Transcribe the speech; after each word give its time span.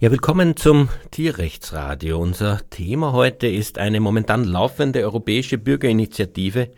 Ja, 0.00 0.12
willkommen 0.12 0.56
zum 0.56 0.90
Tierrechtsradio. 1.10 2.20
Unser 2.20 2.60
Thema 2.70 3.12
heute 3.12 3.48
ist 3.48 3.78
eine 3.78 3.98
momentan 3.98 4.44
laufende 4.44 5.02
europäische 5.02 5.58
Bürgerinitiative 5.58 6.70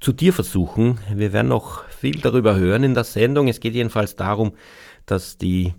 zu 0.00 0.14
Tierversuchen. 0.14 0.98
Wir 1.14 1.34
werden 1.34 1.48
noch 1.48 1.86
viel 1.90 2.18
darüber 2.22 2.56
hören 2.56 2.82
in 2.82 2.94
der 2.94 3.04
Sendung. 3.04 3.48
Es 3.48 3.60
geht 3.60 3.74
jedenfalls 3.74 4.16
darum, 4.16 4.54
dass 5.04 5.36
die, 5.36 5.74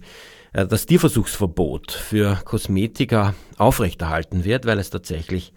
äh, 0.54 0.68
das 0.68 0.86
Tierversuchsverbot 0.86 1.94
für 1.94 2.40
Kosmetika 2.46 3.34
aufrechterhalten 3.58 4.44
wird, 4.44 4.68
weil 4.68 4.78
es 4.78 4.92
tatsächlich 4.92 5.52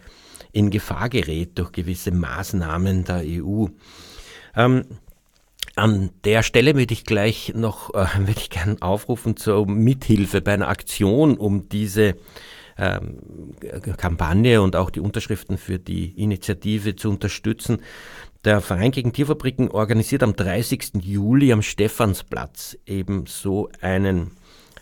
in 0.52 0.70
Gefahr 0.70 1.10
gerät 1.10 1.58
durch 1.58 1.70
gewisse 1.70 2.12
Maßnahmen 2.12 3.04
der 3.04 3.24
EU. 3.26 3.66
Ähm, 4.56 4.86
an 5.76 6.10
der 6.24 6.42
Stelle 6.42 6.74
würde 6.74 6.92
ich 6.92 7.04
gleich 7.04 7.52
noch, 7.54 7.94
äh, 7.94 8.06
würde 8.18 8.40
ich 8.40 8.50
gerne 8.50 8.76
aufrufen 8.80 9.36
zur 9.36 9.66
Mithilfe 9.66 10.40
bei 10.40 10.54
einer 10.54 10.68
Aktion, 10.68 11.36
um 11.36 11.68
diese 11.68 12.16
ähm, 12.78 13.18
Kampagne 13.96 14.60
und 14.62 14.74
auch 14.74 14.90
die 14.90 15.00
Unterschriften 15.00 15.58
für 15.58 15.78
die 15.78 16.10
Initiative 16.20 16.96
zu 16.96 17.10
unterstützen. 17.10 17.78
Der 18.44 18.60
Verein 18.60 18.90
gegen 18.90 19.12
Tierfabriken 19.12 19.70
organisiert 19.70 20.22
am 20.22 20.34
30. 20.34 20.92
Juli 21.02 21.52
am 21.52 21.62
Stephansplatz 21.62 22.78
eben 22.86 23.26
so 23.26 23.68
einen, 23.80 24.32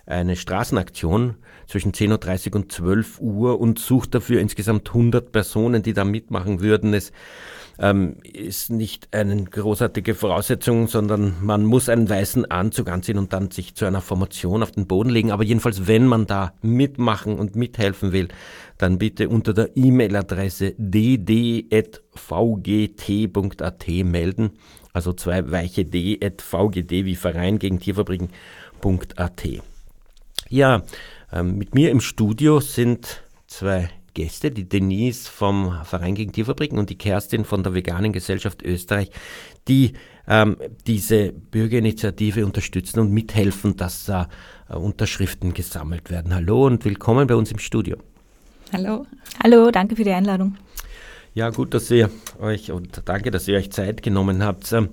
eine 0.07 0.37
Straßenaktion 0.37 1.37
zwischen 1.67 1.93
10.30 1.93 2.51
Uhr 2.51 2.57
und 2.57 2.73
12 2.73 3.21
Uhr 3.21 3.61
und 3.61 3.79
sucht 3.79 4.15
dafür 4.15 4.41
insgesamt 4.41 4.89
100 4.89 5.33
Personen, 5.33 5.83
die 5.83 5.93
da 5.93 6.05
mitmachen 6.05 6.61
würden. 6.61 6.95
Es 6.95 7.11
ähm, 7.79 8.17
ist 8.23 8.71
nicht 8.71 9.09
eine 9.13 9.45
großartige 9.45 10.15
Voraussetzung, 10.15 10.89
sondern 10.89 11.35
man 11.43 11.65
muss 11.65 11.89
einen 11.89 12.09
weißen 12.09 12.51
Anzug 12.51 12.89
anziehen 12.89 13.19
und 13.19 13.33
dann 13.33 13.51
sich 13.51 13.75
zu 13.75 13.85
einer 13.85 14.01
Formation 14.01 14.63
auf 14.63 14.71
den 14.73 14.87
Boden 14.87 15.11
legen. 15.11 15.33
Aber 15.33 15.43
jedenfalls, 15.45 15.87
wenn 15.87 16.07
man 16.07 16.27
da 16.27 16.55
mitmachen 16.63 17.39
und 17.39 17.57
mithelfen 17.57 18.13
will, 18.13 18.29
dann 18.79 18.99
bitte 18.99 19.29
unter 19.29 19.53
der 19.55 19.77
E-Mail-Adresse 19.77 20.75
dd.vgt.at 20.79 21.75
melden. 24.05 24.51
Also 24.93 25.13
zwei 25.13 25.51
weiche 25.51 25.85
d.vgd 25.85 27.05
wie 27.05 27.17
Verein 27.17 27.59
gegen 27.59 27.81
Tierfabriken.at. 27.81 29.49
Ja, 30.49 30.83
ähm, 31.33 31.59
mit 31.59 31.75
mir 31.75 31.91
im 31.91 32.01
Studio 32.01 32.61
sind 32.61 33.25
zwei 33.49 33.91
Gäste, 34.15 34.51
die 34.51 34.69
Denise 34.69 35.29
vom 35.29 35.77
Verein 35.85 36.15
gegen 36.15 36.33
Tierfabriken 36.33 36.79
und 36.79 36.89
die 36.89 36.97
Kerstin 36.97 37.45
von 37.45 37.63
der 37.63 37.75
Veganen 37.75 38.13
Gesellschaft 38.13 38.63
Österreich, 38.63 39.11
die 39.69 39.93
ähm, 40.27 40.57
diese 40.87 41.33
Bürgerinitiative 41.33 42.47
unterstützen 42.47 43.01
und 43.01 43.11
mithelfen, 43.11 43.77
dass 43.77 44.05
da 44.07 44.29
äh, 44.71 44.77
Unterschriften 44.77 45.53
gesammelt 45.53 46.11
werden. 46.11 46.35
Hallo 46.35 46.67
und 46.67 46.85
willkommen 46.85 47.27
bei 47.27 47.35
uns 47.35 47.53
im 47.53 47.59
Studio. 47.59 47.99
Hallo. 48.73 49.07
Hallo, 49.43 49.71
danke 49.71 49.97
für 49.97 50.05
die 50.05 50.13
Einladung. 50.13 50.57
Ja, 51.35 51.51
gut, 51.51 51.75
dass 51.75 51.91
ihr 51.91 52.11
euch 52.41 52.71
und 52.71 53.03
danke, 53.05 53.31
dass 53.31 53.49
ihr 53.49 53.57
euch 53.57 53.71
Zeit 53.71 54.03
genommen 54.03 54.43
habt. 54.43 54.73
Ähm, 54.73 54.89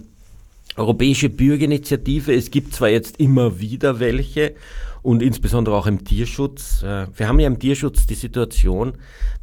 Europäische 0.77 1.29
Bürgerinitiative, 1.29 2.33
es 2.33 2.49
gibt 2.49 2.73
zwar 2.73 2.87
jetzt 2.87 3.19
immer 3.19 3.59
wieder 3.59 3.99
welche 3.99 4.55
und 5.03 5.21
insbesondere 5.21 5.75
auch 5.75 5.87
im 5.87 6.03
Tierschutz. 6.03 6.83
Äh, 6.83 7.07
wir 7.15 7.27
haben 7.27 7.39
ja 7.39 7.47
im 7.47 7.59
Tierschutz 7.59 8.05
die 8.05 8.15
Situation, 8.15 8.93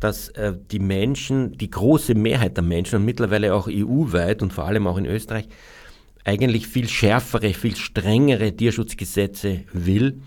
dass 0.00 0.28
äh, 0.30 0.54
die 0.70 0.78
Menschen, 0.78 1.52
die 1.52 1.70
große 1.70 2.14
Mehrheit 2.14 2.56
der 2.56 2.64
Menschen 2.64 2.96
und 2.96 3.04
mittlerweile 3.04 3.54
auch 3.54 3.69
EU-weit 3.69 4.42
und 4.42 4.52
vor 4.52 4.64
allem 4.64 4.86
auch 4.86 4.98
in 4.98 5.06
Österreich 5.06 5.48
eigentlich 6.24 6.69
viel 6.69 6.88
schärfere, 6.88 7.54
viel 7.54 7.74
strengere 7.76 8.54
Tierschutzgesetze 8.54 9.64
will, 9.72 10.20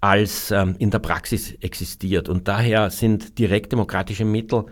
als 0.00 0.50
ähm, 0.50 0.76
in 0.78 0.90
der 0.90 0.98
Praxis 0.98 1.54
existiert. 1.60 2.28
Und 2.28 2.48
daher 2.48 2.90
sind 2.90 3.38
direktdemokratische 3.38 4.24
Mittel 4.24 4.66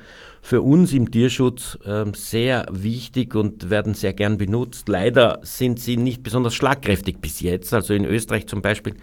für 0.47 0.63
uns 0.63 0.93
im 0.93 1.11
Tierschutz 1.11 1.77
äh, 1.85 2.05
sehr 2.15 2.67
wichtig 2.71 3.35
und 3.35 3.69
werden 3.69 3.95
sehr 3.95 4.13
gern 4.13 4.39
benutzt. 4.39 4.89
Leider 4.89 5.41
sind 5.43 5.81
sie 5.81 5.97
nicht 5.97 6.23
besonders 6.23 6.55
schlagkräftig 6.55 7.19
bis 7.21 7.41
jetzt. 7.41 7.75
Also 7.75 7.95
in 7.95 8.05
Österreich 8.05 8.47
zum 8.47 8.63
Beispiel 8.63 8.95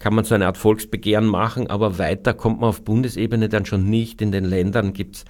kann 0.00 0.12
man 0.12 0.24
so 0.24 0.34
eine 0.34 0.46
Art 0.46 0.58
Volksbegehren 0.58 1.26
machen, 1.26 1.68
aber 1.68 1.98
weiter 1.98 2.34
kommt 2.34 2.58
man 2.62 2.70
auf 2.70 2.82
Bundesebene 2.82 3.48
dann 3.48 3.64
schon 3.64 3.84
nicht. 3.84 4.20
In 4.20 4.32
den 4.32 4.44
Ländern 4.44 4.92
gibt 4.92 5.14
es 5.18 5.24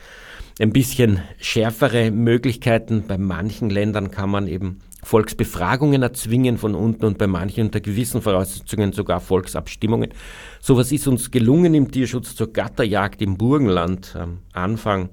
ein 0.58 0.72
bisschen 0.72 1.20
schärfere 1.38 2.12
Möglichkeiten. 2.12 3.04
Bei 3.06 3.18
manchen 3.18 3.68
Ländern 3.68 4.10
kann 4.10 4.30
man 4.30 4.48
eben 4.48 4.78
Volksbefragungen 5.02 6.00
erzwingen 6.00 6.56
von 6.56 6.74
unten 6.74 7.04
und 7.04 7.18
bei 7.18 7.26
manchen 7.26 7.66
unter 7.66 7.80
gewissen 7.80 8.22
Voraussetzungen 8.22 8.92
sogar 8.92 9.20
Volksabstimmungen. 9.20 10.14
Sowas 10.62 10.92
ist 10.92 11.06
uns 11.06 11.30
gelungen 11.30 11.74
im 11.74 11.90
Tierschutz 11.90 12.34
zur 12.34 12.54
Gatterjagd 12.54 13.20
im 13.20 13.36
Burgenland 13.36 14.16
am 14.16 14.38
Anfang 14.54 15.10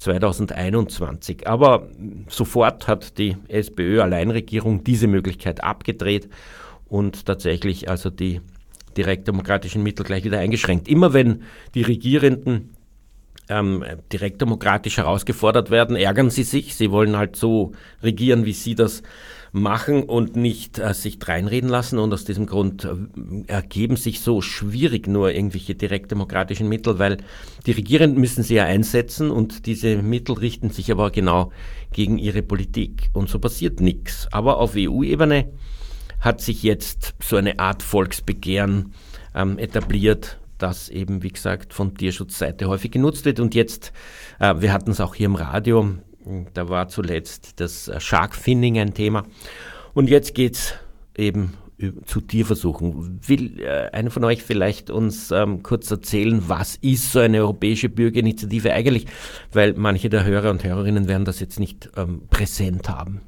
2021. 0.00 1.46
Aber 1.46 1.88
sofort 2.28 2.88
hat 2.88 3.18
die 3.18 3.36
SPÖ-Alleinregierung 3.48 4.82
diese 4.82 5.06
Möglichkeit 5.06 5.62
abgedreht 5.62 6.28
und 6.88 7.26
tatsächlich 7.26 7.88
also 7.88 8.10
die 8.10 8.40
direktdemokratischen 8.96 9.82
Mittel 9.82 10.04
gleich 10.04 10.24
wieder 10.24 10.40
eingeschränkt. 10.40 10.88
Immer 10.88 11.12
wenn 11.12 11.42
die 11.74 11.82
Regierenden 11.82 12.70
ähm, 13.48 13.84
direktdemokratisch 14.12 14.96
herausgefordert 14.96 15.70
werden, 15.70 15.96
ärgern 15.96 16.30
sie 16.30 16.44
sich. 16.44 16.74
Sie 16.74 16.90
wollen 16.90 17.16
halt 17.16 17.36
so 17.36 17.72
regieren, 18.02 18.46
wie 18.46 18.52
sie 18.52 18.74
das 18.74 19.02
machen 19.52 20.04
und 20.04 20.36
nicht 20.36 20.78
äh, 20.78 20.94
sich 20.94 21.18
dreinreden 21.18 21.68
lassen. 21.68 21.98
Und 21.98 22.12
aus 22.12 22.24
diesem 22.24 22.46
Grund 22.46 22.84
äh, 22.84 22.94
ergeben 23.46 23.96
sich 23.96 24.20
so 24.20 24.40
schwierig 24.40 25.06
nur 25.06 25.32
irgendwelche 25.32 25.74
direktdemokratischen 25.74 26.68
Mittel, 26.68 26.98
weil 26.98 27.18
die 27.66 27.72
Regierenden 27.72 28.20
müssen 28.20 28.42
sie 28.42 28.54
ja 28.54 28.64
einsetzen 28.64 29.30
und 29.30 29.66
diese 29.66 30.02
Mittel 30.02 30.36
richten 30.36 30.70
sich 30.70 30.90
aber 30.92 31.10
genau 31.10 31.52
gegen 31.92 32.18
ihre 32.18 32.42
Politik. 32.42 33.10
Und 33.12 33.28
so 33.28 33.38
passiert 33.38 33.80
nichts. 33.80 34.28
Aber 34.30 34.58
auf 34.58 34.74
EU-Ebene 34.76 35.50
hat 36.20 36.40
sich 36.40 36.62
jetzt 36.62 37.14
so 37.22 37.36
eine 37.36 37.58
Art 37.58 37.82
Volksbegehren 37.82 38.92
ähm, 39.34 39.58
etabliert, 39.58 40.38
das 40.58 40.90
eben, 40.90 41.22
wie 41.22 41.30
gesagt, 41.30 41.72
von 41.72 41.94
Tierschutzseite 41.94 42.68
häufig 42.68 42.90
genutzt 42.90 43.24
wird. 43.24 43.40
Und 43.40 43.54
jetzt, 43.54 43.92
äh, 44.38 44.54
wir 44.58 44.72
hatten 44.72 44.90
es 44.90 45.00
auch 45.00 45.14
hier 45.14 45.26
im 45.26 45.34
Radio, 45.34 45.96
da 46.54 46.68
war 46.68 46.88
zuletzt 46.88 47.60
das 47.60 47.88
äh, 47.88 48.00
Sharkfinning 48.00 48.78
ein 48.78 48.94
Thema. 48.94 49.24
Und 49.94 50.08
jetzt 50.08 50.34
geht 50.34 50.54
es 50.54 50.74
eben 51.16 51.54
zu 52.04 52.20
Tierversuchen. 52.20 53.20
Will 53.26 53.60
äh, 53.60 53.90
einer 53.92 54.10
von 54.10 54.24
euch 54.24 54.42
vielleicht 54.42 54.90
uns 54.90 55.30
ähm, 55.30 55.62
kurz 55.62 55.90
erzählen, 55.90 56.42
was 56.46 56.76
ist 56.76 57.12
so 57.12 57.20
eine 57.20 57.38
europäische 57.38 57.88
Bürgerinitiative 57.88 58.72
eigentlich? 58.72 59.06
Weil 59.52 59.74
manche 59.74 60.10
der 60.10 60.24
Hörer 60.24 60.50
und 60.50 60.62
Hörerinnen 60.62 61.08
werden 61.08 61.24
das 61.24 61.40
jetzt 61.40 61.58
nicht 61.58 61.90
ähm, 61.96 62.22
präsent 62.30 62.88
haben. 62.88 63.22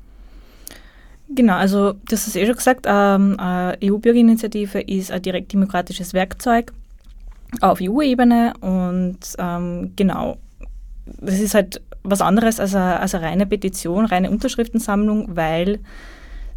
Genau, 1.34 1.54
also 1.54 1.94
das 2.08 2.26
ist 2.26 2.36
eh 2.36 2.44
schon 2.44 2.56
gesagt, 2.56 2.86
ähm, 2.86 3.36
EU-Bürgerinitiative 3.40 4.80
ist 4.80 5.10
ein 5.10 5.22
direktdemokratisches 5.22 6.12
Werkzeug 6.12 6.72
auf 7.60 7.80
EU-Ebene 7.80 8.52
und 8.60 9.18
ähm, 9.38 9.92
genau, 9.96 10.36
das 11.06 11.40
ist 11.40 11.54
halt 11.54 11.80
was 12.02 12.20
anderes 12.20 12.60
als 12.60 12.74
eine, 12.74 13.00
als 13.00 13.14
eine 13.14 13.24
reine 13.24 13.46
Petition, 13.46 14.06
reine 14.06 14.30
Unterschriftensammlung, 14.30 15.36
weil 15.36 15.80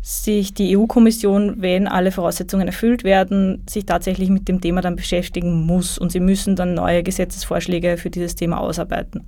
sich 0.01 0.53
die 0.53 0.77
EU-Kommission, 0.77 1.62
wenn 1.63 1.88
alle 1.88 2.12
Voraussetzungen 2.12 2.68
erfüllt 2.68 3.03
werden, 3.03 3.63
sich 3.68 3.88
tatsächlich 3.88 4.30
mit 4.30 4.47
dem 4.47 4.62
Thema 4.62 4.81
dann 4.81 4.95
beschäftigen 4.95 5.65
muss 5.65 5.97
und 5.97 6.12
sie 6.12 6.19
müssen 6.19 6.56
dann 6.56 6.75
neue 6.75 7.01
Gesetzesvorschläge 7.01 7.97
für 7.97 8.12
dieses 8.12 8.36
Thema 8.36 8.59
ausarbeiten. 8.59 9.24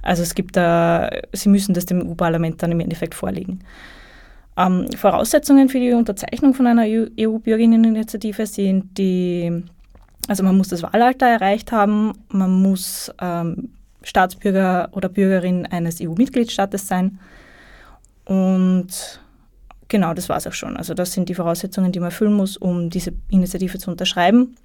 Also 0.00 0.22
es 0.22 0.34
gibt 0.34 0.56
da, 0.56 1.10
sie 1.34 1.50
müssen 1.50 1.74
das 1.74 1.84
dem 1.84 2.08
EU-Parlament 2.08 2.62
dann 2.62 2.72
im 2.72 2.80
Endeffekt 2.80 3.14
vorlegen. 3.14 3.60
Ähm, 4.56 4.86
Voraussetzungen 4.96 5.68
für 5.68 5.78
die 5.78 5.92
Unterzeichnung 5.92 6.54
von 6.54 6.66
einer 6.66 6.84
EU-Bürgerinneninitiative 6.86 8.46
sind 8.46 8.96
die, 8.96 9.62
also 10.26 10.42
man 10.42 10.56
muss 10.56 10.68
das 10.68 10.82
Wahlalter 10.82 11.26
erreicht 11.26 11.70
haben, 11.70 12.14
man 12.30 12.62
muss 12.62 13.12
ähm, 13.20 13.68
Staatsbürger 14.08 14.88
oder 14.92 15.08
Bürgerin 15.08 15.66
eines 15.66 16.00
EU-Mitgliedstaates 16.00 16.88
sein. 16.88 17.18
Und 18.24 19.20
genau, 19.88 20.14
das 20.14 20.28
war 20.28 20.38
es 20.38 20.46
auch 20.46 20.52
schon. 20.52 20.76
Also 20.76 20.94
das 20.94 21.12
sind 21.12 21.28
die 21.28 21.34
Voraussetzungen, 21.34 21.92
die 21.92 22.00
man 22.00 22.08
erfüllen 22.08 22.32
muss, 22.32 22.56
um 22.56 22.90
diese 22.90 23.12
Initiative 23.28 23.78
zu 23.78 23.90
unterschreiben. 23.90 24.56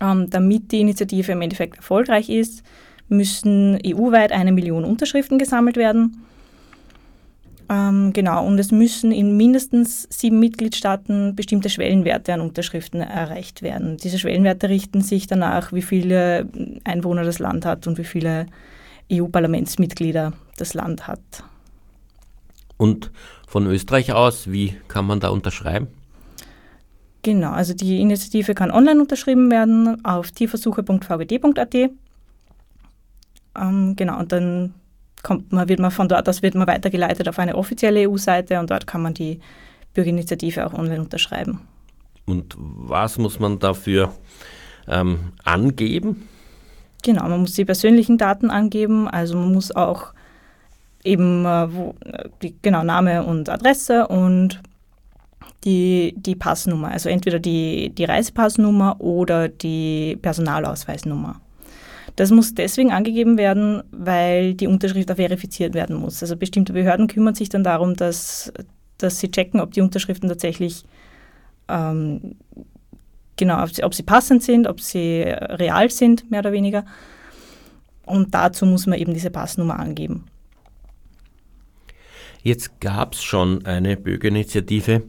Ähm, 0.00 0.30
damit 0.30 0.72
die 0.72 0.80
Initiative 0.80 1.32
im 1.32 1.42
Endeffekt 1.42 1.76
erfolgreich 1.76 2.28
ist, 2.28 2.62
müssen 3.08 3.78
EU-weit 3.84 4.32
eine 4.32 4.52
Million 4.52 4.84
Unterschriften 4.84 5.38
gesammelt 5.38 5.76
werden. 5.76 6.24
Ähm, 7.72 8.12
genau, 8.12 8.44
und 8.44 8.58
es 8.58 8.70
müssen 8.70 9.12
in 9.12 9.34
mindestens 9.38 10.06
sieben 10.10 10.38
Mitgliedstaaten 10.38 11.34
bestimmte 11.34 11.70
Schwellenwerte 11.70 12.34
an 12.34 12.42
Unterschriften 12.42 13.00
erreicht 13.00 13.62
werden. 13.62 13.96
Diese 13.96 14.18
Schwellenwerte 14.18 14.68
richten 14.68 15.00
sich 15.00 15.26
danach, 15.26 15.72
wie 15.72 15.80
viele 15.80 16.50
Einwohner 16.84 17.24
das 17.24 17.38
Land 17.38 17.64
hat 17.64 17.86
und 17.86 17.96
wie 17.96 18.04
viele 18.04 18.44
EU-Parlamentsmitglieder 19.10 20.34
das 20.58 20.74
Land 20.74 21.06
hat. 21.06 21.20
Und 22.76 23.10
von 23.46 23.66
Österreich 23.66 24.12
aus, 24.12 24.52
wie 24.52 24.76
kann 24.88 25.06
man 25.06 25.20
da 25.20 25.30
unterschreiben? 25.30 25.86
Genau, 27.22 27.52
also 27.52 27.72
die 27.72 28.00
Initiative 28.02 28.52
kann 28.52 28.70
online 28.70 29.00
unterschrieben 29.00 29.50
werden 29.50 30.04
auf 30.04 30.30
tierversuche.vgd.at. 30.32 31.74
Ähm, 33.56 33.96
genau, 33.96 34.18
und 34.18 34.32
dann 34.32 34.74
kommt 35.22 35.52
man, 35.52 35.68
wird 35.68 35.80
man 35.80 35.90
von 35.90 36.08
dort 36.08 36.28
aus 36.28 36.42
wird 36.42 36.54
man 36.54 36.66
weitergeleitet 36.66 37.28
auf 37.28 37.38
eine 37.38 37.56
offizielle 37.56 38.08
EU-Seite 38.08 38.58
und 38.58 38.70
dort 38.70 38.86
kann 38.86 39.02
man 39.02 39.14
die 39.14 39.40
Bürgerinitiative 39.94 40.66
auch 40.66 40.74
online 40.74 41.00
unterschreiben. 41.00 41.60
Und 42.26 42.54
was 42.58 43.18
muss 43.18 43.38
man 43.38 43.58
dafür 43.58 44.12
ähm, 44.88 45.32
angeben? 45.44 46.28
Genau, 47.02 47.28
man 47.28 47.40
muss 47.40 47.54
die 47.54 47.64
persönlichen 47.64 48.16
Daten 48.16 48.50
angeben, 48.50 49.08
also 49.08 49.36
man 49.36 49.52
muss 49.52 49.74
auch 49.74 50.12
eben 51.04 51.44
äh, 51.44 51.74
wo, 51.74 51.94
die, 52.42 52.54
genau 52.62 52.84
Name 52.84 53.24
und 53.24 53.48
Adresse 53.48 54.06
und 54.06 54.60
die, 55.64 56.14
die 56.16 56.36
Passnummer, 56.36 56.88
also 56.88 57.08
entweder 57.08 57.38
die, 57.38 57.90
die 57.90 58.04
Reisepassnummer 58.04 59.00
oder 59.00 59.48
die 59.48 60.18
Personalausweisnummer. 60.20 61.40
Das 62.16 62.30
muss 62.30 62.54
deswegen 62.54 62.92
angegeben 62.92 63.38
werden, 63.38 63.82
weil 63.90 64.54
die 64.54 64.66
Unterschrift 64.66 65.10
auch 65.10 65.16
verifiziert 65.16 65.74
werden 65.74 65.96
muss. 65.96 66.22
Also 66.22 66.36
bestimmte 66.36 66.72
Behörden 66.72 67.06
kümmern 67.06 67.34
sich 67.34 67.48
dann 67.48 67.64
darum, 67.64 67.94
dass, 67.94 68.52
dass 68.98 69.18
sie 69.18 69.30
checken, 69.30 69.60
ob 69.60 69.72
die 69.72 69.80
Unterschriften 69.80 70.28
tatsächlich 70.28 70.84
ähm, 71.68 72.36
genau, 73.36 73.62
ob 73.62 73.70
sie, 73.70 73.84
ob 73.84 73.94
sie 73.94 74.02
passend 74.02 74.42
sind, 74.42 74.66
ob 74.66 74.80
sie 74.80 75.22
real 75.22 75.90
sind, 75.90 76.30
mehr 76.30 76.40
oder 76.40 76.52
weniger. 76.52 76.84
Und 78.04 78.34
dazu 78.34 78.66
muss 78.66 78.86
man 78.86 78.98
eben 78.98 79.14
diese 79.14 79.30
Passnummer 79.30 79.78
angeben. 79.78 80.26
Jetzt 82.42 82.80
gab 82.80 83.14
es 83.14 83.22
schon 83.22 83.64
eine 83.64 83.96
Bürgerinitiative 83.96 85.02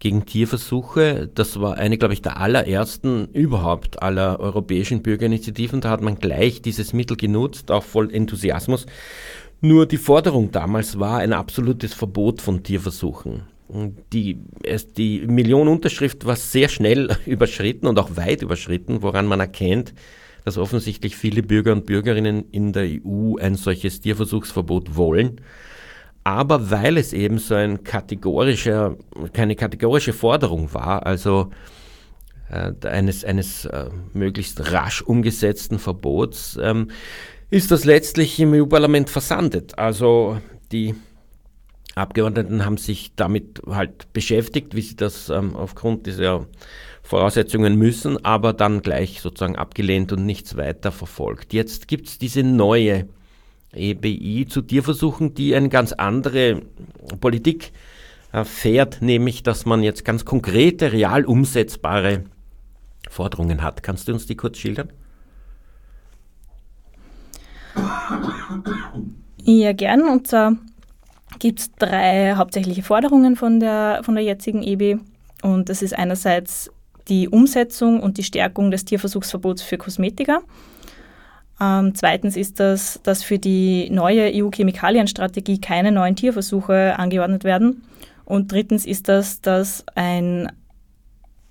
gegen 0.00 0.26
Tierversuche. 0.26 1.30
Das 1.32 1.60
war 1.60 1.76
eine, 1.76 1.98
glaube 1.98 2.14
ich, 2.14 2.22
der 2.22 2.38
allerersten 2.38 3.28
überhaupt 3.32 4.02
aller 4.02 4.40
europäischen 4.40 5.02
Bürgerinitiativen. 5.02 5.80
Da 5.80 5.90
hat 5.90 6.00
man 6.00 6.16
gleich 6.16 6.62
dieses 6.62 6.92
Mittel 6.92 7.16
genutzt, 7.16 7.70
auch 7.70 7.84
voll 7.84 8.12
Enthusiasmus. 8.12 8.86
Nur 9.60 9.86
die 9.86 9.98
Forderung 9.98 10.50
damals 10.50 10.98
war 10.98 11.18
ein 11.18 11.34
absolutes 11.34 11.92
Verbot 11.94 12.40
von 12.40 12.62
Tierversuchen. 12.62 13.42
Die, 14.12 14.38
die 14.96 15.20
Million 15.28 15.68
Unterschrift 15.68 16.24
war 16.24 16.34
sehr 16.34 16.68
schnell 16.68 17.16
überschritten 17.26 17.86
und 17.86 17.98
auch 17.98 18.16
weit 18.16 18.42
überschritten, 18.42 19.02
woran 19.02 19.26
man 19.26 19.38
erkennt, 19.38 19.94
dass 20.44 20.56
offensichtlich 20.56 21.14
viele 21.14 21.42
Bürger 21.42 21.72
und 21.72 21.84
Bürgerinnen 21.84 22.46
in 22.50 22.72
der 22.72 22.88
EU 23.04 23.36
ein 23.36 23.54
solches 23.54 24.00
Tierversuchsverbot 24.00 24.96
wollen. 24.96 25.42
Aber 26.30 26.70
weil 26.70 26.96
es 26.96 27.12
eben 27.12 27.38
so 27.38 27.56
ein 27.56 27.82
kategorischer, 27.82 28.96
keine 29.32 29.56
kategorische 29.56 30.12
Forderung 30.12 30.72
war, 30.72 31.04
also 31.04 31.50
äh, 32.48 32.70
eines, 32.86 33.24
eines 33.24 33.64
äh, 33.64 33.86
möglichst 34.12 34.72
rasch 34.72 35.02
umgesetzten 35.02 35.80
Verbots, 35.80 36.56
ähm, 36.62 36.92
ist 37.50 37.72
das 37.72 37.84
letztlich 37.84 38.38
im 38.38 38.52
EU-Parlament 38.52 39.10
versandet. 39.10 39.76
Also 39.76 40.38
die 40.70 40.94
Abgeordneten 41.96 42.64
haben 42.64 42.76
sich 42.76 43.10
damit 43.16 43.60
halt 43.66 44.12
beschäftigt, 44.12 44.76
wie 44.76 44.82
sie 44.82 44.94
das 44.94 45.30
ähm, 45.30 45.56
aufgrund 45.56 46.06
dieser 46.06 46.46
Voraussetzungen 47.02 47.74
müssen, 47.74 48.24
aber 48.24 48.52
dann 48.52 48.82
gleich 48.82 49.20
sozusagen 49.20 49.56
abgelehnt 49.56 50.12
und 50.12 50.26
nichts 50.26 50.56
weiter 50.56 50.92
verfolgt. 50.92 51.52
Jetzt 51.52 51.88
gibt 51.88 52.06
es 52.06 52.18
diese 52.18 52.44
neue 52.44 53.08
EBI 53.72 54.46
zu 54.48 54.62
Tierversuchen, 54.62 55.34
die 55.34 55.54
eine 55.54 55.68
ganz 55.68 55.92
andere 55.92 56.62
Politik 57.20 57.72
äh, 58.32 58.44
fährt, 58.44 59.02
nämlich 59.02 59.42
dass 59.42 59.66
man 59.66 59.82
jetzt 59.82 60.04
ganz 60.04 60.24
konkrete, 60.24 60.92
real 60.92 61.24
umsetzbare 61.24 62.24
Forderungen 63.08 63.62
hat. 63.62 63.82
Kannst 63.82 64.08
du 64.08 64.12
uns 64.12 64.26
die 64.26 64.36
kurz 64.36 64.58
schildern? 64.58 64.92
Ja, 69.42 69.72
gern. 69.72 70.02
Und 70.02 70.26
zwar 70.26 70.56
gibt 71.38 71.60
es 71.60 71.72
drei 71.72 72.34
hauptsächliche 72.34 72.82
Forderungen 72.82 73.36
von 73.36 73.60
der, 73.60 74.00
von 74.04 74.14
der 74.14 74.24
jetzigen 74.24 74.62
EBI. 74.62 74.98
Und 75.42 75.68
das 75.68 75.82
ist 75.82 75.96
einerseits 75.96 76.70
die 77.08 77.28
Umsetzung 77.28 78.00
und 78.00 78.18
die 78.18 78.22
Stärkung 78.22 78.70
des 78.70 78.84
Tierversuchsverbots 78.84 79.62
für 79.62 79.78
Kosmetika. 79.78 80.42
Ähm, 81.60 81.94
zweitens 81.94 82.36
ist 82.36 82.58
das, 82.58 83.00
dass 83.02 83.22
für 83.22 83.38
die 83.38 83.90
neue 83.90 84.32
EU-Chemikalienstrategie 84.34 85.60
keine 85.60 85.92
neuen 85.92 86.16
Tierversuche 86.16 86.98
angeordnet 86.98 87.44
werden. 87.44 87.82
Und 88.24 88.50
drittens 88.50 88.86
ist 88.86 89.08
das, 89.08 89.40
dass 89.42 89.84
ein, 89.94 90.50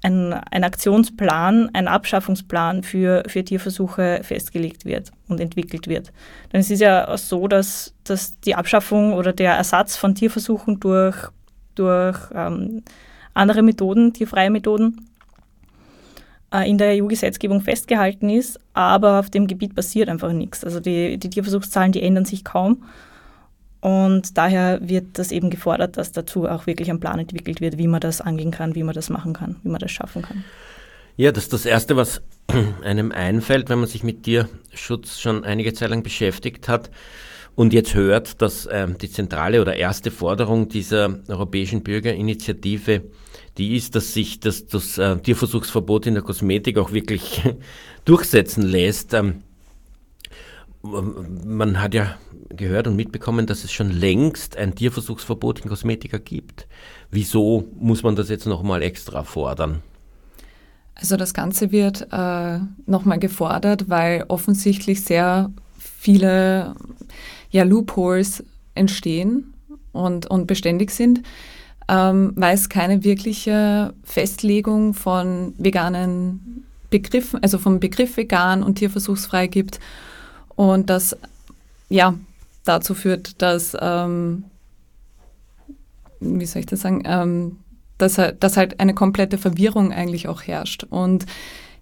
ein, 0.02 0.34
ein 0.34 0.64
Aktionsplan, 0.64 1.70
ein 1.74 1.88
Abschaffungsplan 1.88 2.84
für, 2.84 3.24
für 3.28 3.44
Tierversuche 3.44 4.22
festgelegt 4.24 4.86
wird 4.86 5.12
und 5.28 5.40
entwickelt 5.40 5.88
wird. 5.88 6.12
Denn 6.52 6.62
es 6.62 6.72
ist 6.72 6.80
ja 6.80 7.16
so, 7.18 7.48
dass, 7.48 7.94
dass 8.04 8.40
die 8.40 8.56
Abschaffung 8.56 9.14
oder 9.14 9.34
der 9.34 9.54
Ersatz 9.54 9.96
von 9.96 10.16
Tierversuchen 10.16 10.80
durch, 10.80 11.28
durch 11.76 12.18
ähm, 12.34 12.84
andere 13.34 13.62
Methoden, 13.62 14.14
tierfreie 14.14 14.50
Methoden, 14.50 15.09
in 16.52 16.78
der 16.78 17.04
EU-Gesetzgebung 17.04 17.62
festgehalten 17.62 18.30
ist, 18.30 18.60
aber 18.74 19.20
auf 19.20 19.30
dem 19.30 19.48
Gebiet 19.48 19.76
passiert 19.76 20.10
einfach 20.10 20.32
nichts. 20.32 20.64
Also 20.64 20.80
die, 20.80 21.18
die 21.18 21.30
Tierversuchszahlen, 21.30 21.92
die 21.92 22.02
ändern 22.02 22.26
sich 22.26 22.44
kaum. 22.44 22.84
Und 23.82 24.38
daher 24.38 24.80
wird 24.82 25.18
das 25.18 25.32
eben 25.32 25.50
gefordert, 25.50 25.98
dass 25.98 26.12
dazu 26.12 26.48
auch 26.48 26.68
wirklich 26.68 26.90
ein 26.90 27.00
Plan 27.00 27.20
entwickelt 27.20 27.62
wird, 27.62 27.78
wie 27.78 27.88
man 27.88 28.02
das 28.02 28.20
angehen 28.20 28.52
kann, 28.52 28.76
wie 28.76 28.84
man 28.84 28.94
das 28.94 29.10
machen 29.10 29.34
kann, 29.34 29.56
wie 29.64 29.70
man 29.70 29.80
das 29.80 29.92
schaffen 29.92 30.22
kann. 30.22 30.44
Ja, 31.16 31.32
das 31.32 31.44
ist 31.44 31.54
das 31.54 31.66
Erste, 31.66 31.96
was 31.96 32.22
einem 32.84 33.12
einfällt, 33.12 33.70
wenn 33.70 33.80
man 33.80 33.88
sich 33.88 34.04
mit 34.04 34.24
Tierschutz 34.24 35.20
schon 35.20 35.44
einige 35.44 35.74
Zeit 35.74 35.92
lang 35.92 36.04
beschäftigt 36.04 36.68
hat 36.68 36.90
und 37.56 37.74
jetzt 37.74 37.94
hört, 37.94 38.42
dass 38.42 38.66
äh, 38.66 38.88
die 39.02 39.12
zentrale 39.12 39.62
oder 39.62 39.76
erste 39.76 40.12
Forderung 40.12 40.70
dieser 40.70 41.20
Europäischen 41.28 41.84
Bürgerinitiative 41.84 43.04
die 43.60 43.76
ist, 43.76 43.96
dass 43.96 44.14
sich 44.14 44.40
das, 44.40 44.66
das 44.68 44.98
äh, 44.98 45.18
Tierversuchsverbot 45.18 46.08
in 46.08 46.14
der 46.16 46.24
Kosmetik 46.24 46.78
auch 46.78 46.92
wirklich 46.92 47.44
durchsetzen 48.06 48.64
lässt. 48.64 49.14
Ähm, 49.14 49.44
man 50.82 51.82
hat 51.82 51.94
ja 51.94 52.16
gehört 52.50 52.88
und 52.88 52.96
mitbekommen, 52.96 53.46
dass 53.46 53.66
es 53.66 53.72
schon 53.72 53.92
längst 53.92 54.56
ein 54.56 54.76
Tierversuchsverbot 54.76 55.60
in 55.60 55.70
Kosmetika 55.70 56.18
gibt. 56.18 56.68
Wieso 57.12 57.68
muss 57.78 58.02
man 58.02 58.16
das 58.16 58.30
jetzt 58.30 58.46
nochmal 58.46 58.82
extra 58.82 59.24
fordern? 59.24 59.84
Also 60.96 61.18
das 61.18 61.34
Ganze 61.34 61.72
wird 61.72 62.08
äh, 62.12 62.60
nochmal 62.86 63.20
gefordert, 63.20 63.90
weil 63.90 64.24
offensichtlich 64.30 65.04
sehr 65.04 65.52
viele 65.78 66.76
ja, 67.52 67.64
Loopholes 67.64 68.44
entstehen 68.74 69.54
und, 69.92 70.28
und 70.28 70.48
beständig 70.48 70.92
sind 70.92 71.24
ähm, 71.90 72.34
weil 72.36 72.54
es 72.54 72.70
keine 72.70 73.04
wirkliche 73.04 73.94
Festlegung 74.04 74.94
von 74.94 75.54
veganen 75.58 76.66
Begriffen, 76.92 77.42
also 77.42 77.58
vom 77.58 77.80
Begriff 77.80 78.16
vegan 78.16 78.64
und 78.64 78.76
tierversuchsfrei 78.76 79.48
gibt. 79.48 79.80
Und 80.56 80.90
das 80.90 81.18
ja 81.90 82.14
dazu 82.64 82.94
führt, 82.94 83.42
dass, 83.42 83.76
ähm, 83.80 84.44
wie 86.20 86.46
soll 86.46 86.60
ich 86.62 86.66
das 86.68 86.82
sagen, 86.82 87.04
ähm, 87.06 87.58
dass, 87.98 88.20
dass 88.40 88.56
halt 88.56 88.80
eine 88.80 88.94
komplette 88.94 89.38
Verwirrung 89.38 89.92
eigentlich 89.92 90.28
auch 90.28 90.44
herrscht. 90.44 90.86
Und 90.90 91.26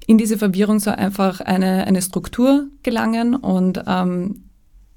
in 0.08 0.18
diese 0.18 0.38
Verwirrung 0.38 0.80
soll 0.80 0.96
einfach 0.96 1.42
eine, 1.42 1.86
eine 1.86 2.02
Struktur 2.02 2.68
gelangen 2.82 3.36
und 3.36 3.84
ähm, 3.88 4.44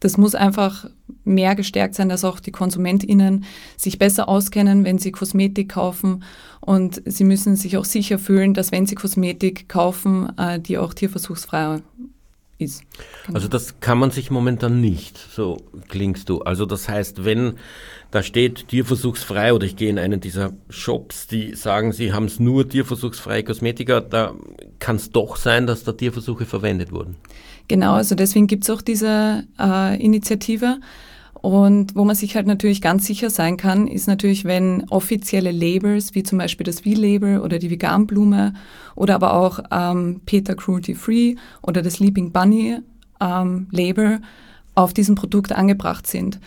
das 0.00 0.16
muss 0.16 0.34
einfach 0.34 0.86
mehr 1.24 1.54
gestärkt 1.54 1.94
sein, 1.94 2.08
dass 2.08 2.24
auch 2.24 2.40
die 2.40 2.52
KonsumentInnen 2.52 3.44
sich 3.76 3.98
besser 3.98 4.28
auskennen, 4.28 4.84
wenn 4.84 4.98
sie 4.98 5.12
Kosmetik 5.12 5.70
kaufen. 5.70 6.24
Und 6.60 7.02
sie 7.04 7.24
müssen 7.24 7.56
sich 7.56 7.76
auch 7.76 7.84
sicher 7.84 8.18
fühlen, 8.18 8.54
dass 8.54 8.72
wenn 8.72 8.86
sie 8.86 8.94
Kosmetik 8.94 9.68
kaufen, 9.68 10.36
äh, 10.38 10.58
die 10.58 10.78
auch 10.78 10.94
tierversuchsfrei 10.94 11.80
ist. 12.60 12.82
Genau. 13.26 13.36
Also 13.36 13.48
das 13.48 13.80
kann 13.80 13.98
man 13.98 14.10
sich 14.10 14.30
momentan 14.30 14.80
nicht, 14.80 15.18
so 15.18 15.58
klingst 15.88 16.28
du. 16.28 16.40
Also 16.42 16.66
das 16.66 16.88
heißt, 16.88 17.24
wenn 17.24 17.54
da 18.10 18.22
steht 18.22 18.68
tierversuchsfrei 18.68 19.54
oder 19.54 19.66
ich 19.66 19.76
gehe 19.76 19.88
in 19.88 19.98
einen 19.98 20.20
dieser 20.20 20.52
Shops, 20.68 21.26
die 21.26 21.54
sagen, 21.54 21.92
sie 21.92 22.12
haben 22.12 22.26
es 22.26 22.40
nur 22.40 22.68
tierversuchsfreie 22.68 23.44
Kosmetika, 23.44 24.00
da 24.00 24.34
kann 24.78 24.96
es 24.96 25.10
doch 25.10 25.36
sein, 25.36 25.66
dass 25.66 25.84
da 25.84 25.92
Tierversuche 25.92 26.44
verwendet 26.44 26.92
wurden. 26.92 27.16
Genau, 27.70 27.92
also 27.92 28.16
deswegen 28.16 28.48
gibt 28.48 28.64
es 28.64 28.70
auch 28.70 28.82
diese 28.82 29.44
äh, 29.56 30.04
Initiative. 30.04 30.80
Und 31.34 31.94
wo 31.94 32.04
man 32.04 32.16
sich 32.16 32.34
halt 32.34 32.48
natürlich 32.48 32.82
ganz 32.82 33.06
sicher 33.06 33.30
sein 33.30 33.56
kann, 33.56 33.86
ist 33.86 34.08
natürlich, 34.08 34.44
wenn 34.44 34.88
offizielle 34.90 35.52
Labels, 35.52 36.16
wie 36.16 36.24
zum 36.24 36.38
Beispiel 36.38 36.64
das 36.64 36.80
V-Label 36.80 37.38
oder 37.38 37.60
die 37.60 37.70
Veganblume 37.70 38.54
oder 38.96 39.14
aber 39.14 39.34
auch 39.34 39.60
ähm, 39.70 40.20
Peter 40.26 40.56
Cruelty 40.56 40.96
Free 40.96 41.36
oder 41.62 41.80
das 41.80 42.00
Leaping 42.00 42.32
Bunny 42.32 42.78
ähm, 43.20 43.68
Label 43.70 44.20
auf 44.74 44.92
diesem 44.92 45.14
Produkt 45.14 45.52
angebracht 45.52 46.08
sind. 46.08 46.40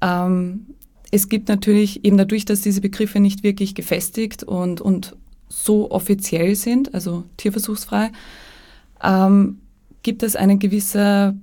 Ähm, 0.00 0.66
es 1.10 1.28
gibt 1.28 1.48
natürlich 1.48 2.04
eben 2.04 2.18
dadurch, 2.18 2.44
dass 2.44 2.60
diese 2.60 2.80
Begriffe 2.80 3.18
nicht 3.18 3.42
wirklich 3.42 3.74
gefestigt 3.74 4.44
und, 4.44 4.80
und 4.80 5.16
so 5.48 5.90
offiziell 5.90 6.54
sind, 6.54 6.94
also 6.94 7.24
tierversuchsfrei, 7.36 8.12
ähm, 9.02 9.58
gibt 10.08 10.22
es 10.22 10.36
eine 10.36 10.56
gewisse 10.56 11.36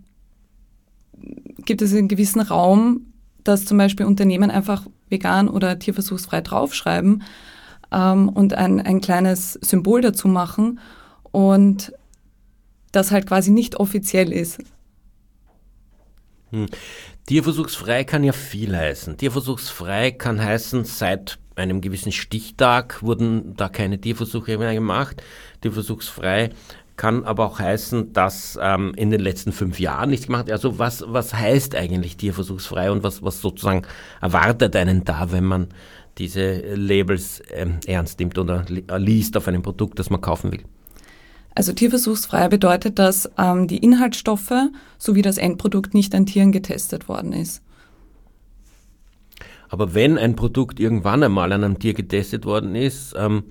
gibt 1.65 1.83
es 1.83 1.93
einen 1.93 2.07
gewissen 2.07 2.41
Raum, 2.41 3.13
dass 3.43 3.65
zum 3.65 3.77
Beispiel 3.77 4.07
Unternehmen 4.07 4.49
einfach 4.49 4.87
vegan 5.07 5.49
oder 5.49 5.77
tierversuchsfrei 5.77 6.41
draufschreiben 6.41 7.21
ähm, 7.91 8.27
und 8.27 8.55
ein, 8.55 8.81
ein 8.81 9.01
kleines 9.01 9.53
Symbol 9.61 10.01
dazu 10.01 10.27
machen 10.27 10.79
und 11.31 11.93
das 12.91 13.11
halt 13.11 13.27
quasi 13.27 13.51
nicht 13.51 13.75
offiziell 13.75 14.33
ist. 14.33 14.57
Hm. 16.49 16.65
Tierversuchsfrei 17.27 18.03
kann 18.03 18.23
ja 18.23 18.33
viel 18.33 18.75
heißen. 18.75 19.17
Tierversuchsfrei 19.17 20.09
kann 20.09 20.43
heißen, 20.43 20.85
seit 20.85 21.37
einem 21.55 21.81
gewissen 21.81 22.11
Stichtag 22.11 23.03
wurden 23.03 23.55
da 23.57 23.69
keine 23.69 24.01
Tierversuche 24.01 24.57
mehr 24.57 24.73
gemacht. 24.73 25.21
Tierversuchsfrei 25.61 26.49
kann 26.97 27.25
aber 27.25 27.45
auch 27.45 27.59
heißen, 27.59 28.13
dass 28.13 28.57
ähm, 28.61 28.93
in 28.95 29.09
den 29.09 29.19
letzten 29.19 29.51
fünf 29.51 29.79
Jahren 29.79 30.09
nichts 30.09 30.27
gemacht 30.27 30.49
Also 30.49 30.79
was, 30.79 31.03
was 31.07 31.33
heißt 31.33 31.75
eigentlich 31.75 32.17
tierversuchsfrei 32.17 32.91
und 32.91 33.03
was, 33.03 33.21
was 33.21 33.41
sozusagen 33.41 33.83
erwartet 34.21 34.75
einen 34.75 35.03
da, 35.03 35.31
wenn 35.31 35.43
man 35.43 35.67
diese 36.17 36.75
Labels 36.75 37.41
ähm, 37.51 37.79
ernst 37.85 38.19
nimmt 38.19 38.37
oder 38.37 38.63
li 38.69 38.83
liest 38.97 39.35
auf 39.35 39.47
einem 39.47 39.61
Produkt, 39.61 39.99
das 39.99 40.09
man 40.09 40.21
kaufen 40.21 40.51
will? 40.53 40.63
Also 41.53 41.73
tierversuchsfrei 41.73 42.47
bedeutet, 42.49 42.99
dass 42.99 43.29
ähm, 43.37 43.67
die 43.67 43.77
Inhaltsstoffe 43.77 44.53
sowie 44.97 45.21
das 45.21 45.37
Endprodukt 45.37 45.93
nicht 45.93 46.13
an 46.15 46.25
Tieren 46.25 46.51
getestet 46.51 47.07
worden 47.09 47.33
ist. 47.33 47.61
Aber 49.69 49.93
wenn 49.93 50.17
ein 50.17 50.35
Produkt 50.35 50.79
irgendwann 50.79 51.23
einmal 51.23 51.51
an 51.51 51.63
einem 51.63 51.79
Tier 51.79 51.93
getestet 51.93 52.45
worden 52.45 52.75
ist, 52.75 53.13
ähm, 53.17 53.43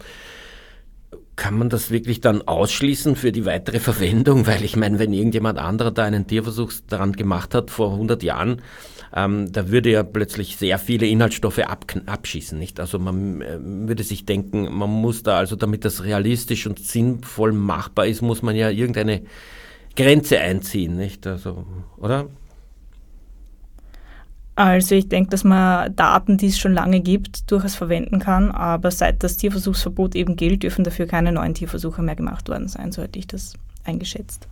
kann 1.36 1.58
man 1.58 1.68
das 1.68 1.90
wirklich 1.90 2.20
dann 2.20 2.42
ausschließen 2.42 3.16
für 3.16 3.32
die 3.32 3.44
weitere 3.44 3.80
Verwendung? 3.80 4.46
Weil 4.46 4.64
ich 4.64 4.76
meine, 4.76 4.98
wenn 4.98 5.12
irgendjemand 5.12 5.58
anderer 5.58 5.90
da 5.90 6.04
einen 6.04 6.26
Tierversuch 6.26 6.72
daran 6.88 7.12
gemacht 7.12 7.54
hat 7.54 7.70
vor 7.70 7.92
100 7.92 8.22
Jahren, 8.22 8.62
ähm, 9.14 9.52
da 9.52 9.70
würde 9.70 9.90
ja 9.90 10.02
plötzlich 10.02 10.56
sehr 10.56 10.78
viele 10.78 11.06
Inhaltsstoffe 11.06 11.60
ab, 11.60 11.86
abschießen, 12.06 12.58
nicht? 12.58 12.80
Also 12.80 12.98
man 12.98 13.40
äh, 13.42 13.58
würde 13.60 14.02
sich 14.02 14.26
denken, 14.26 14.72
man 14.72 14.90
muss 14.90 15.22
da, 15.22 15.38
also 15.38 15.56
damit 15.56 15.84
das 15.84 16.04
realistisch 16.04 16.66
und 16.66 16.80
sinnvoll 16.80 17.52
machbar 17.52 18.06
ist, 18.06 18.22
muss 18.22 18.42
man 18.42 18.56
ja 18.56 18.70
irgendeine 18.70 19.22
Grenze 19.96 20.40
einziehen, 20.40 20.96
nicht? 20.96 21.26
Also, 21.26 21.64
oder? 21.96 22.26
Also 24.56 24.94
ich 24.94 25.08
denke, 25.08 25.30
dass 25.30 25.42
man 25.42 25.94
Daten, 25.96 26.38
die 26.38 26.46
es 26.46 26.58
schon 26.58 26.75
lange 26.75 27.00
gibt, 27.00 27.50
durchaus 27.50 27.75
verwenden 27.75 28.20
kann, 28.20 28.52
aber 28.52 28.90
seit 28.92 29.25
das 29.25 29.37
Tierversuchsverbot 29.37 30.14
eben 30.14 30.37
gilt, 30.37 30.62
dürfen 30.62 30.84
dafür 30.84 31.06
keine 31.06 31.32
neuen 31.32 31.54
Tierversuche 31.54 32.02
mehr 32.02 32.14
gemacht 32.14 32.49
worden 32.49 32.68
sein, 32.68 32.92
so 32.92 33.02
hätte 33.02 33.18
ich 33.18 33.26
das 33.26 33.54
eingeschätzt. 33.84 34.46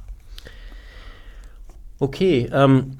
Okay, 2.00 2.50
ähm, 2.52 2.98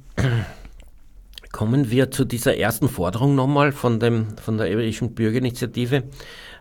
kommen 1.51 1.91
wir 1.91 2.13
zu 2.13 2.25
dieser 2.25 2.57
ersten 2.57 2.89
Forderung 2.89 3.35
nochmal 3.35 3.73
von, 3.73 4.01
von 4.41 4.59
der 4.59 4.71
Eberischen 4.71 5.15
Bürgerinitiative. 5.15 6.05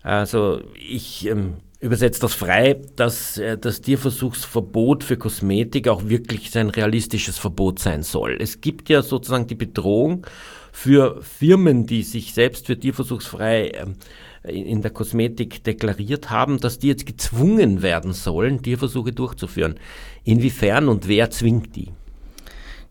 Also 0.01 0.62
ich 0.75 1.27
ähm, 1.27 1.57
übersetzt 1.81 2.21
das 2.21 2.35
frei, 2.35 2.79
dass 2.95 3.38
äh, 3.38 3.57
das 3.57 3.81
Tierversuchsverbot 3.81 5.03
für 5.03 5.17
Kosmetik 5.17 5.88
auch 5.88 6.07
wirklich 6.07 6.51
sein 6.51 6.69
realistisches 6.69 7.39
Verbot 7.39 7.79
sein 7.79 8.03
soll. 8.03 8.38
Es 8.39 8.61
gibt 8.61 8.88
ja 8.88 9.01
sozusagen 9.01 9.47
die 9.47 9.55
Bedrohung 9.55 10.25
für 10.71 11.21
Firmen, 11.21 11.88
die 11.88 12.03
sich 12.03 12.33
selbst 12.33 12.67
für 12.67 12.79
tierversuchsfrei 12.79 13.71
ähm, 13.71 13.95
in 14.43 14.81
der 14.81 14.91
Kosmetik 14.91 15.63
deklariert 15.63 16.29
haben, 16.29 16.59
dass 16.59 16.79
die 16.79 16.88
jetzt 16.88 17.05
gezwungen 17.05 17.81
werden 17.81 18.13
sollen, 18.13 18.61
Tierversuche 18.61 19.11
durchzuführen. 19.11 19.75
Inwiefern 20.23 20.88
und 20.88 21.07
wer 21.07 21.29
zwingt 21.31 21.75
die? 21.75 21.89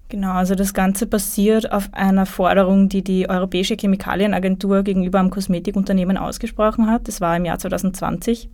Genau, 0.09 0.33
also 0.33 0.57
das 0.57 0.75
Ganze 0.75 1.07
basiert 1.07 1.71
auf 1.71 1.89
einer 1.93 2.27
Forderung, 2.27 2.89
die 2.89 3.03
die 3.03 3.29
Europäische 3.29 3.77
Chemikalienagentur 3.77 4.83
gegenüber 4.83 5.21
einem 5.21 5.31
Kosmetikunternehmen 5.31 6.17
ausgesprochen 6.17 6.91
hat. 6.91 7.07
Das 7.07 7.21
war 7.21 7.37
im 7.37 7.45
Jahr 7.45 7.61
2020. 7.61 8.49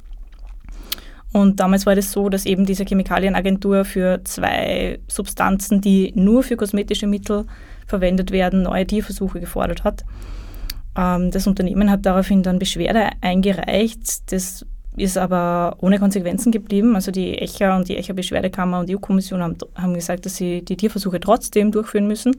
Und 1.37 1.61
damals 1.61 1.85
war 1.85 1.95
das 1.95 2.13
so, 2.13 2.31
dass 2.31 2.47
eben 2.47 2.65
diese 2.65 2.87
Chemikalienagentur 2.87 3.85
für 3.85 4.25
zwei 4.25 5.01
Substanzen, 5.07 5.83
die 5.83 6.15
nur 6.15 6.43
für 6.43 6.57
kosmetische 6.57 7.07
Mittel 7.07 7.45
verwendet 7.87 8.31
werden, 8.31 8.63
neue 8.63 8.87
Tierversuche 8.87 9.39
gefordert 9.39 9.85
hat. 9.85 10.03
Ähm, 10.97 11.31
das 11.31 11.47
Unternehmen 11.47 11.91
hat 11.91 12.07
daraufhin 12.07 12.43
dann 12.43 12.59
Beschwerde 12.59 13.11
eingereicht. 13.21 14.33
Das 14.33 14.65
ist 14.97 15.19
aber 15.19 15.77
ohne 15.83 15.99
Konsequenzen 15.99 16.53
geblieben. 16.53 16.95
Also 16.95 17.11
die 17.11 17.37
ECHA 17.37 17.77
und 17.77 17.87
die 17.91 17.99
ECHA-Beschwerdekammer 17.99 18.81
und 18.81 18.89
die 18.89 18.97
EU-Kommission 18.97 19.43
haben, 19.43 19.59
haben 19.75 19.93
gesagt, 19.93 20.25
dass 20.25 20.37
sie 20.37 20.65
die 20.65 20.79
Tierversuche 20.79 21.21
trotzdem 21.21 21.71
durchführen 21.71 22.07
müssen. 22.07 22.35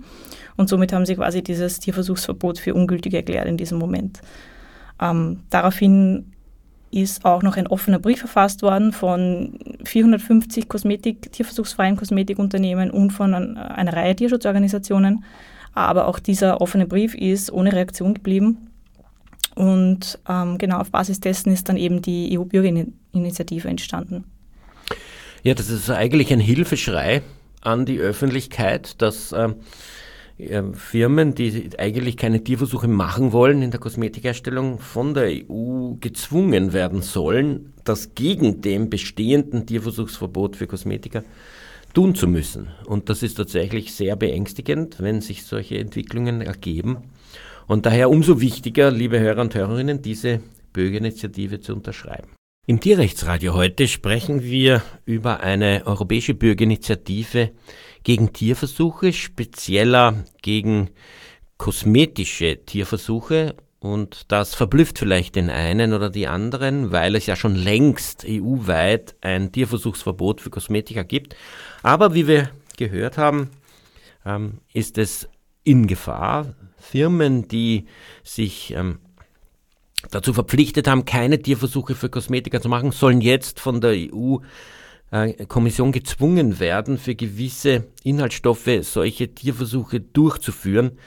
Und 0.56 0.70
somit 0.70 0.92
haben 0.92 1.06
sie 1.06 1.18
quasi 1.18 1.44
dieses 1.44 1.80
Tierversuchsverbot 1.80 2.58
für 2.58 2.74
ungültig 2.74 3.14
erklärt 3.14 3.46
in 3.46 3.58
diesem 3.58 3.78
Moment. 3.78 4.22
Ähm, 5.00 5.42
daraufhin 5.52 6.32
ist 6.92 7.26
auch 7.26 7.44
noch 7.44 7.58
ein 7.58 7.68
offener 7.68 8.00
Brief 8.00 8.20
verfasst 8.20 8.62
worden 8.62 8.94
von 8.94 9.60
450 9.84 10.70
Kosmetik, 10.70 11.32
tierversuchsfreien 11.32 11.98
Kosmetikunternehmen 11.98 12.92
und 12.92 13.12
von 13.12 13.34
einer 13.34 13.94
Reihe 13.94 14.16
Tierschutzorganisationen. 14.16 15.24
Aber 15.74 16.08
auch 16.08 16.20
dieser 16.20 16.62
offene 16.62 16.88
Brief 16.88 17.14
ist 17.14 17.52
ohne 17.52 17.74
Reaktion 17.74 18.14
geblieben. 18.14 18.70
Und 19.56 20.20
ähm, 20.30 20.58
genau 20.58 20.80
auf 20.80 20.92
Basis 20.92 21.20
dessen 21.20 21.52
ist 21.52 21.68
dann 21.68 21.78
eben 21.78 22.02
die 22.02 22.38
EU-Bürgerinitiative 22.38 23.68
entstanden. 23.68 24.24
Ja, 25.44 25.54
das 25.54 25.70
ist 25.70 25.90
eigentlich 25.90 26.32
ein 26.32 26.40
Hilfeschrei 26.40 27.22
an 27.62 27.86
die 27.86 28.00
Öffentlichkeit, 28.00 29.02
dass 29.02 29.32
ähm, 29.34 29.56
Firmen, 30.74 31.34
die 31.34 31.70
eigentlich 31.80 32.16
keine 32.16 32.44
Tierversuche 32.44 32.88
machen 32.88 33.32
wollen 33.32 33.64
in 33.64 33.72
der 33.72 33.80
Kosmetikherstellung, 33.80 34.80
von 34.80 35.16
der 35.16 35.32
EU 35.50 35.96
gezwungen 36.00 36.74
werden 36.74 37.02
sollen, 37.02 37.74
das 37.84 38.14
gegen 38.14 38.62
dem 38.62 38.92
bestehenden 38.92 39.66
Tierversuchsverbot 39.66 40.56
für 40.56 40.68
Kosmetika 40.68 41.24
tun 41.96 42.14
zu 42.14 42.28
müssen. 42.28 42.68
Und 42.86 43.10
das 43.10 43.24
ist 43.24 43.36
tatsächlich 43.36 43.96
sehr 43.96 44.16
beängstigend, 44.16 44.98
wenn 45.00 45.22
sich 45.22 45.44
solche 45.44 45.80
Entwicklungen 45.80 46.42
ergeben. 46.42 46.98
Und 47.66 47.88
daher 47.88 48.12
umso 48.12 48.40
wichtiger, 48.40 48.92
liebe 48.92 49.20
Hörer 49.20 49.42
und 49.42 49.56
Hörerinnen, 49.56 50.04
diese 50.04 50.42
Bürgerinitiative 50.72 51.62
zu 51.62 51.74
unterschreiben. 51.74 52.30
Im 52.68 52.80
Tierrechtsradio 52.80 53.54
heute 53.56 53.88
sprechen 53.88 54.44
wir 54.44 54.84
über 55.06 55.40
eine 55.40 55.84
europäische 55.86 56.34
Bürgerinitiative, 56.34 57.52
gegen 58.04 58.34
Tierversuche, 58.34 59.14
spezieller 59.14 60.24
gegen 60.42 60.90
kosmetische 61.58 62.66
Tierversuche. 62.66 63.56
Und 63.80 64.32
das 64.32 64.56
verblüfft 64.56 64.98
vielleicht 64.98 65.36
den 65.36 65.50
einen 65.50 65.94
oder 65.94 66.10
die 66.10 66.28
anderen, 66.28 66.92
weil 66.92 67.16
es 67.16 67.28
ja 67.28 67.36
schon 67.36 67.56
längst 67.56 68.26
EU-weit 68.28 69.16
ein 69.22 69.52
Tierversuchsverbot 69.52 70.42
für 70.42 70.50
Kosmetika 70.50 71.04
gibt. 71.04 71.36
Aber 71.84 72.14
wie 72.14 72.28
wir 72.28 72.50
gehört 72.76 73.18
haben, 73.18 73.50
ähm, 74.26 74.60
ist 74.74 74.98
es 74.98 75.30
in 75.64 75.88
Gefahr. 75.88 76.56
Firmen, 76.78 77.48
die 77.48 77.86
sich 78.24 78.74
ähm, 78.74 79.00
dazu 80.12 80.34
verpflichtet 80.34 80.88
haben, 80.88 81.06
keine 81.06 81.42
Tierversuche 81.42 81.96
für 81.96 82.10
Kosmetika 82.10 82.62
zu 82.62 82.70
machen, 82.70 82.92
sollen 82.92 83.22
jetzt 83.22 83.60
von 83.60 83.82
der 83.82 83.92
EU 83.92 84.38
Kommission 85.48 85.94
gezwungen 85.94 86.60
werden, 86.60 86.98
für 86.98 87.16
gewisse 87.16 87.86
Inhaltsstoffe 88.04 88.70
solche 88.82 89.34
Tierversuche 89.34 90.02
durchzuführen. 90.02 91.00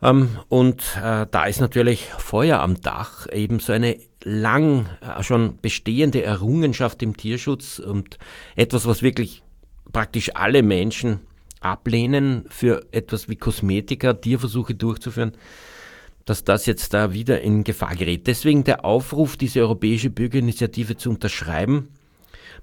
Ähm, 0.00 0.28
und 0.48 0.82
äh, 1.02 1.26
da 1.28 1.44
ist 1.46 1.60
natürlich 1.60 2.04
Feuer 2.18 2.60
am 2.60 2.80
Dach, 2.80 3.26
eben 3.32 3.58
so 3.58 3.72
eine 3.72 3.96
lang 4.22 4.86
äh, 5.00 5.22
schon 5.24 5.58
bestehende 5.60 6.22
Errungenschaft 6.22 7.02
im 7.02 7.16
Tierschutz 7.16 7.80
und 7.80 8.18
etwas, 8.54 8.86
was 8.86 9.02
wirklich 9.02 9.42
praktisch 9.92 10.30
alle 10.34 10.62
Menschen 10.62 11.20
ablehnen, 11.60 12.44
für 12.48 12.86
etwas 12.92 13.28
wie 13.28 13.36
Kosmetika 13.36 14.12
Tierversuche 14.12 14.74
durchzuführen, 14.74 15.32
dass 16.26 16.44
das 16.44 16.66
jetzt 16.66 16.94
da 16.94 17.12
wieder 17.12 17.40
in 17.40 17.64
Gefahr 17.64 17.96
gerät. 17.96 18.26
Deswegen 18.26 18.62
der 18.64 18.84
Aufruf, 18.84 19.36
diese 19.36 19.60
europäische 19.60 20.10
Bürgerinitiative 20.10 20.96
zu 20.96 21.10
unterschreiben 21.10 21.88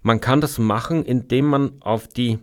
man 0.01 0.21
kann 0.21 0.41
das 0.41 0.57
machen, 0.57 1.05
indem 1.05 1.45
man 1.45 1.73
auf 1.81 2.07
die 2.07 2.39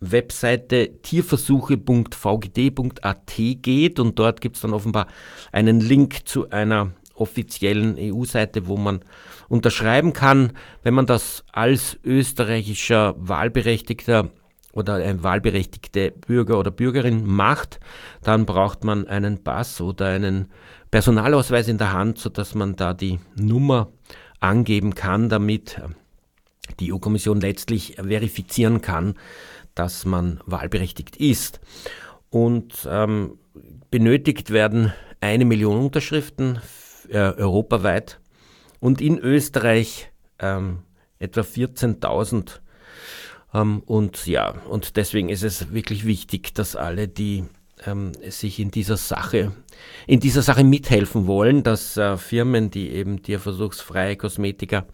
Webseite 0.00 1.02
tierversuche.vgd.at 1.02 3.32
geht 3.36 4.00
und 4.00 4.18
dort 4.18 4.40
gibt 4.40 4.56
es 4.56 4.62
dann 4.62 4.72
offenbar 4.72 5.06
einen 5.52 5.80
Link 5.80 6.26
zu 6.26 6.48
einer 6.50 6.92
offiziellen 7.14 7.96
EU-Seite, 7.98 8.66
wo 8.66 8.76
man 8.76 9.00
unterschreiben 9.48 10.12
kann, 10.12 10.52
wenn 10.82 10.94
man 10.94 11.06
das 11.06 11.44
als 11.52 11.98
österreichischer 12.04 13.14
Wahlberechtigter 13.18 14.30
oder 14.72 14.94
ein 14.94 15.22
wahlberechtigte 15.22 16.10
Bürger 16.10 16.58
oder 16.58 16.70
Bürgerin 16.70 17.26
macht, 17.26 17.78
dann 18.22 18.46
braucht 18.46 18.84
man 18.84 19.06
einen 19.06 19.44
Pass 19.44 19.80
oder 19.80 20.06
einen 20.06 20.50
Personalausweis 20.90 21.68
in 21.68 21.78
der 21.78 21.92
Hand, 21.92 22.18
sodass 22.18 22.54
man 22.54 22.76
da 22.76 22.94
die 22.94 23.20
Nummer 23.36 23.92
angeben 24.40 24.94
kann, 24.94 25.28
damit 25.28 25.80
die 26.80 26.92
EU-Kommission 26.92 27.40
letztlich 27.40 27.96
verifizieren 27.96 28.80
kann, 28.80 29.14
dass 29.74 30.04
man 30.04 30.40
wahlberechtigt 30.46 31.16
ist. 31.16 31.60
Und 32.30 32.88
ähm, 32.88 33.38
benötigt 33.90 34.50
werden 34.50 34.92
eine 35.20 35.44
Million 35.44 35.78
Unterschriften 35.78 36.60
äh, 37.08 37.18
europaweit 37.18 38.20
und 38.80 39.00
in 39.00 39.18
Österreich 39.18 40.10
ähm, 40.38 40.78
etwa 41.18 41.42
14.000. 41.42 42.60
Ähm, 43.54 43.80
und 43.80 44.26
ja, 44.26 44.54
und 44.68 44.96
deswegen 44.96 45.28
ist 45.28 45.42
es 45.42 45.72
wirklich 45.72 46.06
wichtig, 46.06 46.54
dass 46.54 46.74
alle, 46.74 47.06
die 47.06 47.44
ähm, 47.84 48.12
sich 48.28 48.58
in 48.58 48.70
dieser 48.70 48.96
Sache, 48.96 49.52
in 50.06 50.20
dieser 50.20 50.42
Sache 50.42 50.64
mithelfen 50.64 51.26
wollen, 51.26 51.62
dass 51.62 51.96
äh, 51.96 52.16
Firmen, 52.16 52.70
die 52.70 52.90
eben 52.90 53.22
tierversuchsfreie 53.22 54.16
Kosmetika 54.16 54.78
äh, 54.78 54.84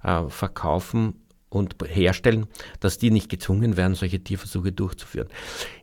verkaufen, 0.00 1.14
und 1.50 1.76
herstellen, 1.86 2.46
dass 2.80 2.98
die 2.98 3.10
nicht 3.10 3.28
gezwungen 3.28 3.76
werden, 3.76 3.94
solche 3.94 4.20
Tierversuche 4.20 4.72
durchzuführen. 4.72 5.28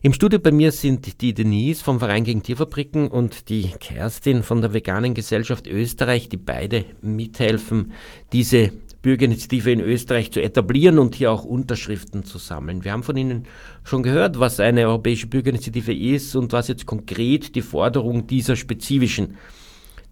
Im 0.02 0.12
Studio 0.12 0.38
bei 0.38 0.52
mir 0.52 0.72
sind 0.72 1.20
die 1.20 1.34
Denise 1.34 1.82
vom 1.82 1.98
Verein 1.98 2.24
gegen 2.24 2.42
Tierfabriken 2.42 3.08
und 3.08 3.48
die 3.48 3.72
Kerstin 3.80 4.42
von 4.42 4.60
der 4.60 4.72
Veganen 4.72 5.14
Gesellschaft 5.14 5.66
Österreich, 5.66 6.28
die 6.28 6.36
beide 6.36 6.84
mithelfen, 7.00 7.92
diese 8.32 8.72
Bürgerinitiative 9.02 9.70
in 9.70 9.80
Österreich 9.80 10.32
zu 10.32 10.40
etablieren 10.40 10.98
und 10.98 11.14
hier 11.14 11.30
auch 11.30 11.44
Unterschriften 11.44 12.24
zu 12.24 12.38
sammeln. 12.38 12.84
Wir 12.84 12.92
haben 12.92 13.04
von 13.04 13.16
Ihnen 13.16 13.46
schon 13.84 14.02
gehört, 14.02 14.40
was 14.40 14.58
eine 14.58 14.86
europäische 14.86 15.26
Bürgerinitiative 15.26 15.94
ist 15.94 16.34
und 16.34 16.52
was 16.52 16.68
jetzt 16.68 16.86
konkret 16.86 17.54
die 17.54 17.62
Forderungen 17.62 18.26
dieser 18.26 18.56
spezifischen 18.56 19.36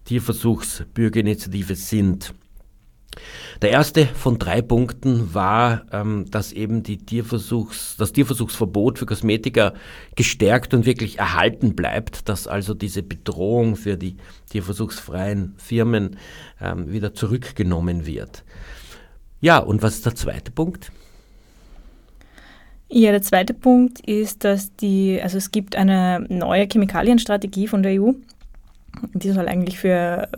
Tierversuchsbürgerinitiative 0.05 1.75
sind. 1.75 2.33
Der 3.61 3.71
erste 3.71 4.05
von 4.05 4.37
drei 4.37 4.61
Punkten 4.61 5.33
war, 5.33 5.85
ähm, 5.91 6.25
dass 6.29 6.51
eben 6.51 6.83
die 6.83 6.97
Tierversuchs, 6.97 7.95
das 7.97 8.11
Tierversuchsverbot 8.11 8.99
für 8.99 9.05
Kosmetika 9.05 9.73
gestärkt 10.15 10.73
und 10.73 10.85
wirklich 10.85 11.19
erhalten 11.19 11.75
bleibt, 11.75 12.27
dass 12.27 12.47
also 12.47 12.73
diese 12.73 13.03
Bedrohung 13.03 13.75
für 13.75 13.97
die 13.97 14.17
tierversuchsfreien 14.49 15.55
Firmen 15.57 16.17
ähm, 16.61 16.91
wieder 16.91 17.13
zurückgenommen 17.13 18.05
wird. 18.05 18.43
Ja, 19.39 19.59
und 19.59 19.81
was 19.81 19.95
ist 19.95 20.05
der 20.05 20.15
zweite 20.15 20.51
Punkt? 20.51 20.91
Ja, 22.89 23.11
der 23.11 23.21
zweite 23.21 23.53
Punkt 23.53 23.99
ist, 24.01 24.43
dass 24.43 24.75
die, 24.75 25.19
also 25.21 25.37
es 25.37 25.51
gibt 25.51 25.75
eine 25.75 26.25
neue 26.29 26.67
Chemikalienstrategie 26.67 27.67
von 27.67 27.83
der 27.83 28.01
EU. 28.01 28.11
Die 29.13 29.31
soll 29.31 29.47
eigentlich 29.47 29.77
für 29.77 30.29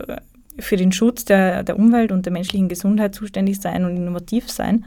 für 0.58 0.76
den 0.76 0.92
Schutz 0.92 1.24
der, 1.24 1.62
der 1.62 1.78
Umwelt 1.78 2.12
und 2.12 2.26
der 2.26 2.32
menschlichen 2.32 2.68
Gesundheit 2.68 3.14
zuständig 3.14 3.60
sein 3.60 3.84
und 3.84 3.96
innovativ 3.96 4.50
sein. 4.50 4.84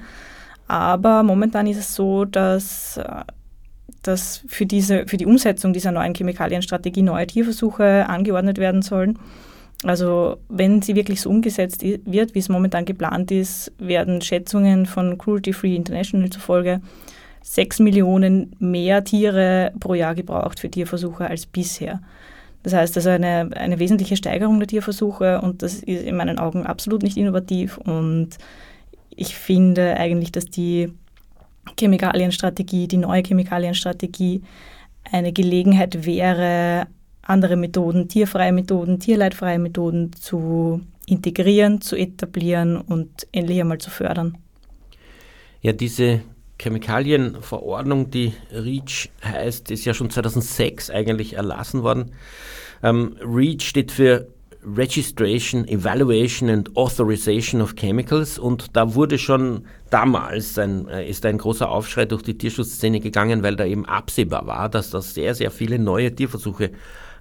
Aber 0.67 1.23
momentan 1.23 1.67
ist 1.67 1.77
es 1.77 1.95
so, 1.95 2.25
dass, 2.25 2.99
dass 4.03 4.43
für, 4.47 4.65
diese, 4.65 5.05
für 5.07 5.17
die 5.17 5.25
Umsetzung 5.25 5.73
dieser 5.73 5.91
neuen 5.91 6.13
Chemikalienstrategie 6.13 7.01
neue 7.01 7.27
Tierversuche 7.27 8.07
angeordnet 8.07 8.57
werden 8.57 8.81
sollen. 8.81 9.19
Also 9.83 10.37
wenn 10.47 10.81
sie 10.81 10.95
wirklich 10.95 11.21
so 11.21 11.29
umgesetzt 11.29 11.83
wird, 11.83 12.35
wie 12.35 12.39
es 12.39 12.49
momentan 12.49 12.85
geplant 12.85 13.31
ist, 13.31 13.71
werden 13.79 14.21
Schätzungen 14.21 14.85
von 14.85 15.17
Cruelty 15.17 15.53
Free 15.53 15.75
International 15.75 16.29
zufolge 16.29 16.81
sechs 17.41 17.79
Millionen 17.79 18.55
mehr 18.59 19.03
Tiere 19.03 19.73
pro 19.79 19.95
Jahr 19.95 20.13
gebraucht 20.13 20.59
für 20.59 20.69
Tierversuche 20.69 21.27
als 21.27 21.47
bisher. 21.47 21.99
Das 22.63 22.73
heißt 22.73 22.95
also 22.97 23.09
eine, 23.09 23.49
eine 23.55 23.79
wesentliche 23.79 24.15
Steigerung 24.15 24.59
der 24.59 24.67
Tierversuche 24.67 25.41
und 25.41 25.63
das 25.63 25.75
ist 25.75 25.85
in 25.85 26.15
meinen 26.15 26.37
Augen 26.37 26.65
absolut 26.65 27.01
nicht 27.03 27.17
innovativ 27.17 27.77
und 27.77 28.29
ich 29.09 29.35
finde 29.35 29.97
eigentlich, 29.97 30.31
dass 30.31 30.45
die 30.45 30.93
Chemikalienstrategie, 31.79 32.87
die 32.87 32.97
neue 32.97 33.23
Chemikalienstrategie 33.23 34.41
eine 35.11 35.33
Gelegenheit 35.33 36.05
wäre, 36.05 36.87
andere 37.21 37.55
Methoden, 37.55 38.07
tierfreie 38.07 38.51
Methoden, 38.51 38.99
tierleidfreie 38.99 39.59
Methoden 39.59 40.13
zu 40.13 40.81
integrieren, 41.05 41.81
zu 41.81 41.95
etablieren 41.95 42.77
und 42.77 43.27
endlich 43.31 43.59
einmal 43.59 43.77
zu 43.79 43.89
fördern. 43.89 44.37
Ja, 45.61 45.73
diese 45.73 46.21
Chemikalienverordnung, 46.61 48.11
die 48.11 48.33
REACH 48.51 49.09
heißt, 49.23 49.71
ist 49.71 49.85
ja 49.85 49.93
schon 49.93 50.09
2006 50.09 50.89
eigentlich 50.91 51.33
erlassen 51.33 51.83
worden. 51.83 52.11
Ähm, 52.83 53.15
REACH 53.21 53.63
steht 53.63 53.91
für 53.91 54.27
Registration, 54.63 55.67
Evaluation 55.67 56.49
and 56.49 56.77
Authorization 56.77 57.61
of 57.61 57.75
Chemicals 57.75 58.37
und 58.37 58.75
da 58.75 58.93
wurde 58.93 59.17
schon 59.17 59.65
damals 59.89 60.57
ein, 60.59 60.87
äh, 60.87 61.09
ist 61.09 61.25
ein 61.25 61.39
großer 61.39 61.67
Aufschrei 61.67 62.05
durch 62.05 62.21
die 62.21 62.37
Tierschutzszene 62.37 62.99
gegangen, 62.99 63.41
weil 63.41 63.55
da 63.55 63.65
eben 63.65 63.85
absehbar 63.85 64.45
war, 64.45 64.69
dass 64.69 64.91
da 64.91 65.01
sehr, 65.01 65.33
sehr 65.33 65.49
viele 65.49 65.79
neue 65.79 66.13
Tierversuche 66.13 66.71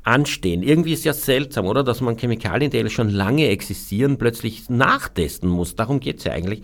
anstehen. 0.03 0.63
Irgendwie 0.63 0.93
ist 0.93 1.05
ja 1.05 1.15
seltsam, 1.15 1.67
oder? 1.67 1.83
Dass 1.83 2.01
man 2.01 2.17
Chemikalien, 2.17 2.71
die 2.71 2.91
schon 2.91 3.09
lange 3.09 3.49
existieren, 3.49 4.19
plötzlich 4.19 4.69
nachtesten 4.69 5.49
muss. 5.49 5.77
Darum 5.77 6.01
geht 6.01 6.19
es 6.19 6.25
ja 6.25 6.33
eigentlich 6.33 6.63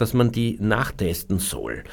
dass 0.00 0.14
man 0.14 0.32
die 0.32 0.56
nachtesten 0.60 1.38
soll. 1.38 1.84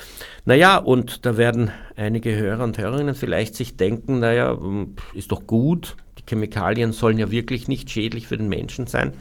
Naja, 0.46 0.78
und 0.78 1.26
da 1.26 1.38
werden 1.38 1.72
einige 1.96 2.36
Hörer 2.36 2.63
und 2.63 2.78
Hörerinnen 2.78 3.15
vielleicht 3.15 3.56
sich 3.56 3.76
denken, 3.76 4.20
naja, 4.20 4.58
hm, 4.58 4.96
ist 5.13 5.32
doch 5.32 5.46
gut, 5.46 5.98
die 6.17 6.24
Chemikalien 6.28 6.93
sollen 6.93 7.17
ja 7.17 7.32
wirklich 7.32 7.67
nicht 7.67 7.89
schädlich 7.89 8.28
für 8.28 8.38
den 8.38 8.50
Menschen 8.50 8.88
sein. 8.88 9.13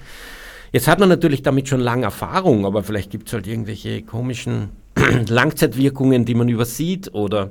Jetzt 0.72 0.88
hat 0.88 0.98
man 0.98 1.08
natürlich 1.08 1.42
damit 1.42 1.68
schon 1.68 1.80
lange 1.80 2.04
Erfahrung, 2.04 2.66
aber 2.66 2.82
vielleicht 2.82 3.10
gibt 3.10 3.28
es 3.28 3.32
halt 3.32 3.46
irgendwelche 3.46 4.02
komischen 4.02 4.70
Langzeitwirkungen, 5.28 6.24
die 6.24 6.34
man 6.34 6.48
übersieht 6.48 7.14
oder 7.14 7.50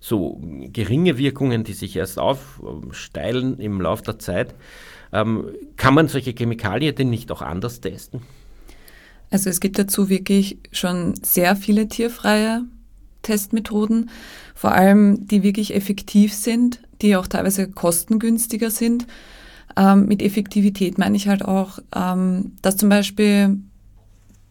so 0.00 0.40
geringe 0.72 1.16
Wirkungen, 1.16 1.64
die 1.64 1.72
sich 1.72 1.96
erst 1.96 2.18
aufsteilen 2.18 3.58
im 3.58 3.80
Laufe 3.80 4.02
der 4.02 4.18
Zeit. 4.18 4.54
Ähm, 5.12 5.46
kann 5.76 5.94
man 5.94 6.08
solche 6.08 6.32
Chemikalien 6.32 6.94
denn 6.94 7.08
nicht 7.08 7.30
auch 7.30 7.40
anders 7.40 7.80
testen? 7.80 8.22
Also 9.34 9.50
es 9.50 9.58
gibt 9.58 9.80
dazu 9.80 10.08
wirklich 10.08 10.58
schon 10.70 11.16
sehr 11.20 11.56
viele 11.56 11.88
tierfreie 11.88 12.62
Testmethoden, 13.22 14.10
vor 14.54 14.70
allem 14.70 15.26
die 15.26 15.42
wirklich 15.42 15.74
effektiv 15.74 16.32
sind, 16.32 16.78
die 17.02 17.16
auch 17.16 17.26
teilweise 17.26 17.68
kostengünstiger 17.68 18.70
sind. 18.70 19.08
Ähm, 19.76 20.06
mit 20.06 20.22
Effektivität 20.22 20.98
meine 20.98 21.16
ich 21.16 21.26
halt 21.26 21.44
auch, 21.44 21.80
ähm, 21.96 22.52
dass 22.62 22.76
zum 22.76 22.90
Beispiel 22.90 23.58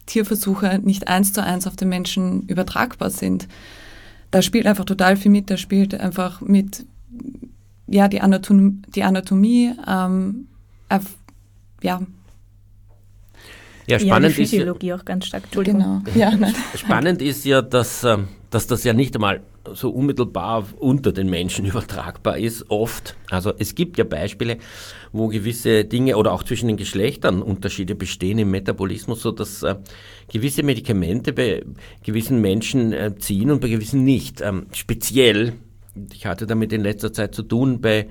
Tierversuche 0.05 0.81
nicht 0.83 1.07
eins 1.07 1.31
zu 1.31 1.41
eins 1.41 1.65
auf 1.65 1.77
den 1.77 1.87
Menschen 1.87 2.41
übertragbar 2.47 3.09
sind. 3.09 3.47
Da 4.31 4.41
spielt 4.41 4.67
einfach 4.67 4.83
total 4.83 5.15
viel 5.15 5.31
mit, 5.31 5.49
da 5.49 5.55
spielt 5.55 5.97
einfach 5.97 6.41
mit 6.41 6.85
ja, 7.87 8.09
die, 8.09 8.19
Anatom 8.19 8.81
die 8.93 9.03
Anatomie, 9.03 9.71
ähm, 9.87 10.49
ja, 11.81 12.01
ja, 13.87 13.99
spannend 13.99 14.23
ja, 14.23 14.29
die 14.29 14.35
Physiologie 14.35 14.89
ist, 14.89 15.01
auch 15.01 15.05
ganz 15.05 15.25
stark. 15.25 15.43
Entschuldigung. 15.43 16.03
Genau. 16.03 16.17
Ja, 16.17 16.31
spannend 16.75 17.21
ist 17.21 17.45
ja, 17.45 17.61
dass, 17.61 18.03
ähm, 18.03 18.27
dass 18.49 18.67
das 18.67 18.83
ja 18.83 18.93
nicht 18.93 19.15
einmal 19.15 19.41
so 19.73 19.89
unmittelbar 19.89 20.65
unter 20.79 21.11
den 21.11 21.29
Menschen 21.29 21.65
übertragbar 21.65 22.37
ist, 22.37 22.69
oft. 22.69 23.15
Also 23.29 23.53
es 23.57 23.75
gibt 23.75 23.97
ja 23.97 24.03
Beispiele, 24.03 24.57
wo 25.11 25.27
gewisse 25.27 25.85
Dinge 25.85 26.17
oder 26.17 26.31
auch 26.31 26.43
zwischen 26.43 26.67
den 26.67 26.77
Geschlechtern 26.77 27.41
Unterschiede 27.41 27.95
bestehen 27.95 28.39
im 28.39 28.51
Metabolismus, 28.51 29.21
so 29.21 29.31
dass 29.31 29.63
äh, 29.63 29.75
gewisse 30.31 30.63
Medikamente 30.63 31.33
bei 31.33 31.63
gewissen 32.03 32.41
Menschen 32.41 32.93
äh, 32.93 33.15
ziehen 33.17 33.51
und 33.51 33.61
bei 33.61 33.69
gewissen 33.69 34.03
nicht. 34.03 34.41
Ähm, 34.41 34.67
speziell, 34.73 35.53
ich 36.13 36.25
hatte 36.25 36.47
damit 36.47 36.73
in 36.73 36.81
letzter 36.81 37.13
Zeit 37.13 37.35
zu 37.35 37.43
tun, 37.43 37.79
bei 37.79 38.07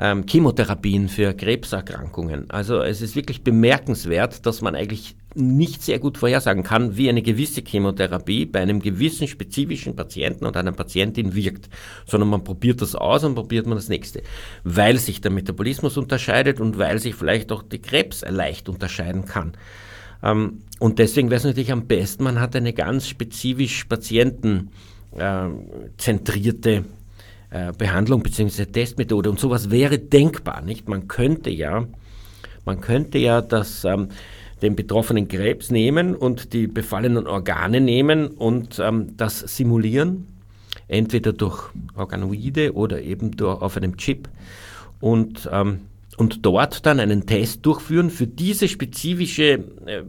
ähm, 0.00 0.24
Chemotherapien 0.26 1.10
für 1.10 1.34
Krebserkrankungen. 1.34 2.50
Also 2.50 2.80
es 2.80 3.02
ist 3.02 3.14
wirklich 3.14 3.44
bemerkenswert, 3.44 4.46
dass 4.46 4.62
man 4.62 4.74
eigentlich 4.74 5.14
nicht 5.34 5.82
sehr 5.82 5.98
gut 5.98 6.16
vorhersagen 6.16 6.64
kann, 6.64 6.96
wie 6.96 7.10
eine 7.10 7.20
gewisse 7.20 7.60
Chemotherapie 7.60 8.46
bei 8.46 8.60
einem 8.60 8.80
gewissen 8.80 9.28
spezifischen 9.28 9.94
Patienten 9.94 10.46
oder 10.46 10.60
einer 10.60 10.72
Patientin 10.72 11.34
wirkt, 11.34 11.68
sondern 12.06 12.30
man 12.30 12.42
probiert 12.42 12.80
das 12.80 12.94
aus 12.94 13.24
und 13.24 13.34
probiert 13.34 13.66
man 13.66 13.76
das 13.76 13.90
nächste, 13.90 14.22
weil 14.64 14.96
sich 14.96 15.20
der 15.20 15.30
Metabolismus 15.30 15.98
unterscheidet 15.98 16.60
und 16.60 16.78
weil 16.78 16.98
sich 16.98 17.14
vielleicht 17.14 17.52
auch 17.52 17.62
die 17.62 17.80
Krebs 17.80 18.24
leicht 18.26 18.70
unterscheiden 18.70 19.26
kann. 19.26 19.52
Ähm, 20.22 20.62
und 20.78 20.98
deswegen 20.98 21.28
wäre 21.28 21.38
es 21.38 21.44
natürlich 21.44 21.72
am 21.72 21.86
besten, 21.86 22.24
man 22.24 22.40
hat 22.40 22.56
eine 22.56 22.72
ganz 22.72 23.06
spezifisch 23.06 23.84
Patienten 23.84 24.70
äh, 27.50 27.72
Behandlung 27.76 28.22
bzw. 28.22 28.66
Testmethode. 28.66 29.30
Und 29.30 29.38
sowas 29.38 29.70
wäre 29.70 29.98
denkbar, 29.98 30.62
nicht? 30.62 30.88
Man 30.88 31.08
könnte 31.08 31.50
ja, 31.50 31.86
man 32.64 32.80
könnte 32.80 33.18
ja 33.18 33.40
das, 33.40 33.84
ähm, 33.84 34.08
den 34.62 34.76
betroffenen 34.76 35.28
Krebs 35.28 35.70
nehmen 35.70 36.14
und 36.14 36.52
die 36.52 36.66
befallenen 36.66 37.26
Organe 37.26 37.80
nehmen 37.80 38.28
und 38.28 38.78
ähm, 38.78 39.16
das 39.16 39.40
simulieren, 39.40 40.26
entweder 40.88 41.32
durch 41.32 41.70
Organoide 41.96 42.74
oder 42.74 43.00
eben 43.02 43.32
durch, 43.32 43.60
auf 43.62 43.76
einem 43.76 43.96
Chip 43.96 44.28
und 45.00 45.48
ähm, 45.50 45.80
und 46.16 46.44
dort 46.44 46.84
dann 46.84 47.00
einen 47.00 47.24
Test 47.24 47.64
durchführen 47.64 48.10
für 48.10 48.26
diese 48.26 48.68
spezifische 48.68 49.64
äh, 49.86 50.00
äh, 50.00 50.04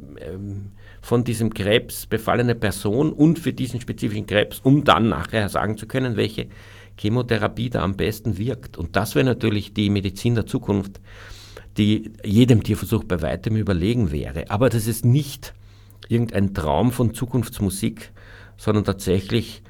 von 1.02 1.24
diesem 1.24 1.54
Krebs 1.54 2.06
befallene 2.06 2.54
Person 2.54 3.14
und 3.14 3.40
für 3.40 3.54
diesen 3.54 3.80
spezifischen 3.80 4.28
Krebs, 4.28 4.60
um 4.62 4.84
dann 4.84 5.10
nachher 5.10 5.50
sagen 5.50 5.78
zu 5.78 5.88
können, 5.88 6.18
welche 6.18 6.48
Chemotherapie 6.98 7.70
da 7.70 7.82
am 7.84 7.96
besten 7.96 8.38
wirkt. 8.38 8.78
Und 8.78 8.96
das 8.96 9.16
wäre 9.16 9.26
natürlich 9.26 9.74
die 9.74 9.90
Medizin 9.90 10.36
der 10.36 10.46
Zukunft, 10.46 11.00
die 11.78 12.12
jedem 12.24 12.64
Tierversuch 12.64 13.04
bei 13.04 13.22
weitem 13.22 13.56
überlegen 13.56 14.12
wäre. 14.12 14.50
Aber 14.50 14.70
das 14.70 14.88
ist 14.88 15.06
nicht 15.06 15.54
irgendein 16.08 16.54
Traum 16.54 16.92
von 16.92 17.14
Zukunftsmusik, 17.14 18.12
sondern 18.58 18.84
tatsächlich 18.84 19.64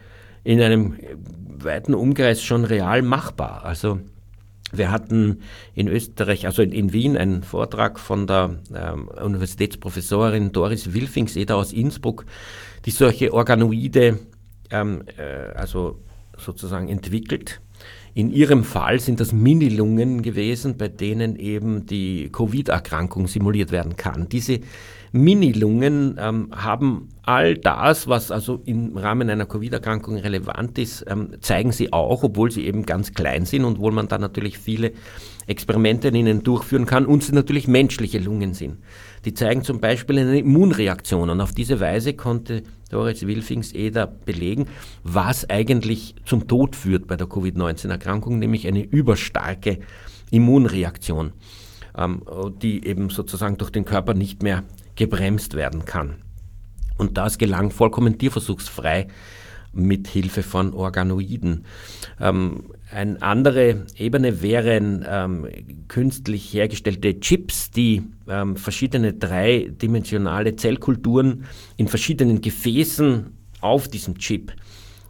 in 0.44 0.62
einem 0.62 0.98
weiten 1.46 1.94
Umkreis 1.94 2.42
schon 2.44 2.66
real 2.66 3.02
machbar. 3.04 3.64
Also 3.64 4.00
wir 4.72 4.90
hatten 4.90 5.42
in 5.76 5.88
Österreich, 5.88 6.46
also 6.46 6.62
in, 6.62 6.94
Wien, 6.94 7.18
einen 7.18 7.44
Vortrag 7.44 8.00
von 8.00 8.26
der 8.26 8.58
ähm, 8.74 9.08
Universitätsprofessorin 9.10 10.52
Doris 10.52 10.94
Wilfingseder 10.94 11.56
aus 11.58 11.74
Innsbruck, 11.74 12.26
die 12.86 12.92
solche 12.92 13.34
Organoide 13.34 14.20
ähm, 14.72 15.04
äh, 15.18 15.54
also 15.54 16.00
sozusagen 16.41 16.89
entwickelt. 16.89 17.62
In 18.13 18.30
ihrem 18.30 18.65
Fall 18.65 18.99
sind 18.99 19.21
das 19.21 19.32
Minilungen 19.32 20.21
gewesen, 20.21 20.77
bei 20.77 20.89
denen 20.89 21.38
eben 21.38 21.86
die 21.86 22.30
Covid-Erkrankung 22.30 23.27
simuliert 23.27 23.71
werden 23.71 23.95
kann. 23.95 24.27
Diese 24.27 24.60
Minilungen 25.13 26.17
ähm, 26.19 26.49
haben 26.51 27.10
all 27.23 27.58
das, 27.58 28.08
was 28.08 28.32
also 28.32 28.62
im 28.65 28.97
Rahmen 28.97 29.30
einer 29.30 29.45
Covid-Erkrankung 29.45 30.17
relevant 30.17 30.77
ist, 30.77 31.06
ähm, 31.08 31.32
zeigen 31.39 31.71
sie 31.71 31.93
auch, 31.93 32.23
obwohl 32.23 32.51
sie 32.51 32.65
eben 32.65 32.86
ganz 32.86 33.13
klein 33.13 33.45
sind 33.45 33.63
und 33.63 33.80
wo 33.80 33.91
man 33.91 34.08
dann 34.08 34.21
natürlich 34.21 34.58
viele 34.58 34.91
Experimente 35.47 36.10
in 36.10 36.15
ihnen 36.15 36.43
durchführen 36.43 36.86
kann 36.86 37.06
und 37.06 37.23
sie 37.23 37.34
natürlich 37.34 37.67
menschliche 37.67 38.19
Lungen 38.19 38.54
sind. 38.54 38.77
Die 39.26 39.34
zeigen 39.34 39.64
zum 39.64 39.80
Beispiel 39.80 40.20
eine 40.20 40.40
Immunreaktion 40.40 41.30
und 41.30 41.42
auf 41.42 41.52
diese 41.52 41.80
Weise 41.80 42.14
konnte 42.14 42.64
Doris 42.90 43.26
Wilfings-Eder 43.26 44.08
belegen, 44.08 44.68
was 45.04 45.50
eigentlich 45.50 46.16
zum 46.26 46.48
Tod 46.48 46.76
führt 46.76 47.08
bei 47.08 47.16
der 47.16 47.28
Covid-19-Erkrankung, 47.28 48.40
nämlich 48.40 48.68
eine 48.68 48.84
überstarke 48.84 49.80
Immunreaktion, 50.32 51.34
ähm, 51.98 52.24
die 52.62 52.86
eben 52.86 53.10
sozusagen 53.10 53.58
durch 53.58 53.72
den 53.72 53.86
Körper 53.86 54.14
nicht 54.14 54.44
mehr 54.44 54.64
gebremst 54.96 55.54
werden 55.56 55.86
kann. 55.86 56.16
Und 56.98 57.18
das 57.18 57.38
gelang 57.38 57.72
vollkommen 57.72 58.18
tierversuchsfrei 58.18 59.08
mit 59.74 60.08
Hilfe 60.08 60.44
von 60.44 60.74
Organoiden. 60.74 61.66
Ähm, 62.20 62.66
eine 62.91 63.21
andere 63.21 63.86
Ebene 63.97 64.41
wären 64.41 65.06
ähm, 65.08 65.47
künstlich 65.88 66.54
hergestellte 66.54 67.19
Chips, 67.19 67.71
die 67.71 68.04
ähm, 68.27 68.58
verschiedene 68.58 69.13
dreidimensionale 69.13 70.56
Zellkulturen 70.56 71.45
in 71.77 71.88
verschiedenen 71.88 72.41
Gefäßen 72.41 73.27
auf 73.62 73.88
diesem 73.88 74.17
Chip 74.17 74.51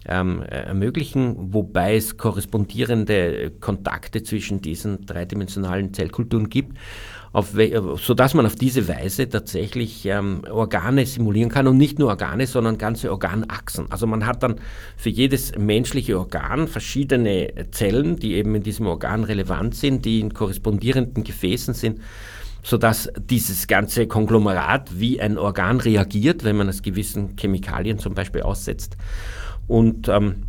ähm, 0.06 0.44
ermöglichen, 0.44 1.54
wobei 1.54 1.96
es 1.96 2.18
korrespondierende 2.18 3.52
Kontakte 3.60 4.24
zwischen 4.24 4.62
diesen 4.62 5.06
dreidimensionalen 5.06 5.94
Zellkulturen 5.94 6.50
gibt 6.50 6.78
auf, 7.34 7.54
sodass 7.98 8.34
man 8.34 8.46
auf 8.46 8.56
diese 8.56 8.88
Weise 8.88 9.30
tatsächlich 9.30 10.06
ähm, 10.06 10.42
Organe 10.50 11.06
simulieren 11.06 11.50
kann 11.50 11.68
und 11.68 11.78
nicht 11.78 11.98
nur 11.98 12.10
Organe, 12.10 12.46
sondern 12.46 12.78
ganze 12.78 13.10
Organachsen. 13.12 13.86
Also 13.90 14.06
man 14.06 14.26
hat 14.26 14.44
dann 14.44 14.56
für 14.98 15.10
jedes 15.10 15.58
menschliche 15.58 16.20
Organ 16.20 16.68
verschiedene 16.68 17.54
Zellen, 17.72 18.18
die 18.18 18.34
eben 18.34 18.56
in 18.56 18.64
diesem 18.64 18.86
Organ 18.88 19.24
relevant 19.24 19.76
sind, 19.76 20.04
die 20.04 20.20
in 20.20 20.34
korrespondierenden 20.34 21.24
Gefäßen 21.24 21.74
sind 21.74 22.00
sodass 22.64 23.10
dieses 23.18 23.66
ganze 23.66 24.06
Konglomerat 24.06 25.00
wie 25.00 25.20
ein 25.20 25.40
Organ 25.40 25.80
reagiert, 25.80 26.44
wenn 26.44 26.58
man 26.58 26.70
es 26.70 26.84
gewissen 26.84 27.36
Chemikalien 27.36 27.98
zum 27.98 28.14
Beispiel 28.14 28.44
aussetzt. 28.44 28.98
Und 29.68 30.08
ähm, 30.10 30.44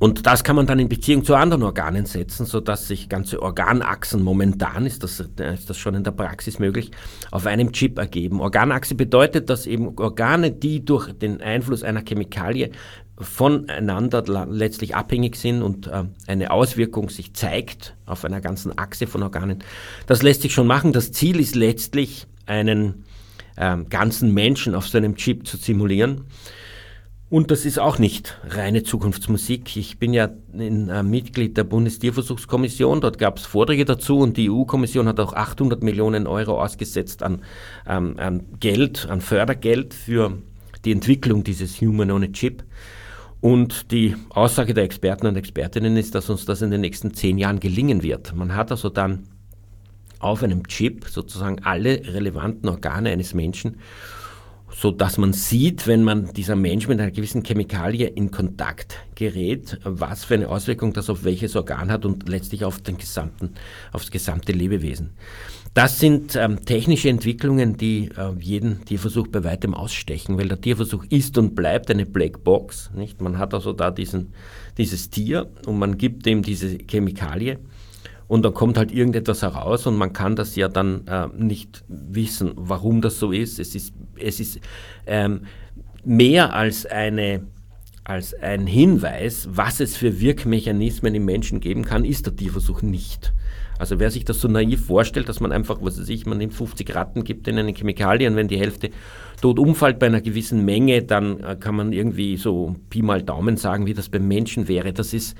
und 0.00 0.26
das 0.26 0.42
kann 0.42 0.56
man 0.56 0.66
dann 0.66 0.78
in 0.78 0.88
Beziehung 0.88 1.24
zu 1.24 1.34
anderen 1.34 1.62
Organen 1.62 2.06
setzen, 2.06 2.46
sodass 2.46 2.88
sich 2.88 3.10
ganze 3.10 3.42
Organachsen 3.42 4.22
momentan, 4.22 4.86
ist 4.86 5.04
das, 5.04 5.20
ist 5.20 5.68
das 5.68 5.76
schon 5.76 5.94
in 5.94 6.04
der 6.04 6.10
Praxis 6.10 6.58
möglich, 6.58 6.90
auf 7.30 7.46
einem 7.46 7.70
Chip 7.72 7.98
ergeben. 7.98 8.40
Organachse 8.40 8.94
bedeutet, 8.94 9.50
dass 9.50 9.66
eben 9.66 9.98
Organe, 9.98 10.52
die 10.52 10.82
durch 10.82 11.12
den 11.12 11.42
Einfluss 11.42 11.82
einer 11.82 12.02
Chemikalie 12.02 12.70
voneinander 13.18 14.24
letztlich 14.48 14.96
abhängig 14.96 15.36
sind 15.36 15.60
und 15.60 15.86
äh, 15.88 16.04
eine 16.26 16.50
Auswirkung 16.50 17.10
sich 17.10 17.34
zeigt 17.34 17.94
auf 18.06 18.24
einer 18.24 18.40
ganzen 18.40 18.78
Achse 18.78 19.06
von 19.06 19.22
Organen. 19.22 19.62
Das 20.06 20.22
lässt 20.22 20.40
sich 20.40 20.54
schon 20.54 20.66
machen. 20.66 20.94
Das 20.94 21.12
Ziel 21.12 21.38
ist 21.38 21.54
letztlich, 21.54 22.26
einen 22.46 23.04
äh, 23.56 23.76
ganzen 23.90 24.32
Menschen 24.32 24.74
auf 24.74 24.88
so 24.88 24.96
einem 24.96 25.14
Chip 25.16 25.46
zu 25.46 25.58
simulieren. 25.58 26.24
Und 27.30 27.52
das 27.52 27.64
ist 27.64 27.78
auch 27.78 28.00
nicht 28.00 28.40
reine 28.48 28.82
Zukunftsmusik. 28.82 29.76
Ich 29.76 30.00
bin 30.00 30.12
ja 30.12 30.30
ein 30.52 30.88
äh, 30.88 31.04
Mitglied 31.04 31.56
der 31.56 31.62
Bundestierversuchskommission. 31.62 33.00
Dort 33.00 33.18
gab 33.18 33.38
es 33.38 33.46
Vorträge 33.46 33.84
dazu 33.84 34.18
und 34.18 34.36
die 34.36 34.50
EU-Kommission 34.50 35.06
hat 35.06 35.20
auch 35.20 35.32
800 35.32 35.80
Millionen 35.84 36.26
Euro 36.26 36.60
ausgesetzt 36.60 37.22
an, 37.22 37.42
ähm, 37.86 38.16
an 38.18 38.42
Geld, 38.58 39.06
an 39.08 39.20
Fördergeld 39.20 39.94
für 39.94 40.38
die 40.84 40.90
Entwicklung 40.90 41.44
dieses 41.44 41.80
Human 41.80 42.10
on 42.10 42.24
a 42.24 42.26
Chip. 42.26 42.64
Und 43.40 43.92
die 43.92 44.16
Aussage 44.30 44.74
der 44.74 44.82
Experten 44.82 45.28
und 45.28 45.36
Expertinnen 45.36 45.96
ist, 45.96 46.16
dass 46.16 46.30
uns 46.30 46.46
das 46.46 46.62
in 46.62 46.72
den 46.72 46.80
nächsten 46.80 47.14
zehn 47.14 47.38
Jahren 47.38 47.60
gelingen 47.60 48.02
wird. 48.02 48.34
Man 48.34 48.56
hat 48.56 48.72
also 48.72 48.88
dann 48.88 49.28
auf 50.18 50.42
einem 50.42 50.66
Chip 50.66 51.06
sozusagen 51.06 51.62
alle 51.62 52.02
relevanten 52.12 52.68
Organe 52.68 53.10
eines 53.10 53.34
Menschen 53.34 53.76
so 54.80 54.90
dass 54.90 55.18
man 55.18 55.34
sieht, 55.34 55.86
wenn 55.86 56.04
man 56.04 56.32
dieser 56.32 56.56
Mensch 56.56 56.88
mit 56.88 56.98
einer 56.98 57.10
gewissen 57.10 57.42
Chemikalie 57.42 58.06
in 58.06 58.30
Kontakt 58.30 58.96
gerät, 59.14 59.78
was 59.84 60.24
für 60.24 60.32
eine 60.32 60.48
Auswirkung 60.48 60.94
das 60.94 61.10
auf 61.10 61.22
welches 61.22 61.54
Organ 61.54 61.92
hat 61.92 62.06
und 62.06 62.26
letztlich 62.30 62.64
auf 62.64 62.80
den 62.80 62.96
gesamten, 62.96 63.52
aufs 63.92 64.10
gesamte 64.10 64.52
Lebewesen. 64.52 65.10
Das 65.74 66.00
sind 66.00 66.34
ähm, 66.34 66.64
technische 66.64 67.10
Entwicklungen, 67.10 67.76
die 67.76 68.08
äh, 68.16 68.32
jeden 68.40 68.82
Tierversuch 68.86 69.28
bei 69.28 69.44
weitem 69.44 69.74
ausstechen, 69.74 70.38
weil 70.38 70.48
der 70.48 70.62
Tierversuch 70.62 71.04
ist 71.10 71.36
und 71.36 71.54
bleibt 71.54 71.90
eine 71.90 72.06
Blackbox. 72.06 72.92
Nicht? 72.94 73.20
Man 73.20 73.36
hat 73.36 73.52
also 73.52 73.74
da 73.74 73.90
diesen, 73.90 74.32
dieses 74.78 75.10
Tier 75.10 75.50
und 75.66 75.78
man 75.78 75.98
gibt 75.98 76.26
ihm 76.26 76.40
diese 76.40 76.78
Chemikalie 76.78 77.58
und 78.30 78.44
dann 78.44 78.54
kommt 78.54 78.78
halt 78.78 78.92
irgendetwas 78.92 79.42
heraus 79.42 79.88
und 79.88 79.96
man 79.96 80.12
kann 80.12 80.36
das 80.36 80.54
ja 80.54 80.68
dann 80.68 81.04
äh, 81.08 81.26
nicht 81.36 81.82
wissen, 81.88 82.52
warum 82.54 83.00
das 83.00 83.18
so 83.18 83.32
ist. 83.32 83.58
Es 83.58 83.74
ist, 83.74 83.92
es 84.22 84.40
ist 84.40 84.60
ähm, 85.06 85.42
mehr 86.04 86.54
als, 86.54 86.86
eine, 86.86 87.42
als 88.04 88.34
ein 88.34 88.66
Hinweis, 88.66 89.48
was 89.50 89.80
es 89.80 89.96
für 89.96 90.20
Wirkmechanismen 90.20 91.14
im 91.14 91.24
Menschen 91.24 91.60
geben 91.60 91.84
kann, 91.84 92.04
ist 92.04 92.26
der 92.26 92.36
Tierversuch 92.36 92.82
nicht. 92.82 93.32
Also 93.78 93.98
wer 93.98 94.10
sich 94.10 94.26
das 94.26 94.40
so 94.40 94.46
naiv 94.46 94.84
vorstellt, 94.84 95.30
dass 95.30 95.40
man 95.40 95.52
einfach, 95.52 95.78
was 95.80 95.98
weiß 95.98 96.08
ich, 96.10 96.26
man 96.26 96.36
nimmt 96.36 96.52
50 96.52 96.94
Ratten, 96.94 97.24
gibt 97.24 97.48
ihnen 97.48 97.60
eine 97.60 97.72
Chemikalie 97.72 98.28
und 98.28 98.36
wenn 98.36 98.46
die 98.46 98.58
Hälfte 98.58 98.90
tot 99.40 99.58
umfällt 99.58 99.98
bei 99.98 100.06
einer 100.06 100.20
gewissen 100.20 100.66
Menge, 100.66 101.02
dann 101.02 101.40
äh, 101.40 101.56
kann 101.58 101.74
man 101.74 101.94
irgendwie 101.94 102.36
so 102.36 102.76
Pi 102.90 103.00
mal 103.00 103.22
Daumen 103.22 103.56
sagen, 103.56 103.86
wie 103.86 103.94
das 103.94 104.10
beim 104.10 104.28
Menschen 104.28 104.68
wäre. 104.68 104.92
Das 104.92 105.14
ist 105.14 105.34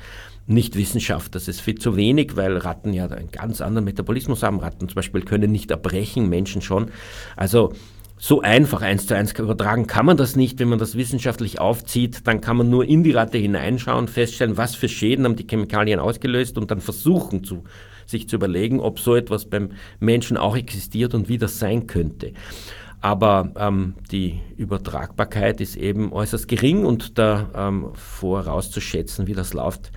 nicht 0.47 0.75
Wissenschaft. 0.75 1.35
Das 1.35 1.49
ist 1.49 1.61
viel 1.61 1.77
zu 1.77 1.97
wenig, 1.97 2.35
weil 2.35 2.57
Ratten 2.57 2.95
ja 2.95 3.07
einen 3.07 3.31
ganz 3.31 3.61
anderen 3.61 3.85
Metabolismus 3.85 4.43
haben. 4.43 4.59
Ratten 4.59 4.89
zum 4.89 4.97
Beispiel 4.97 5.21
können 5.21 5.53
nicht 5.53 5.71
erbrechen, 5.71 6.31
Menschen 6.31 6.63
schon. 6.63 6.91
Also 7.37 7.75
so 8.23 8.43
einfach 8.43 8.83
eins 8.83 9.07
zu 9.07 9.17
eins 9.17 9.33
übertragen 9.33 9.87
kann 9.87 10.05
man 10.05 10.19
das 10.19 10.37
nicht. 10.37 10.59
Wenn 10.59 10.69
man 10.69 10.79
das 10.79 10.95
wissenschaftlich 10.95 11.59
aufzieht, 11.59 12.27
dann 12.27 12.43
kann 12.43 12.59
man 12.59 12.69
nur 12.69 12.85
in 12.85 13.03
die 13.03 13.13
Ratte 13.13 13.39
hineinschauen, 13.39 14.09
feststellen, 14.09 14.59
was 14.59 14.75
für 14.75 14.91
Schäden 14.91 15.25
haben 15.25 15.37
die 15.37 15.47
Chemikalien 15.49 15.99
ausgelöst 15.99 16.59
und 16.59 16.71
dann 16.71 16.83
versuchen 16.83 17.45
zu, 17.45 17.65
sich 18.05 18.29
zu 18.29 18.37
überlegen, 18.37 18.79
ob 18.79 19.01
so 19.01 19.17
etwas 19.17 19.47
beim 19.47 19.71
Menschen 20.01 20.37
auch 20.37 20.55
existiert 20.55 21.15
und 21.15 21.31
wie 21.31 21.39
das 21.39 21.59
sein 21.59 21.87
könnte. 21.87 22.35
Aber 23.01 23.53
ähm, 23.57 23.95
die 24.13 24.41
Übertragbarkeit 24.59 25.63
ist 25.63 25.77
eben 25.77 26.13
äußerst 26.13 26.47
gering 26.47 26.85
und 26.85 27.19
da 27.19 27.49
ähm, 27.55 27.87
vorauszuschätzen, 27.95 29.29
wie 29.29 29.33
das 29.33 29.55
läuft, 29.55 29.93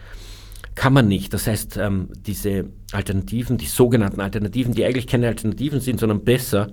kann 0.76 0.94
man 0.94 1.10
nicht. 1.10 1.34
Das 1.34 1.46
heißt, 1.46 1.76
ähm, 1.76 2.08
diese 2.26 2.70
Alternativen, 2.94 3.58
die 3.58 3.66
sogenannten 3.66 4.22
Alternativen, 4.22 4.74
die 4.74 4.86
eigentlich 4.86 5.08
keine 5.08 5.28
Alternativen 5.28 5.82
sind, 5.82 6.00
sondern 6.00 6.24
besser 6.24 6.72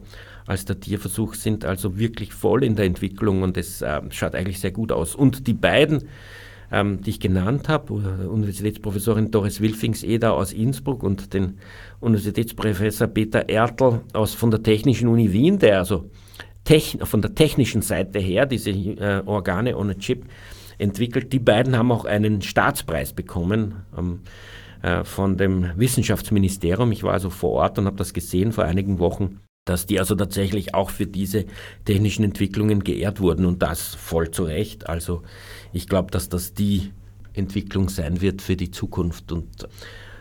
als 0.51 0.65
der 0.65 0.81
Tierversuch, 0.81 1.35
sind 1.35 1.65
also 1.65 1.97
wirklich 1.97 2.35
voll 2.35 2.65
in 2.65 2.75
der 2.75 2.85
Entwicklung 2.85 3.43
und 3.43 3.57
es 3.57 3.83
äh, 3.83 4.01
schaut 4.11 4.35
eigentlich 4.35 4.59
sehr 4.59 4.73
gut 4.73 4.91
aus. 4.91 5.15
Und 5.15 5.47
die 5.47 5.55
beiden 5.55 6.09
ähm, 6.73 7.01
die 7.03 7.11
ich 7.11 7.21
genannt 7.21 7.69
habe, 7.69 7.93
Universitätsprofessorin 7.93 9.31
Doris 9.31 9.61
Wilfings-Eder 9.61 10.35
aus 10.35 10.53
Innsbruck 10.53 11.03
und 11.03 11.35
den 11.35 11.59
Universitätsprofessor 12.01 13.09
Peter 13.09 13.49
Ertl 13.49 14.01
aus, 14.13 14.35
von 14.35 14.51
der 14.51 14.63
Technischen 14.63 15.09
Uni 15.09 15.33
Wien, 15.33 15.59
der 15.59 15.79
also 15.79 16.11
von 17.03 17.23
der 17.23 17.35
technischen 17.35 17.83
Seite 17.83 18.21
her 18.21 18.47
diese 18.47 18.71
äh, 18.71 19.23
Organe 19.27 19.77
ohne 19.77 19.99
Chip 19.99 20.27
entwickelt. 20.79 21.33
Die 21.33 21.41
beiden 21.41 21.77
haben 21.77 21.91
auch 21.91 22.05
einen 22.05 22.43
Staatspreis 22.43 23.13
bekommen 23.13 23.75
ähm, 23.99 24.21
äh, 24.83 25.03
von 25.03 25.37
dem 25.37 25.73
Wissenschaftsministerium. 25.77 26.93
Ich 26.93 27.03
war 27.03 27.15
also 27.15 27.31
vor 27.31 27.51
Ort 27.51 27.79
und 27.81 27.87
habe 27.87 27.97
das 27.97 28.15
gesehen 28.15 28.53
vor 28.53 28.65
einigen 28.65 29.01
Wochen 29.01 29.41
dass 29.71 29.87
die 29.87 30.01
also 30.01 30.17
tatsächlich 30.17 30.75
auch 30.75 30.91
für 30.91 31.07
diese 31.07 31.45
technischen 31.85 32.25
Entwicklungen 32.25 32.83
geehrt 32.83 33.21
wurden 33.21 33.47
und 33.47 33.63
das 33.63 33.95
voll 33.95 34.33
zu 34.33 34.43
Recht. 34.43 34.89
Also 34.89 35.23
ich 35.73 35.87
glaube, 35.87 36.11
dass 36.11 36.29
das 36.29 36.55
die 36.55 36.91
Entwicklung 37.35 37.89
sein 37.89 38.21
wird 38.21 38.43
für 38.43 38.57
die 38.57 38.73
Zukunft 38.73 39.31
und 39.31 39.69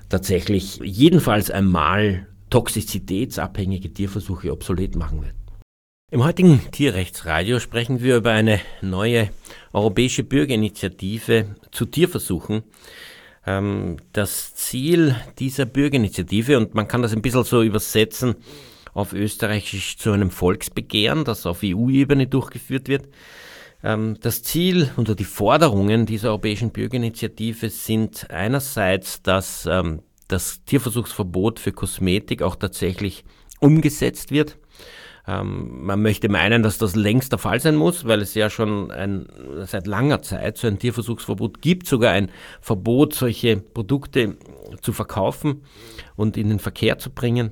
tatsächlich 0.07 0.79
jedenfalls 0.83 1.49
einmal 1.49 2.27
toxizitätsabhängige 2.51 3.91
Tierversuche 3.91 4.51
obsolet 4.51 4.95
machen 4.95 5.23
wird. 5.23 5.33
Im 6.11 6.23
heutigen 6.23 6.61
Tierrechtsradio 6.71 7.59
sprechen 7.59 8.03
wir 8.03 8.17
über 8.17 8.31
eine 8.31 8.59
neue 8.83 9.31
europäische 9.73 10.23
Bürgerinitiative 10.23 11.55
zu 11.71 11.85
Tierversuchen. 11.85 12.61
Ähm, 13.47 13.97
das 14.13 14.53
Ziel 14.53 15.15
dieser 15.39 15.65
Bürgerinitiative, 15.65 16.57
und 16.57 16.75
man 16.75 16.87
kann 16.87 17.01
das 17.01 17.13
ein 17.13 17.23
bisschen 17.23 17.43
so 17.43 17.63
übersetzen, 17.63 18.35
auf 18.99 19.13
Österreichisch 19.13 19.97
zu 19.97 20.11
einem 20.11 20.29
Volksbegehren, 20.29 21.23
das 21.23 21.45
auf 21.45 21.61
EU-Ebene 21.63 22.27
durchgeführt 22.27 22.87
wird. 22.87 23.07
Ähm, 23.83 24.17
das 24.21 24.43
Ziel 24.43 24.91
oder 24.97 25.15
die 25.15 25.23
Forderungen 25.23 26.05
dieser 26.05 26.29
Europäischen 26.29 26.71
Bürgerinitiative 26.71 27.69
sind 27.69 28.29
einerseits, 28.29 29.21
dass 29.21 29.65
ähm, 29.65 30.01
das 30.27 30.63
Tierversuchsverbot 30.65 31.59
für 31.59 31.71
Kosmetik 31.71 32.41
auch 32.41 32.55
tatsächlich 32.55 33.23
umgesetzt 33.59 34.31
wird. 34.31 34.57
Ähm, 35.27 35.85
man 35.85 36.01
möchte 36.01 36.27
meinen, 36.27 36.61
dass 36.61 36.77
das 36.77 36.95
längst 36.95 37.31
der 37.31 37.39
Fall 37.39 37.59
sein 37.59 37.75
muss, 37.75 38.05
weil 38.05 38.21
es 38.21 38.33
ja 38.33 38.49
schon 38.49 38.91
ein, 38.91 39.27
seit 39.65 39.87
langer 39.87 40.21
Zeit 40.21 40.57
so 40.57 40.67
ein 40.67 40.77
Tierversuchsverbot 40.77 41.61
gibt, 41.61 41.87
sogar 41.87 42.11
ein 42.11 42.31
Verbot, 42.59 43.13
solche 43.13 43.57
Produkte 43.57 44.37
zu 44.81 44.91
verkaufen 44.91 45.63
und 46.15 46.35
in 46.35 46.49
den 46.49 46.59
Verkehr 46.59 46.97
zu 46.99 47.11
bringen. 47.11 47.51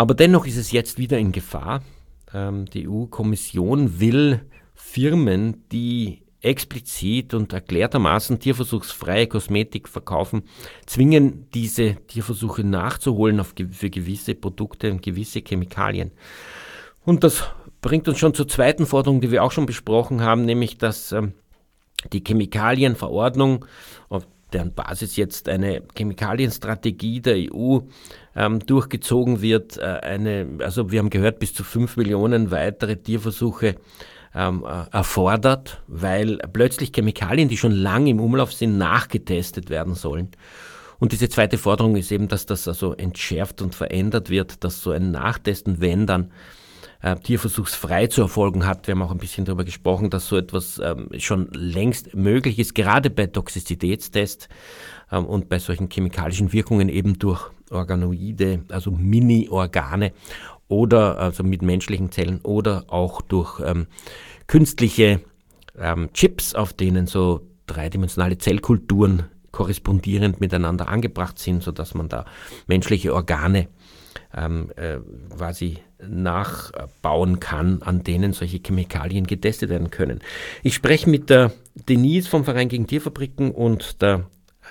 Aber 0.00 0.14
dennoch 0.14 0.46
ist 0.46 0.56
es 0.56 0.72
jetzt 0.72 0.96
wieder 0.96 1.18
in 1.18 1.30
Gefahr. 1.30 1.82
Ähm, 2.32 2.64
die 2.64 2.88
EU-Kommission 2.88 4.00
will 4.00 4.40
Firmen, 4.72 5.68
die 5.72 6.22
explizit 6.40 7.34
und 7.34 7.52
erklärtermaßen 7.52 8.38
tierversuchsfreie 8.38 9.26
Kosmetik 9.26 9.90
verkaufen, 9.90 10.44
zwingen, 10.86 11.50
diese 11.52 11.96
Tierversuche 12.06 12.64
nachzuholen 12.64 13.40
auf, 13.40 13.52
für 13.72 13.90
gewisse 13.90 14.34
Produkte 14.34 14.90
und 14.90 15.02
gewisse 15.02 15.42
Chemikalien. 15.46 16.12
Und 17.04 17.22
das 17.22 17.44
bringt 17.82 18.08
uns 18.08 18.18
schon 18.18 18.32
zur 18.32 18.48
zweiten 18.48 18.86
Forderung, 18.86 19.20
die 19.20 19.30
wir 19.30 19.44
auch 19.44 19.52
schon 19.52 19.66
besprochen 19.66 20.22
haben, 20.22 20.46
nämlich 20.46 20.78
dass 20.78 21.12
ähm, 21.12 21.34
die 22.10 22.24
Chemikalienverordnung, 22.24 23.66
auf 24.08 24.26
deren 24.54 24.72
Basis 24.72 25.16
jetzt 25.16 25.46
eine 25.50 25.82
Chemikalienstrategie 25.94 27.20
der 27.20 27.52
EU 27.52 27.80
ähm, 28.34 28.60
durchgezogen 28.60 29.42
wird. 29.42 29.78
Äh, 29.78 30.00
eine, 30.02 30.46
also 30.60 30.90
wir 30.90 30.98
haben 30.98 31.10
gehört, 31.10 31.38
bis 31.38 31.54
zu 31.54 31.64
fünf 31.64 31.96
Millionen 31.96 32.50
weitere 32.50 32.96
Tierversuche 32.96 33.76
ähm, 34.34 34.64
äh, 34.64 34.96
erfordert, 34.96 35.82
weil 35.88 36.38
plötzlich 36.52 36.92
Chemikalien, 36.94 37.48
die 37.48 37.56
schon 37.56 37.72
lange 37.72 38.10
im 38.10 38.20
Umlauf 38.20 38.52
sind, 38.52 38.78
nachgetestet 38.78 39.70
werden 39.70 39.94
sollen. 39.94 40.28
Und 40.98 41.12
diese 41.12 41.28
zweite 41.28 41.56
Forderung 41.58 41.96
ist 41.96 42.12
eben, 42.12 42.28
dass 42.28 42.46
das 42.46 42.68
also 42.68 42.92
entschärft 42.92 43.62
und 43.62 43.74
verändert 43.74 44.28
wird, 44.28 44.62
dass 44.64 44.82
so 44.82 44.90
ein 44.90 45.10
Nachtesten, 45.10 45.80
wenn 45.80 46.06
dann 46.06 46.30
äh, 47.02 47.16
tierversuchsfrei 47.16 48.06
zu 48.08 48.20
erfolgen 48.20 48.66
hat. 48.66 48.86
Wir 48.86 48.92
haben 48.92 49.02
auch 49.02 49.10
ein 49.10 49.18
bisschen 49.18 49.46
darüber 49.46 49.64
gesprochen, 49.64 50.10
dass 50.10 50.26
so 50.26 50.36
etwas 50.36 50.78
ähm, 50.82 51.08
schon 51.18 51.48
längst 51.52 52.14
möglich 52.14 52.58
ist, 52.58 52.74
gerade 52.74 53.08
bei 53.08 53.26
Toxizitätstests 53.26 54.48
ähm, 55.10 55.24
und 55.24 55.48
bei 55.48 55.58
solchen 55.58 55.88
chemikalischen 55.90 56.52
Wirkungen 56.52 56.90
eben 56.90 57.18
durch 57.18 57.50
Organoide, 57.70 58.64
also 58.68 58.90
Mini-Organe 58.90 60.12
oder 60.68 61.18
also 61.18 61.42
mit 61.42 61.62
menschlichen 61.62 62.12
Zellen 62.12 62.40
oder 62.42 62.84
auch 62.88 63.22
durch 63.22 63.60
ähm, 63.64 63.86
künstliche 64.46 65.20
ähm, 65.78 66.12
Chips, 66.12 66.54
auf 66.54 66.72
denen 66.72 67.06
so 67.06 67.42
dreidimensionale 67.66 68.38
Zellkulturen 68.38 69.24
korrespondierend 69.52 70.40
miteinander 70.40 70.88
angebracht 70.88 71.38
sind, 71.38 71.62
sodass 71.62 71.94
man 71.94 72.08
da 72.08 72.24
menschliche 72.66 73.14
Organe 73.14 73.68
ähm, 74.34 74.70
äh, 74.76 74.98
quasi 75.36 75.78
nachbauen 76.06 77.40
kann, 77.40 77.82
an 77.82 78.04
denen 78.04 78.32
solche 78.32 78.60
Chemikalien 78.64 79.26
getestet 79.26 79.70
werden 79.70 79.90
können. 79.90 80.20
Ich 80.62 80.74
spreche 80.74 81.10
mit 81.10 81.30
der 81.30 81.52
Denise 81.88 82.28
vom 82.28 82.44
Verein 82.44 82.68
gegen 82.68 82.86
Tierfabriken 82.86 83.50
und 83.50 84.00
der 84.02 84.26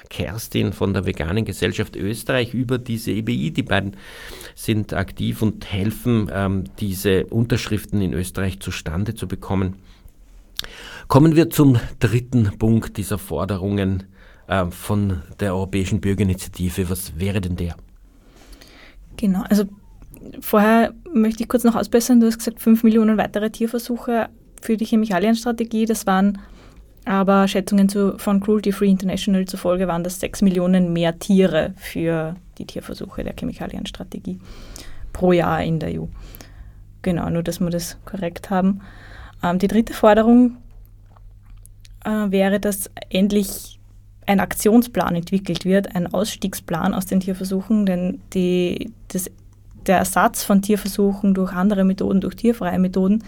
Kerstin 0.10 0.74
von 0.74 0.94
der 0.94 1.06
Veganen 1.06 1.46
Gesellschaft 1.46 1.96
Österreich 1.96 2.54
über 2.54 2.78
diese 2.78 3.12
EBI. 3.12 3.52
Die 3.52 3.64
beiden 3.64 3.96
sind 4.56 4.94
aktiv 4.94 5.42
und 5.42 5.72
helfen, 5.72 6.30
ähm, 6.34 6.64
diese 6.80 7.26
Unterschriften 7.28 8.02
in 8.02 8.14
Österreich 8.14 8.60
zustande 8.60 9.16
zu 9.16 9.28
bekommen. 9.28 9.76
Kommen 11.08 11.36
wir 11.36 11.50
zum 11.50 11.80
dritten 12.00 12.58
Punkt 12.58 12.98
dieser 12.98 13.18
Forderungen 13.18 14.04
äh, 14.48 14.66
von 14.70 15.22
der 15.40 15.54
Europäischen 15.54 16.02
Bürgerinitiative. 16.02 16.90
Was 16.90 17.20
wäre 17.20 17.42
denn 17.42 17.56
der? 17.56 17.76
Genau, 19.18 19.44
also 19.50 19.66
vorher 20.40 20.94
möchte 21.14 21.44
ich 21.44 21.50
kurz 21.50 21.64
noch 21.64 21.76
ausbessern. 21.76 22.20
Du 22.20 22.28
hast 22.28 22.38
gesagt, 22.38 22.62
fünf 22.62 22.84
Millionen 22.84 23.18
weitere 23.18 23.50
Tierversuche 23.50 24.30
für 24.62 24.78
die 24.78 24.86
Chemikalienstrategie. 24.86 25.86
Das 25.86 26.06
waren 26.06 26.40
aber 27.10 27.48
Schätzungen 27.48 27.90
zu, 27.90 28.20
von 28.20 28.40
Cruelty 28.40 28.72
Free 28.72 28.92
International 28.92 29.44
zufolge 29.46 29.88
waren 29.88 30.04
das 30.04 30.20
sechs 30.20 30.44
Millionen 30.44 30.94
mehr 30.94 31.18
Tiere 31.18 31.74
für 31.76 32.36
die 32.60 32.66
Tierversuche 32.66 33.24
der 33.24 33.34
Chemikalienstrategie 33.34 34.40
pro 35.12 35.32
Jahr 35.32 35.64
in 35.64 35.80
der 35.80 36.00
EU. 36.00 36.06
Genau, 37.02 37.32
nur 37.32 37.42
dass 37.42 37.60
wir 37.60 37.72
das 37.72 37.98
korrekt 38.06 38.52
haben. 38.52 38.82
Ähm, 39.42 39.58
die 39.58 39.68
dritte 39.68 39.94
Forderung 39.94 40.58
äh, 42.06 42.30
wäre, 42.30 42.60
dass 42.60 42.92
endlich 43.10 43.80
ein 44.28 44.40
Aktionsplan 44.40 45.16
entwickelt 45.16 45.66
wird, 45.66 45.96
ein 45.96 46.14
Ausstiegsplan 46.14 46.94
aus 46.94 47.08
den 47.08 47.22
Tierversuchen, 47.22 47.88
denn 47.88 48.22
die, 48.36 48.94
das, 49.08 49.32
der 49.88 49.98
Ersatz 49.98 50.44
von 50.44 50.62
Tierversuchen 50.62 51.34
durch 51.34 51.54
andere 51.54 51.86
Methoden, 51.86 52.22
durch 52.22 52.36
tierfreie 52.36 52.78
Methoden, 52.78 53.24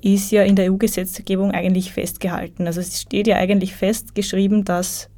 ist 0.00 0.30
ja 0.30 0.42
in 0.42 0.56
der 0.56 0.72
EU-Gesetzgebung 0.72 1.52
eigentlich 1.52 1.92
festgehalten. 1.92 2.66
Also 2.66 2.80
es 2.80 3.00
steht 3.00 3.26
ja 3.26 3.36
eigentlich 3.36 3.74
festgeschrieben, 3.74 4.64
dass 4.64 5.08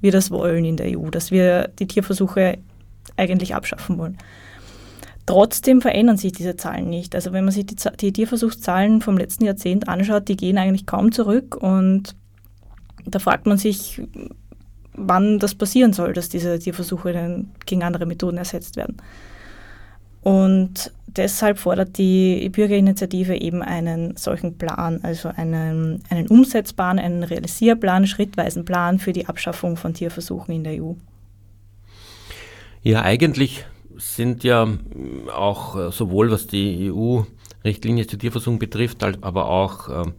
wir 0.00 0.12
das 0.12 0.30
wollen 0.30 0.64
in 0.64 0.76
der 0.76 0.98
EU, 0.98 1.10
dass 1.10 1.30
wir 1.30 1.68
die 1.78 1.86
Tierversuche 1.86 2.58
eigentlich 3.16 3.54
abschaffen 3.54 3.98
wollen. 3.98 4.18
Trotzdem 5.26 5.80
verändern 5.80 6.16
sich 6.16 6.32
diese 6.32 6.56
Zahlen 6.56 6.90
nicht. 6.90 7.14
Also 7.14 7.32
wenn 7.32 7.44
man 7.44 7.52
sich 7.52 7.66
die, 7.66 7.76
die 8.00 8.12
Tierversuchszahlen 8.12 9.00
vom 9.00 9.16
letzten 9.16 9.44
Jahrzehnt 9.44 9.88
anschaut, 9.88 10.28
die 10.28 10.36
gehen 10.36 10.58
eigentlich 10.58 10.86
kaum 10.86 11.12
zurück 11.12 11.56
und 11.56 12.16
da 13.04 13.18
fragt 13.18 13.46
man 13.46 13.58
sich, 13.58 14.02
wann 14.94 15.38
das 15.38 15.54
passieren 15.54 15.92
soll, 15.92 16.12
dass 16.12 16.28
diese 16.28 16.58
Tierversuche 16.58 17.12
dann 17.12 17.50
gegen 17.66 17.82
andere 17.82 18.06
Methoden 18.06 18.38
ersetzt 18.38 18.76
werden. 18.76 18.96
Und 20.22 20.92
deshalb 21.06 21.58
fordert 21.58 21.98
die 21.98 22.48
Bürgerinitiative 22.48 23.36
eben 23.40 23.62
einen 23.62 24.16
solchen 24.16 24.56
Plan, 24.56 25.00
also 25.02 25.28
einen, 25.28 26.02
einen 26.08 26.28
umsetzbaren, 26.28 26.98
einen 26.98 27.24
realisierbaren, 27.24 28.06
schrittweisen 28.06 28.64
Plan 28.64 28.98
für 28.98 29.12
die 29.12 29.26
Abschaffung 29.26 29.76
von 29.76 29.94
Tierversuchen 29.94 30.54
in 30.54 30.64
der 30.64 30.82
EU. 30.82 30.92
Ja, 32.82 33.02
eigentlich 33.02 33.64
sind 33.96 34.42
ja 34.42 34.68
auch 35.34 35.76
äh, 35.76 35.92
sowohl 35.92 36.30
was 36.30 36.46
die 36.46 36.90
EU 36.92 37.22
Richtlinie 37.64 38.06
zur 38.06 38.18
Tierversuchung 38.18 38.58
betrifft, 38.58 39.04
aber 39.04 39.48
auch 39.48 39.88
ähm, 39.88 40.14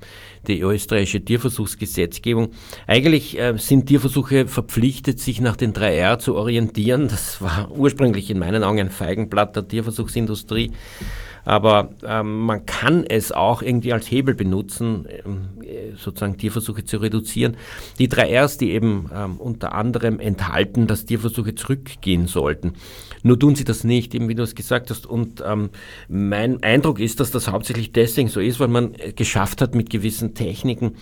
die 0.48 0.62
österreichische 0.62 1.24
Tierversuchsgesetzgebung. 1.24 2.52
Eigentlich 2.88 3.40
äh, 3.40 3.58
sind 3.58 3.88
Tierversuche 3.88 4.48
verpflichtet, 4.48 5.20
sich 5.20 5.42
nach 5.42 5.56
den 5.56 5.74
3R 5.74 6.20
zu 6.20 6.36
orientieren. 6.36 7.08
Das 7.08 7.42
war 7.42 7.72
ursprünglich 7.72 8.30
in 8.30 8.40
meinen 8.40 8.64
Augen 8.64 8.80
ein 8.80 8.90
Feigenblatt 8.90 9.56
der 9.56 9.68
Tierversuchsindustrie. 9.68 10.72
Aber 11.46 11.90
ähm, 12.06 12.40
man 12.40 12.66
kann 12.66 13.04
es 13.04 13.32
auch 13.32 13.62
irgendwie 13.62 13.94
als 13.94 14.10
Hebel 14.10 14.34
benutzen, 14.34 15.08
ähm, 15.26 15.50
sozusagen 15.98 16.38
Tierversuche 16.38 16.86
zu 16.86 16.98
reduzieren. 16.98 17.58
Die 18.00 18.08
drei 18.08 18.40
Rs, 18.40 18.58
die 18.58 18.72
eben 18.72 19.10
ähm, 19.14 19.38
unter 19.38 19.74
anderem 19.74 20.20
enthalten, 20.20 20.88
dass 20.88 21.06
Tierversuche 21.06 21.56
zurückgehen 21.56 22.28
sollten. 22.28 22.74
Nur 23.24 23.40
tun 23.40 23.56
sie 23.56 23.64
das 23.64 23.84
nicht, 23.84 24.14
eben 24.16 24.28
wie 24.28 24.36
du 24.36 24.44
es 24.44 24.54
gesagt 24.54 24.90
hast. 24.90 25.06
Und 25.06 25.42
ähm, 25.46 25.70
mein 26.10 26.62
Eindruck 26.62 27.00
ist, 27.00 27.20
dass 27.20 27.32
das 27.32 27.48
hauptsächlich 27.48 27.94
deswegen 27.94 28.28
so 28.28 28.40
ist, 28.40 28.60
weil 28.60 28.68
man 28.68 28.94
geschafft 29.16 29.62
hat, 29.62 29.76
mit 29.76 29.90
gewissen 29.90 30.36
Techniken 30.36 30.96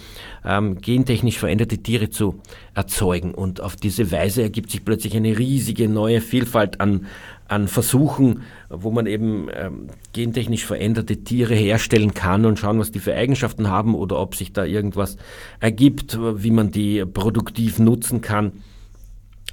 ähm, 0.46 0.80
gentechnisch 0.82 1.40
veränderte 1.40 1.80
Tiere 1.80 2.10
zu 2.10 2.40
erzeugen. 2.76 3.34
Und 3.34 3.62
auf 3.62 3.76
diese 3.76 4.12
Weise 4.12 4.44
ergibt 4.44 4.72
sich 4.72 4.86
plötzlich 4.86 5.16
eine 5.16 5.38
riesige 5.38 5.90
neue 5.90 6.22
Vielfalt 6.22 6.80
an, 6.80 7.08
an 7.52 7.68
Versuchen, 7.68 8.44
wo 8.70 8.92
man 8.92 9.06
eben 9.06 9.50
ähm, 9.54 9.88
gentechnisch 10.14 10.66
veränderte 10.66 11.18
Tiere 11.18 11.54
herstellen 11.54 12.14
kann 12.14 12.46
und 12.46 12.58
schauen, 12.58 12.80
was 12.80 12.92
die 12.92 13.00
für 13.00 13.14
Eigenschaften 13.14 13.70
haben 13.70 13.94
oder 13.94 14.20
ob 14.20 14.36
sich 14.36 14.54
da 14.54 14.64
irgendwas 14.64 15.18
ergibt, 15.60 16.18
wie 16.18 16.52
man 16.52 16.72
die 16.72 17.04
produktiv 17.06 17.78
nutzen 17.78 18.22
kann. 18.22 18.54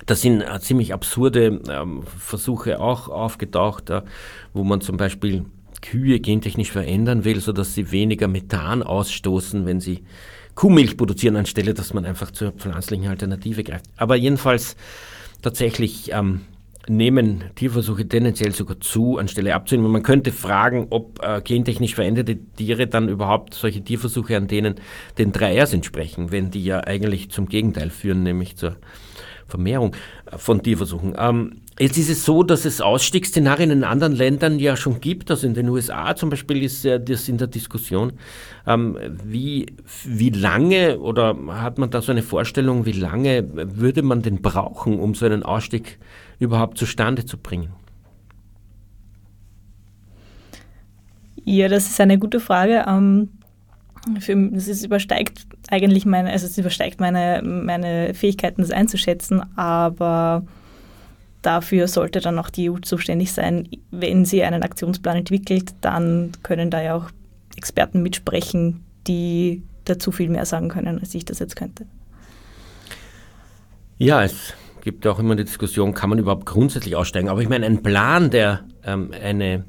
Da 0.07 0.15
sind 0.15 0.43
äh, 0.43 0.61
ziemlich 0.61 0.95
absurde 0.95 1.61
ähm, 1.69 2.05
Versuche 2.05 2.79
auch 2.79 3.09
aufgetaucht, 3.09 3.91
äh, 3.91 4.03
wo 4.53 4.63
man 4.63 4.81
zum 4.81 4.97
Beispiel 4.97 5.45
Kühe 5.83 6.21
gentechnisch 6.21 6.71
verändern 6.71 7.25
will, 7.25 7.41
sodass 7.41 7.75
sie 7.75 7.91
weniger 7.91 8.29
Methan 8.29 8.85
ausstoßen, 8.85 9.67
wenn 9.67 9.81
sie 9.81 10.05
Kuhmilch 10.55 10.97
produzieren, 10.97 11.35
anstelle 11.35 11.75
dass 11.75 11.95
man 11.95 12.05
einfach 12.05 12.31
zur 12.31 12.53
pflanzlichen 12.53 13.09
Alternative 13.09 13.65
greift. 13.65 13.87
Aber 13.97 14.15
jedenfalls 14.15 14.77
tatsächlich 15.43 16.13
ähm, 16.13 16.43
nehmen 16.89 17.45
Tierversuche 17.55 18.09
tendenziell 18.09 18.53
sogar 18.53 18.81
zu, 18.81 19.19
anstelle 19.19 19.55
abzunehmen. 19.55 19.91
Man 19.91 20.03
könnte 20.03 20.33
fragen, 20.33 20.89
ob 20.91 21.23
äh, 21.23 21.41
gentechnisch 21.43 21.95
veränderte 21.95 22.37
Tiere 22.37 22.87
dann 22.87 23.09
überhaupt 23.09 23.55
solche 23.55 23.83
Tierversuche, 23.83 24.37
an 24.37 24.49
denen 24.49 24.77
den 25.19 25.33
3Rs 25.33 25.75
entsprechen, 25.75 26.31
wenn 26.31 26.51
die 26.51 26.65
ja 26.65 26.81
eigentlich 26.81 27.31
zum 27.31 27.49
Gegenteil 27.49 27.91
führen, 27.91 28.23
nämlich 28.23 28.57
zur 28.57 28.77
Vermehrung 29.49 29.95
äh, 30.31 30.39
von 30.39 30.63
Tierversuchen. 30.63 31.15
Ähm, 31.19 31.63
jetzt 31.79 31.99
ist 31.99 32.11
es 32.11 32.25
so, 32.25 32.43
dass 32.43 32.65
es 32.65 32.81
Ausstiegsszenarien 32.81 33.71
in 33.71 33.85
anderen 33.85 34.15
Ländern 34.15 34.59
ja 34.59 34.77
schon 34.77 35.01
gibt. 35.01 35.31
Also 35.31 35.47
in 35.47 35.55
den 35.55 35.69
USA 35.69 36.15
zum 36.15 36.31
Beispiel 36.31 36.63
ist 36.63 36.85
das 36.85 37.29
in 37.29 37.39
der 37.39 37.49
Diskussion. 37.49 38.13
Ähm, 38.67 38.99
wie, 39.25 39.67
wie 40.05 40.31
lange 40.31 40.99
oder 40.99 41.37
hat 41.49 41.79
man 41.79 41.91
da 41.91 42.03
so 42.03 42.13
eine 42.13 42.23
Vorstellung, 42.23 42.85
wie 42.85 42.93
lange 42.93 43.49
würde 43.77 44.03
man 44.03 44.23
denn 44.23 44.43
brauchen, 44.43 45.01
um 45.01 45.15
so 45.15 45.25
einen 45.25 45.43
Ausstieg 45.43 45.99
überhaupt 46.39 46.79
zustande 46.79 47.25
zu 47.25 47.37
bringen? 47.39 47.73
Ja, 51.45 51.69
das 51.69 51.89
ist 51.89 52.01
eine 52.01 52.19
gute 52.19 52.41
Frage. 52.41 52.85
Ähm, 52.87 53.31
für, 54.21 54.37
das 54.51 54.69
ist, 54.69 54.85
übersteigt 54.85 55.47
eigentlich 55.71 56.07
meine, 56.07 56.31
also 56.31 56.47
es 56.47 56.59
übersteigt 56.59 57.01
meine, 57.01 57.43
meine 57.43 58.15
Fähigkeiten, 58.15 58.63
das 58.63 58.71
einzuschätzen, 58.71 59.43
aber 59.57 60.45
dafür 61.43 61.89
sollte 61.89 62.21
dann 62.21 62.39
auch 62.39 62.51
die 62.51 62.71
EU 62.71 62.79
zuständig 62.79 63.33
sein. 63.33 63.69
Wenn 63.91 64.25
sie 64.25 64.43
einen 64.43 64.63
Aktionsplan 64.63 65.19
entwickelt, 65.19 65.75
dann 65.81 66.33
können 66.43 66.71
da 66.71 66.83
ja 66.83 66.95
auch 66.95 67.11
Experten 67.57 68.03
mitsprechen, 68.03 68.85
die 69.07 69.63
dazu 69.85 70.13
viel 70.13 70.29
mehr 70.29 70.45
sagen 70.45 70.69
können, 70.69 70.99
als 71.01 71.15
ich 71.15 71.25
das 71.25 71.39
jetzt 71.39 71.57
könnte. 71.57 71.87
Ja, 73.97 74.23
es 74.23 74.55
gibt 74.83 75.07
auch 75.07 75.19
immer 75.19 75.37
die 75.37 75.45
Diskussion, 75.45 75.95
kann 75.95 76.11
man 76.11 76.19
überhaupt 76.19 76.47
grundsätzlich 76.47 76.97
aussteigen? 76.97 77.29
Aber 77.29 77.41
ich 77.41 77.49
meine, 77.49 77.67
ein 77.67 77.83
Plan, 77.83 78.31
der 78.31 78.65
ähm, 78.85 79.11
eine 79.23 79.65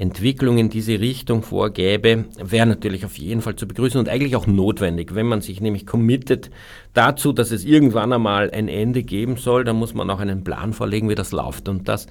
Entwicklung 0.00 0.56
in 0.56 0.70
diese 0.70 0.98
Richtung 0.98 1.42
vorgäbe, 1.42 2.24
wäre 2.42 2.66
natürlich 2.66 3.04
auf 3.04 3.18
jeden 3.18 3.42
Fall 3.42 3.56
zu 3.56 3.68
begrüßen 3.68 4.00
und 4.00 4.08
eigentlich 4.08 4.34
auch 4.34 4.46
notwendig. 4.46 5.14
Wenn 5.14 5.26
man 5.26 5.42
sich 5.42 5.60
nämlich 5.60 5.86
committet 5.86 6.50
dazu, 6.94 7.32
dass 7.32 7.50
es 7.50 7.66
irgendwann 7.66 8.12
einmal 8.12 8.50
ein 8.50 8.68
Ende 8.68 9.02
geben 9.02 9.36
soll, 9.36 9.64
dann 9.64 9.76
muss 9.76 9.92
man 9.92 10.08
auch 10.08 10.20
einen 10.20 10.42
Plan 10.42 10.72
vorlegen, 10.72 11.10
wie 11.10 11.14
das 11.14 11.32
läuft. 11.32 11.68
Und 11.68 11.86
das 11.86 12.06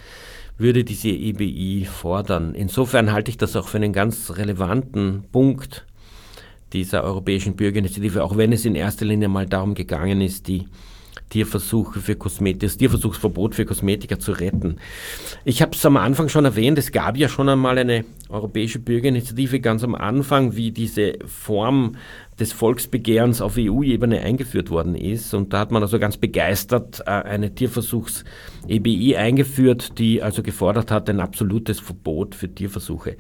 würde 0.60 0.84
diese 0.84 1.10
EBI 1.10 1.88
fordern. 1.92 2.54
Insofern 2.54 3.12
halte 3.12 3.32
ich 3.32 3.38
das 3.38 3.56
auch 3.56 3.68
für 3.68 3.78
einen 3.78 3.94
ganz 3.94 4.38
relevanten 4.38 5.24
Punkt 5.32 5.88
dieser 6.74 7.04
europäischen 7.04 7.56
Bürgerinitiative, 7.56 8.24
auch 8.24 8.38
wenn 8.38 8.52
es 8.52 8.66
in 8.66 8.76
erster 8.76 9.06
Linie 9.06 9.30
mal 9.30 9.48
darum 9.48 9.74
gegangen 9.74 10.22
ist, 10.22 10.48
die 10.48 10.66
Tierversuche 11.30 12.00
für 12.00 12.16
Kosmetik, 12.16 12.62
das 12.62 12.78
Tierversuchsverbot 12.78 13.56
für 13.56 13.66
Kosmetiker 13.66 14.20
zu 14.20 14.32
retten. 14.32 14.78
Ich 15.46 15.62
habe 15.62 15.72
es 15.76 15.86
am 15.86 15.98
Anfang 15.98 16.30
schon 16.30 16.46
erwähnt, 16.46 16.78
es 16.78 16.92
gab 16.92 17.18
ja 17.18 17.30
schon 17.30 17.50
einmal 17.50 17.78
eine 17.78 18.06
europäische 18.30 18.80
Bürgerinitiative 18.80 19.60
ganz 19.60 19.84
am 19.84 19.96
Anfang, 19.96 20.56
wie 20.56 20.72
diese 20.72 21.14
Form 21.26 21.96
des 22.40 22.54
Volksbegehrens 22.54 23.42
auf 23.42 23.56
EU-Ebene 23.58 24.22
eingeführt 24.22 24.70
worden 24.70 24.96
ist. 24.96 25.34
Und 25.34 25.54
da 25.54 25.60
hat 25.60 25.72
man 25.72 25.84
also 25.84 26.00
ganz 26.00 26.18
begeistert 26.18 27.02
äh, 27.06 27.10
eine 27.10 27.54
Tierversuchs-EBI 27.54 29.18
eingeführt, 29.18 30.00
die 30.00 30.24
also 30.24 30.42
gefordert 30.42 30.92
hat, 30.92 31.10
ein 31.10 31.20
absolutes 31.20 31.80
Verbot 31.80 32.36
für 32.36 32.48
Tierversuche. 32.54 33.18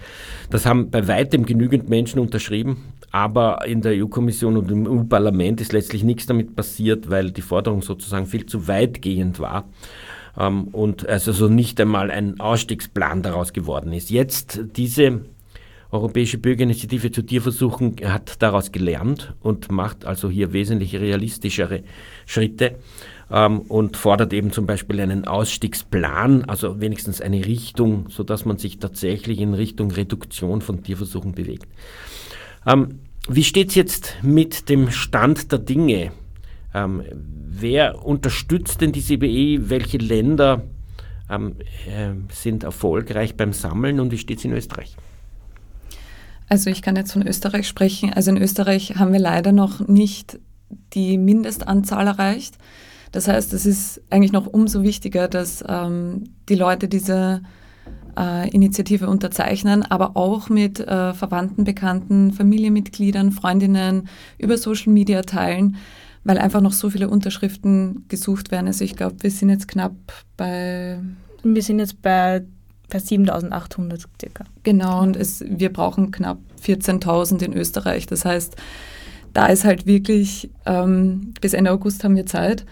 Das 0.49 0.65
haben 0.65 0.89
bei 0.89 1.07
weitem 1.07 1.45
genügend 1.45 1.89
Menschen 1.89 2.19
unterschrieben, 2.19 2.93
aber 3.11 3.65
in 3.65 3.81
der 3.81 3.93
EU-Kommission 3.93 4.57
und 4.57 4.71
im 4.71 4.87
EU-Parlament 4.87 5.61
ist 5.61 5.73
letztlich 5.73 6.03
nichts 6.03 6.25
damit 6.25 6.55
passiert, 6.55 7.09
weil 7.09 7.31
die 7.31 7.41
Forderung 7.41 7.81
sozusagen 7.81 8.25
viel 8.25 8.45
zu 8.45 8.67
weitgehend 8.67 9.39
war 9.39 9.67
ähm, 10.37 10.67
und 10.69 11.07
also 11.07 11.31
so 11.31 11.47
nicht 11.47 11.79
einmal 11.81 12.11
ein 12.11 12.39
Ausstiegsplan 12.39 13.23
daraus 13.23 13.53
geworden 13.53 13.93
ist. 13.93 14.09
Jetzt 14.09 14.61
diese 14.75 15.21
Europäische 15.91 16.37
Bürgerinitiative 16.37 17.11
zu 17.11 17.23
Tierversuchen 17.23 17.95
hat 18.03 18.43
daraus 18.43 18.71
gelernt 18.71 19.33
und 19.41 19.71
macht 19.71 20.05
also 20.05 20.29
hier 20.29 20.53
wesentlich 20.53 20.95
realistischere 20.95 21.81
Schritte 22.27 22.75
ähm, 23.31 23.61
und 23.61 23.97
fordert 23.97 24.31
eben 24.33 24.51
zum 24.51 24.67
Beispiel 24.67 24.99
einen 24.99 25.25
Ausstiegsplan, 25.25 26.45
also 26.45 26.79
wenigstens 26.79 27.21
eine 27.21 27.43
Richtung, 27.43 28.05
sodass 28.09 28.45
man 28.45 28.59
sich 28.59 28.77
tatsächlich 28.77 29.39
in 29.39 29.55
Richtung 29.55 29.89
Reduktion 29.89 30.61
von 30.61 30.83
Tierversuchen 30.83 31.31
bewegt. 31.31 31.67
Ähm, 32.65 32.99
wie 33.27 33.43
steht 33.43 33.69
es 33.69 33.75
jetzt 33.75 34.17
mit 34.21 34.69
dem 34.69 34.91
Stand 34.91 35.51
der 35.51 35.59
Dinge? 35.59 36.11
Ähm, 36.73 37.03
wer 37.13 38.05
unterstützt 38.05 38.81
denn 38.81 38.91
die 38.91 39.01
CBE? 39.01 39.69
Welche 39.69 39.97
Länder 39.97 40.63
ähm, 41.29 41.55
äh, 41.87 42.11
sind 42.33 42.63
erfolgreich 42.63 43.35
beim 43.35 43.53
Sammeln 43.53 43.99
und 43.99 44.11
wie 44.11 44.17
steht 44.17 44.39
es 44.39 44.45
in 44.45 44.53
Österreich? 44.53 44.95
Also 46.47 46.71
ich 46.71 46.81
kann 46.81 46.95
jetzt 46.95 47.13
von 47.13 47.25
Österreich 47.27 47.67
sprechen. 47.67 48.11
Also 48.11 48.31
in 48.31 48.37
Österreich 48.37 48.95
haben 48.95 49.13
wir 49.13 49.19
leider 49.19 49.51
noch 49.51 49.87
nicht 49.87 50.39
die 50.93 51.17
Mindestanzahl 51.17 52.07
erreicht. 52.07 52.57
Das 53.11 53.27
heißt, 53.27 53.53
es 53.53 53.65
ist 53.65 54.01
eigentlich 54.09 54.31
noch 54.31 54.47
umso 54.47 54.83
wichtiger, 54.83 55.27
dass 55.27 55.63
ähm, 55.67 56.23
die 56.47 56.55
Leute 56.55 56.87
diese 56.87 57.41
äh, 58.17 58.49
Initiative 58.49 59.07
unterzeichnen, 59.07 59.83
aber 59.83 60.15
auch 60.15 60.49
mit 60.49 60.79
äh, 60.79 61.13
Verwandten, 61.13 61.63
Bekannten, 61.63 62.31
Familienmitgliedern, 62.31 63.31
Freundinnen 63.31 64.07
über 64.37 64.57
Social 64.57 64.93
Media 64.93 65.21
teilen, 65.21 65.77
weil 66.23 66.37
einfach 66.37 66.61
noch 66.61 66.73
so 66.73 66.89
viele 66.89 67.09
Unterschriften 67.09 68.05
gesucht 68.07 68.51
werden. 68.51 68.67
Also 68.67 68.83
ich 68.83 68.95
glaube, 68.95 69.15
wir 69.21 69.31
sind 69.31 69.49
jetzt 69.49 69.67
knapp 69.67 69.93
bei... 70.37 70.99
Wir 71.43 71.63
sind 71.63 71.79
jetzt 71.79 72.01
bei, 72.01 72.43
bei 72.89 72.99
7800 72.99 74.05
circa. 74.19 74.45
Genau, 74.63 75.01
und 75.01 75.15
es, 75.15 75.43
wir 75.47 75.71
brauchen 75.71 76.11
knapp 76.11 76.39
14.000 76.61 77.43
in 77.43 77.53
Österreich. 77.53 78.07
Das 78.07 78.25
heißt, 78.25 78.55
da 79.33 79.47
ist 79.47 79.63
halt 79.63 79.85
wirklich, 79.85 80.49
ähm, 80.65 81.33
bis 81.39 81.53
Ende 81.53 81.71
August 81.71 82.03
haben 82.03 82.15
wir 82.15 82.25
Zeit. 82.25 82.65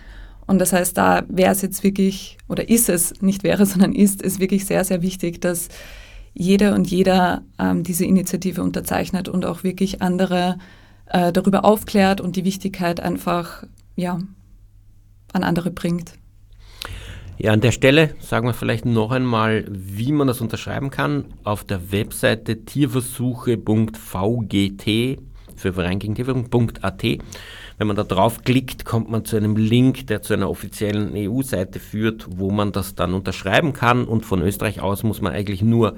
Und 0.48 0.60
das 0.60 0.74
heißt, 0.74 0.98
da 0.98 1.24
wäre 1.28 1.52
es 1.52 1.62
jetzt 1.62 1.84
wirklich, 1.84 2.38
oder 2.48 2.70
ist 2.70 2.90
es, 2.90 3.22
nicht 3.22 3.44
wäre, 3.44 3.66
sondern 3.66 3.94
ist, 3.94 4.22
ist 4.22 4.40
wirklich 4.40 4.66
sehr, 4.66 4.84
sehr 4.84 5.02
wichtig, 5.02 5.42
dass 5.42 5.70
jeder 6.34 6.76
und 6.76 6.90
jeder 6.90 7.44
ähm, 7.60 7.84
diese 7.84 8.06
Initiative 8.06 8.62
unterzeichnet 8.62 9.28
und 9.28 9.46
auch 9.46 9.64
wirklich 9.64 10.02
andere 10.02 10.58
äh, 11.08 11.32
darüber 11.32 11.66
aufklärt 11.66 12.22
und 12.22 12.36
die 12.36 12.46
Wichtigkeit 12.46 13.00
einfach 13.00 13.64
ja, 13.96 14.20
an 15.34 15.44
andere 15.44 15.72
bringt. 15.72 16.14
Ja, 17.40 17.54
an 17.54 17.62
der 17.62 17.72
Stelle 17.72 18.16
sagen 18.20 18.48
wir 18.48 18.54
vielleicht 18.54 18.86
noch 18.86 19.12
einmal, 19.12 19.66
wie 19.70 20.12
man 20.12 20.28
das 20.28 20.42
unterschreiben 20.42 20.90
kann. 20.90 21.26
Auf 21.44 21.64
der 21.64 21.92
Webseite 21.92 22.66
tierversuche.vgt 22.66 25.20
für 25.56 25.74
Verein 25.74 26.00
gegen 26.00 26.16
Tierversuche.at 26.16 27.04
wenn 27.78 27.88
man 27.88 27.96
da 27.96 28.04
draufklickt, 28.04 28.86
kommt 28.86 29.10
man 29.10 29.24
zu 29.24 29.38
einem 29.38 29.56
Link, 29.56 30.08
der 30.08 30.22
zu 30.22 30.34
einer 30.34 30.50
offiziellen 30.50 31.12
EU-Seite 31.16 31.80
führt, 31.80 32.26
wo 32.30 32.50
man 32.50 32.72
das 32.72 32.96
dann 32.96 33.14
unterschreiben 33.14 33.74
kann. 33.74 34.06
Und 34.06 34.26
von 34.26 34.42
Österreich 34.42 34.82
aus 34.82 35.04
muss 35.04 35.22
man 35.22 35.34
eigentlich 35.34 35.62
nur 35.62 35.96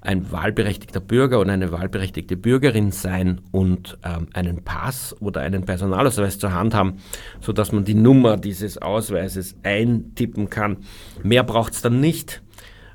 ein 0.00 0.32
wahlberechtigter 0.32 1.00
Bürger 1.00 1.40
oder 1.40 1.52
eine 1.52 1.72
wahlberechtigte 1.72 2.36
Bürgerin 2.36 2.90
sein 2.90 3.42
und 3.52 3.98
ähm, 4.02 4.28
einen 4.32 4.64
Pass 4.64 5.14
oder 5.20 5.42
einen 5.42 5.64
Personalausweis 5.64 6.38
zur 6.38 6.52
Hand 6.52 6.74
haben, 6.74 6.96
sodass 7.40 7.70
man 7.70 7.84
die 7.84 7.94
Nummer 7.94 8.36
dieses 8.36 8.78
Ausweises 8.78 9.56
eintippen 9.62 10.48
kann. 10.48 10.78
Mehr 11.22 11.44
braucht 11.44 11.74
es 11.74 11.82
dann 11.82 12.00
nicht. 12.00 12.42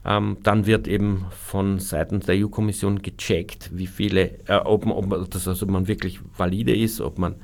Ähm, 0.03 0.38
dann 0.43 0.65
wird 0.65 0.88
eben 0.88 1.25
von 1.29 1.79
Seiten 1.79 2.19
der 2.19 2.36
EU-Kommission 2.36 3.01
gecheckt, 3.01 3.71
wie 3.73 3.88
viele, 3.88 4.39
äh, 4.47 4.55
ob, 4.63 4.86
ob 4.88 5.31
das 5.31 5.47
also 5.47 5.65
man 5.67 5.88
wirklich 5.88 6.19
valide 6.38 6.75
ist, 6.75 7.01
ob 7.01 7.17
man 7.17 7.36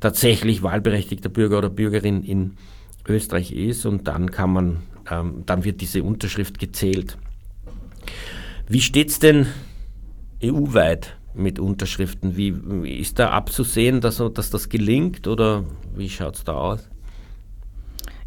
tatsächlich 0.00 0.62
wahlberechtigter 0.62 1.28
Bürger 1.28 1.58
oder 1.58 1.70
Bürgerin 1.70 2.22
in 2.22 2.56
Österreich 3.06 3.52
ist 3.52 3.86
und 3.86 4.08
dann 4.08 4.30
kann 4.30 4.52
man, 4.52 4.76
ähm, 5.10 5.42
dann 5.46 5.64
wird 5.64 5.80
diese 5.80 6.02
Unterschrift 6.02 6.58
gezählt. 6.58 7.16
Wie 8.68 8.80
steht 8.80 9.10
es 9.10 9.18
denn 9.18 9.46
EU-weit 10.42 11.16
mit 11.34 11.58
Unterschriften? 11.58 12.36
Wie, 12.36 12.50
ist 12.98 13.18
da 13.18 13.30
abzusehen, 13.30 14.00
dass, 14.00 14.22
dass 14.34 14.50
das 14.50 14.68
gelingt 14.68 15.26
oder 15.26 15.64
wie 15.96 16.08
schaut 16.08 16.36
es 16.36 16.44
da 16.44 16.54
aus? 16.54 16.88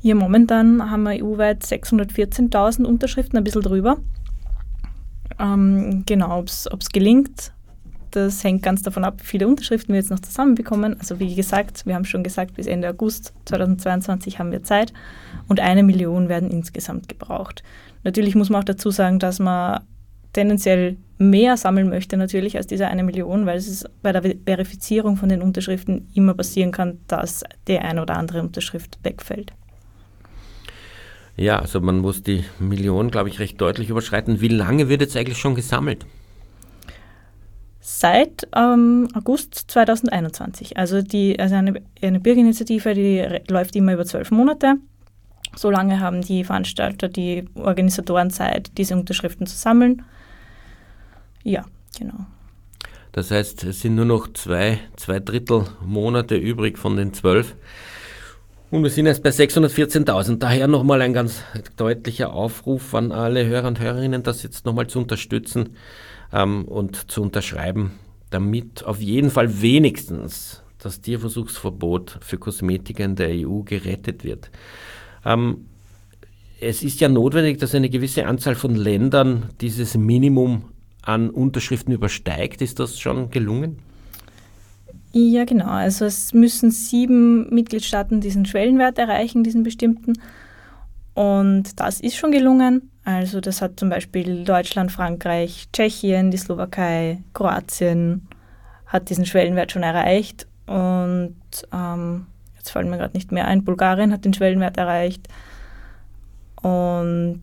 Ja, 0.01 0.15
momentan 0.15 0.91
haben 0.91 1.03
wir 1.03 1.23
EU-weit 1.23 1.63
614.000 1.63 2.83
Unterschriften, 2.83 3.37
ein 3.37 3.45
bisschen 3.45 3.61
drüber. 3.61 3.97
Ähm, 5.39 6.03
genau, 6.05 6.39
ob 6.39 6.47
es 6.47 6.89
gelingt, 6.91 7.52
das 8.15 8.43
hängt 8.43 8.61
ganz 8.63 8.83
davon 8.83 9.03
ab, 9.03 9.15
wie 9.19 9.25
viele 9.25 9.47
Unterschriften 9.47 9.93
wir 9.93 9.99
jetzt 9.99 10.11
noch 10.11 10.19
zusammenbekommen. 10.19 10.99
Also 10.99 11.19
wie 11.19 11.33
gesagt, 11.35 11.85
wir 11.85 11.95
haben 11.95 12.05
schon 12.05 12.23
gesagt, 12.23 12.55
bis 12.55 12.67
Ende 12.67 12.89
August 12.89 13.33
2022 13.45 14.39
haben 14.39 14.51
wir 14.51 14.63
Zeit 14.63 14.93
und 15.47 15.59
eine 15.59 15.83
Million 15.83 16.29
werden 16.29 16.51
insgesamt 16.51 17.09
gebraucht. 17.09 17.63
Natürlich 18.03 18.35
muss 18.35 18.49
man 18.49 18.61
auch 18.61 18.65
dazu 18.65 18.91
sagen, 18.91 19.19
dass 19.19 19.39
man 19.39 19.81
tendenziell 20.33 20.97
mehr 21.17 21.57
sammeln 21.57 21.89
möchte 21.89 22.17
natürlich 22.17 22.57
als 22.57 22.67
diese 22.67 22.87
eine 22.87 23.03
Million, 23.03 23.45
weil 23.45 23.57
es 23.57 23.85
bei 24.01 24.11
der 24.11 24.21
Verifizierung 24.45 25.15
von 25.15 25.29
den 25.29 25.41
Unterschriften 25.41 26.07
immer 26.13 26.33
passieren 26.33 26.71
kann, 26.71 26.99
dass 27.07 27.43
die 27.67 27.79
eine 27.79 28.01
oder 28.01 28.17
andere 28.17 28.41
Unterschrift 28.41 28.99
wegfällt. 29.03 29.53
Ja, 31.35 31.59
also 31.59 31.81
man 31.81 31.99
muss 31.99 32.21
die 32.21 32.43
Million, 32.59 33.09
glaube 33.09 33.29
ich, 33.29 33.39
recht 33.39 33.59
deutlich 33.59 33.89
überschreiten. 33.89 34.41
Wie 34.41 34.49
lange 34.49 34.89
wird 34.89 35.01
jetzt 35.01 35.17
eigentlich 35.17 35.37
schon 35.39 35.55
gesammelt? 35.55 36.05
Seit 37.85 38.47
ähm, 38.55 39.09
August 39.13 39.55
2021. 39.67 40.77
Also, 40.77 41.01
die, 41.01 41.37
also 41.37 41.55
eine, 41.55 41.81
eine 42.01 42.21
Bürgerinitiative, 42.21 42.93
die 42.93 43.27
läuft 43.51 43.75
immer 43.75 43.91
über 43.93 44.05
zwölf 44.05 44.31
Monate. 44.31 44.75
So 45.57 45.69
lange 45.69 45.99
haben 45.99 46.21
die 46.21 46.45
Veranstalter, 46.45 47.09
die 47.09 47.43
Organisatoren 47.55 48.31
Zeit, 48.31 48.71
diese 48.77 48.95
Unterschriften 48.95 49.47
zu 49.47 49.57
sammeln. 49.57 50.01
Ja, 51.43 51.65
genau. 51.99 52.25
Das 53.11 53.31
heißt, 53.31 53.65
es 53.65 53.81
sind 53.81 53.95
nur 53.95 54.05
noch 54.05 54.31
zwei, 54.31 54.79
zwei 54.95 55.19
Drittel 55.19 55.65
Monate 55.85 56.37
übrig 56.37 56.77
von 56.77 56.95
den 56.95 57.13
zwölf. 57.13 57.53
Und 58.71 58.83
wir 58.83 58.91
sind 58.91 59.07
jetzt 59.07 59.23
bei 59.23 59.29
614.000. 59.29 60.37
Daher 60.37 60.67
nochmal 60.67 61.01
ein 61.01 61.11
ganz 61.11 61.43
deutlicher 61.75 62.31
Aufruf 62.31 62.95
an 62.95 63.11
alle 63.11 63.45
Hörer 63.45 63.67
und 63.67 63.81
Hörerinnen, 63.81 64.23
das 64.23 64.41
jetzt 64.41 64.65
nochmal 64.65 64.87
zu 64.87 64.99
unterstützen 64.99 65.75
ähm, 66.33 66.65
und 66.65 67.11
zu 67.11 67.21
unterschreiben, 67.21 67.91
damit 68.29 68.83
auf 68.83 68.99
jeden 68.99 69.29
Fall 69.29 69.61
wenigstens 69.61 70.63
das 70.79 70.99
Tierversuchsverbot 70.99 72.17
für 72.21 72.37
Kosmetika 72.37 73.03
in 73.03 73.15
der 73.15 73.29
EU 73.29 73.61
gerettet 73.61 74.23
wird. 74.23 74.51
Ähm, 75.23 75.65
es 76.59 76.83
ist 76.83 76.99
ja 76.99 77.09
notwendig, 77.09 77.59
dass 77.59 77.75
eine 77.75 77.89
gewisse 77.89 78.25
Anzahl 78.25 78.55
von 78.55 78.75
Ländern 78.75 79.49
dieses 79.61 79.95
Minimum 79.95 80.63
an 81.01 81.29
Unterschriften 81.29 81.93
übersteigt. 81.93 82.61
Ist 82.61 82.79
das 82.79 82.99
schon 82.99 83.29
gelungen? 83.29 83.79
Ja, 85.11 85.45
genau. 85.45 85.67
Also 85.67 86.05
es 86.05 86.33
müssen 86.33 86.71
sieben 86.71 87.53
Mitgliedstaaten 87.53 88.21
diesen 88.21 88.45
Schwellenwert 88.45 88.97
erreichen, 88.97 89.43
diesen 89.43 89.63
bestimmten. 89.63 90.13
Und 91.13 91.79
das 91.79 91.99
ist 91.99 92.15
schon 92.15 92.31
gelungen. 92.31 92.89
Also 93.05 93.41
das 93.41 93.61
hat 93.61 93.79
zum 93.79 93.89
Beispiel 93.89 94.45
Deutschland, 94.45 94.91
Frankreich, 94.91 95.67
Tschechien, 95.73 96.31
die 96.31 96.37
Slowakei, 96.37 97.19
Kroatien 97.33 98.27
hat 98.85 99.09
diesen 99.09 99.25
Schwellenwert 99.25 99.71
schon 99.71 99.83
erreicht. 99.83 100.47
Und 100.67 101.35
ähm, 101.73 102.27
jetzt 102.55 102.69
fallen 102.69 102.89
mir 102.89 102.97
gerade 102.97 103.15
nicht 103.15 103.31
mehr 103.31 103.47
ein, 103.47 103.65
Bulgarien 103.65 104.13
hat 104.13 104.23
den 104.23 104.33
Schwellenwert 104.33 104.77
erreicht. 104.77 105.27
Und 106.61 107.41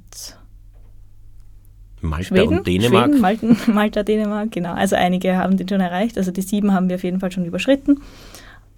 Malta 2.01 2.25
Schweden, 2.25 2.59
und 2.59 2.67
Dänemark. 2.67 3.11
Schweden, 3.11 3.21
Malten, 3.21 3.57
Malta, 3.75 4.03
Dänemark, 4.03 4.51
genau. 4.53 4.73
Also 4.73 4.97
einige 4.97 5.37
haben 5.37 5.59
den 5.59 5.69
schon 5.69 5.81
erreicht. 5.81 6.17
Also 6.17 6.31
die 6.31 6.43
sieben 6.43 6.73
haben 6.73 6.89
wir 6.89 6.97
auf 6.97 7.05
jeden 7.05 7.21
Fall 7.21 7.31
schon 7.31 7.45
überschritten. 7.45 8.01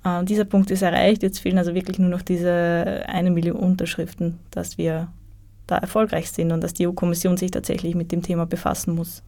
Äh, 0.05 0.25
dieser 0.25 0.45
Punkt 0.45 0.73
ist 0.73 0.83
erreicht. 0.83 1.23
Jetzt 1.23 1.39
fehlen 1.39 1.59
also 1.59 1.75
wirklich 1.75 2.01
nur 2.01 2.09
noch 2.09 2.23
diese 2.23 3.05
eine 3.07 3.31
Million 3.31 3.57
Unterschriften, 3.57 4.41
dass 4.51 4.79
wir 4.79 5.09
da 5.73 5.79
erfolgreich 5.79 6.31
sind 6.31 6.53
und 6.53 6.63
dass 6.63 6.75
die 6.75 6.87
EU-Kommission 6.87 7.37
sich 7.37 7.51
tatsächlich 7.51 7.95
mit 7.95 8.13
dem 8.13 8.23
Thema 8.23 8.47
befassen 8.47 8.95
muss. 8.95 9.23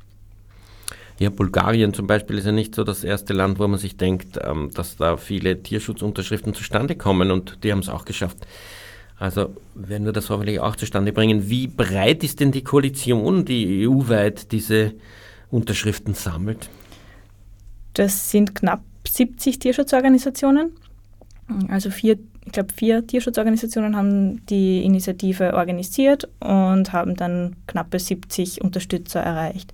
Ja, 1.19 1.31
Bulgarien 1.31 1.95
zum 1.95 2.07
Beispiel 2.07 2.39
ist 2.39 2.47
ja 2.47 2.53
nicht 2.53 2.75
so 2.75 2.83
das 2.83 3.05
erste 3.05 3.33
Land, 3.33 3.59
wo 3.59 3.69
man 3.69 3.79
sich 3.79 3.97
denkt, 3.97 4.39
ähm, 4.43 4.71
dass 4.75 4.97
da 4.97 5.17
viele 5.17 5.63
Tierschutzunterschriften 5.63 6.55
zustande 6.55 6.97
kommen 6.97 7.31
und 7.31 7.59
die 7.63 7.71
haben 7.71 7.79
es 7.79 7.89
auch 7.89 8.05
geschafft. 8.05 8.47
Also 9.17 9.55
werden 9.75 10.05
wir 10.05 10.13
das 10.13 10.29
hoffentlich 10.29 10.59
auch 10.59 10.75
zustande 10.75 11.13
bringen. 11.13 11.49
Wie 11.49 11.69
breit 11.69 12.25
ist 12.25 12.41
denn 12.41 12.51
die 12.51 12.65
Koalition, 12.65 13.45
die 13.45 13.87
EU-weit 13.87 14.51
diese 14.51 14.93
Unterschriften 15.51 16.15
sammelt? 16.15 16.69
Das 17.95 18.33
sind 18.33 18.57
knapp 18.57 18.83
70 19.07 19.61
Tierschutzorganisationen. 19.61 20.73
Also 21.69 21.91
vier, 21.91 22.19
ich 22.47 22.53
glaube, 22.53 22.73
vier 22.75 23.07
Tierschutzorganisationen 23.07 23.97
haben 23.97 24.45
die 24.47 24.85
Initiative 24.85 25.55
organisiert 25.55 26.29
und 26.41 26.93
haben 26.93 27.17
dann 27.17 27.57
knappe 27.67 27.99
70 27.99 28.63
Unterstützer 28.63 29.21
erreicht. 29.21 29.73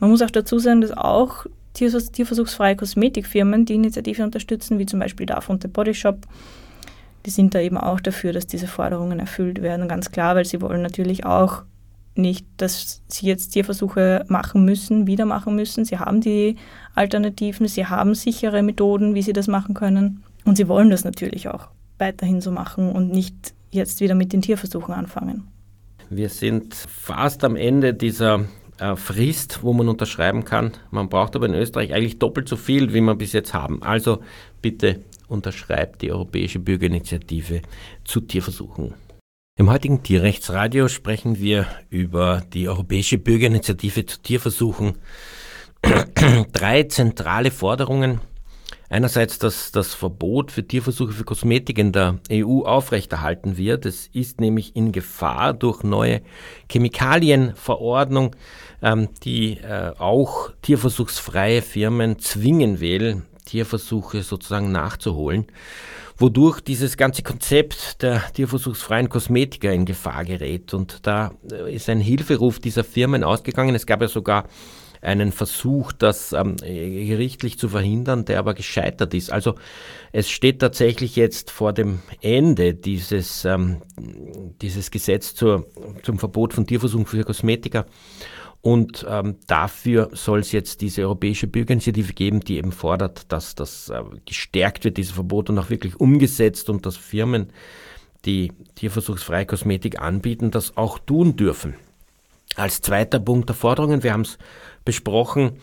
Man 0.00 0.10
muss 0.10 0.22
auch 0.22 0.30
dazu 0.30 0.58
sagen, 0.58 0.80
dass 0.80 0.92
auch 0.92 1.46
tierversuchsfreie 1.74 2.76
Kosmetikfirmen 2.76 3.66
die 3.66 3.74
Initiative 3.74 4.22
unterstützen, 4.22 4.78
wie 4.78 4.86
zum 4.86 5.00
Beispiel 5.00 5.26
Darf 5.26 5.50
und 5.50 5.62
der 5.62 5.68
Body 5.68 5.94
Shop 5.94 6.26
die 7.26 7.30
sind 7.30 7.56
da 7.56 7.60
eben 7.60 7.76
auch 7.76 8.00
dafür, 8.00 8.32
dass 8.32 8.46
diese 8.46 8.68
Forderungen 8.68 9.18
erfüllt 9.18 9.60
werden, 9.60 9.88
ganz 9.88 10.12
klar, 10.12 10.36
weil 10.36 10.44
sie 10.44 10.62
wollen 10.62 10.80
natürlich 10.80 11.26
auch 11.26 11.64
nicht, 12.14 12.46
dass 12.56 13.02
sie 13.08 13.26
jetzt 13.26 13.50
Tierversuche 13.50 14.24
machen 14.28 14.64
müssen, 14.64 15.06
wieder 15.06 15.26
machen 15.26 15.56
müssen. 15.56 15.84
Sie 15.84 15.98
haben 15.98 16.20
die 16.20 16.56
Alternativen, 16.94 17.68
sie 17.68 17.86
haben 17.86 18.14
sichere 18.14 18.62
Methoden, 18.62 19.14
wie 19.14 19.22
sie 19.22 19.34
das 19.34 19.48
machen 19.48 19.74
können. 19.74 20.22
Und 20.44 20.56
sie 20.56 20.68
wollen 20.68 20.88
das 20.88 21.04
natürlich 21.04 21.48
auch 21.48 21.68
weiterhin 21.98 22.40
so 22.40 22.50
machen 22.50 22.92
und 22.92 23.10
nicht 23.10 23.54
jetzt 23.70 24.00
wieder 24.00 24.14
mit 24.14 24.32
den 24.32 24.42
Tierversuchen 24.42 24.94
anfangen. 24.94 25.48
Wir 26.08 26.28
sind 26.28 26.74
fast 26.74 27.42
am 27.44 27.56
Ende 27.56 27.94
dieser 27.94 28.44
äh, 28.78 28.94
Frist, 28.96 29.62
wo 29.62 29.72
man 29.72 29.88
unterschreiben 29.88 30.44
kann. 30.44 30.72
Man 30.90 31.08
braucht 31.08 31.34
aber 31.34 31.46
in 31.46 31.54
Österreich 31.54 31.92
eigentlich 31.92 32.18
doppelt 32.18 32.48
so 32.48 32.56
viel, 32.56 32.92
wie 32.92 33.00
wir 33.00 33.14
bis 33.14 33.32
jetzt 33.32 33.54
haben. 33.54 33.82
Also 33.82 34.22
bitte 34.62 35.00
unterschreibt 35.28 36.02
die 36.02 36.12
Europäische 36.12 36.58
Bürgerinitiative 36.58 37.62
zu 38.04 38.20
Tierversuchen. 38.20 38.94
Im 39.58 39.70
heutigen 39.70 40.02
Tierrechtsradio 40.02 40.88
sprechen 40.88 41.38
wir 41.38 41.66
über 41.88 42.42
die 42.52 42.68
Europäische 42.68 43.18
Bürgerinitiative 43.18 44.04
zu 44.04 44.20
Tierversuchen. 44.20 44.98
Drei 46.52 46.82
zentrale 46.84 47.50
Forderungen. 47.50 48.20
Einerseits, 48.88 49.38
dass 49.38 49.72
das 49.72 49.94
Verbot 49.94 50.52
für 50.52 50.66
Tierversuche 50.66 51.12
für 51.12 51.24
Kosmetik 51.24 51.78
in 51.78 51.90
der 51.90 52.18
EU 52.30 52.62
aufrechterhalten 52.62 53.56
wird. 53.56 53.84
Es 53.84 54.08
ist 54.12 54.40
nämlich 54.40 54.76
in 54.76 54.92
Gefahr 54.92 55.54
durch 55.54 55.82
neue 55.82 56.22
Chemikalienverordnung, 56.70 58.36
ähm, 58.82 59.08
die 59.24 59.58
äh, 59.58 59.92
auch 59.98 60.50
tierversuchsfreie 60.62 61.62
Firmen 61.62 62.20
zwingen 62.20 62.78
will, 62.78 63.22
Tierversuche 63.44 64.22
sozusagen 64.22 64.70
nachzuholen, 64.70 65.46
wodurch 66.16 66.60
dieses 66.60 66.96
ganze 66.96 67.24
Konzept 67.24 68.02
der 68.02 68.22
tierversuchsfreien 68.34 69.08
Kosmetika 69.08 69.70
in 69.70 69.84
Gefahr 69.84 70.24
gerät. 70.24 70.74
Und 70.74 71.00
da 71.02 71.32
äh, 71.50 71.74
ist 71.74 71.88
ein 71.88 72.00
Hilferuf 72.00 72.60
dieser 72.60 72.84
Firmen 72.84 73.24
ausgegangen. 73.24 73.74
Es 73.74 73.86
gab 73.86 74.00
ja 74.00 74.08
sogar 74.08 74.44
einen 75.06 75.32
Versuch, 75.32 75.92
das 75.92 76.32
ähm, 76.32 76.56
gerichtlich 76.56 77.58
zu 77.58 77.68
verhindern, 77.68 78.24
der 78.24 78.38
aber 78.38 78.54
gescheitert 78.54 79.14
ist. 79.14 79.32
Also 79.32 79.54
es 80.12 80.28
steht 80.28 80.60
tatsächlich 80.60 81.16
jetzt 81.16 81.50
vor 81.50 81.72
dem 81.72 82.00
Ende 82.20 82.74
dieses, 82.74 83.44
ähm, 83.44 83.82
dieses 84.60 84.90
Gesetz 84.90 85.34
zur, 85.34 85.66
zum 86.02 86.18
Verbot 86.18 86.54
von 86.54 86.66
Tierversuchen 86.66 87.06
für 87.06 87.24
Kosmetika. 87.24 87.86
Und 88.62 89.06
ähm, 89.08 89.36
dafür 89.46 90.10
soll 90.12 90.40
es 90.40 90.50
jetzt 90.50 90.80
diese 90.80 91.02
europäische 91.02 91.46
Bürgerinitiative 91.46 92.12
geben, 92.12 92.40
die 92.40 92.56
eben 92.56 92.72
fordert, 92.72 93.30
dass 93.30 93.54
das 93.54 93.90
äh, 93.90 94.02
gestärkt 94.24 94.84
wird, 94.84 94.96
dieses 94.96 95.12
Verbot 95.12 95.48
und 95.50 95.58
auch 95.60 95.70
wirklich 95.70 96.00
umgesetzt 96.00 96.68
und 96.68 96.84
dass 96.84 96.96
Firmen, 96.96 97.52
die 98.24 98.50
tierversuchsfreie 98.74 99.46
Kosmetik 99.46 100.00
anbieten, 100.00 100.50
das 100.50 100.76
auch 100.76 100.98
tun 100.98 101.36
dürfen. 101.36 101.74
Als 102.56 102.80
zweiter 102.80 103.20
Punkt 103.20 103.48
der 103.48 103.54
Forderungen, 103.54 104.02
wir 104.02 104.12
haben 104.12 104.22
es 104.22 104.38
besprochen, 104.86 105.58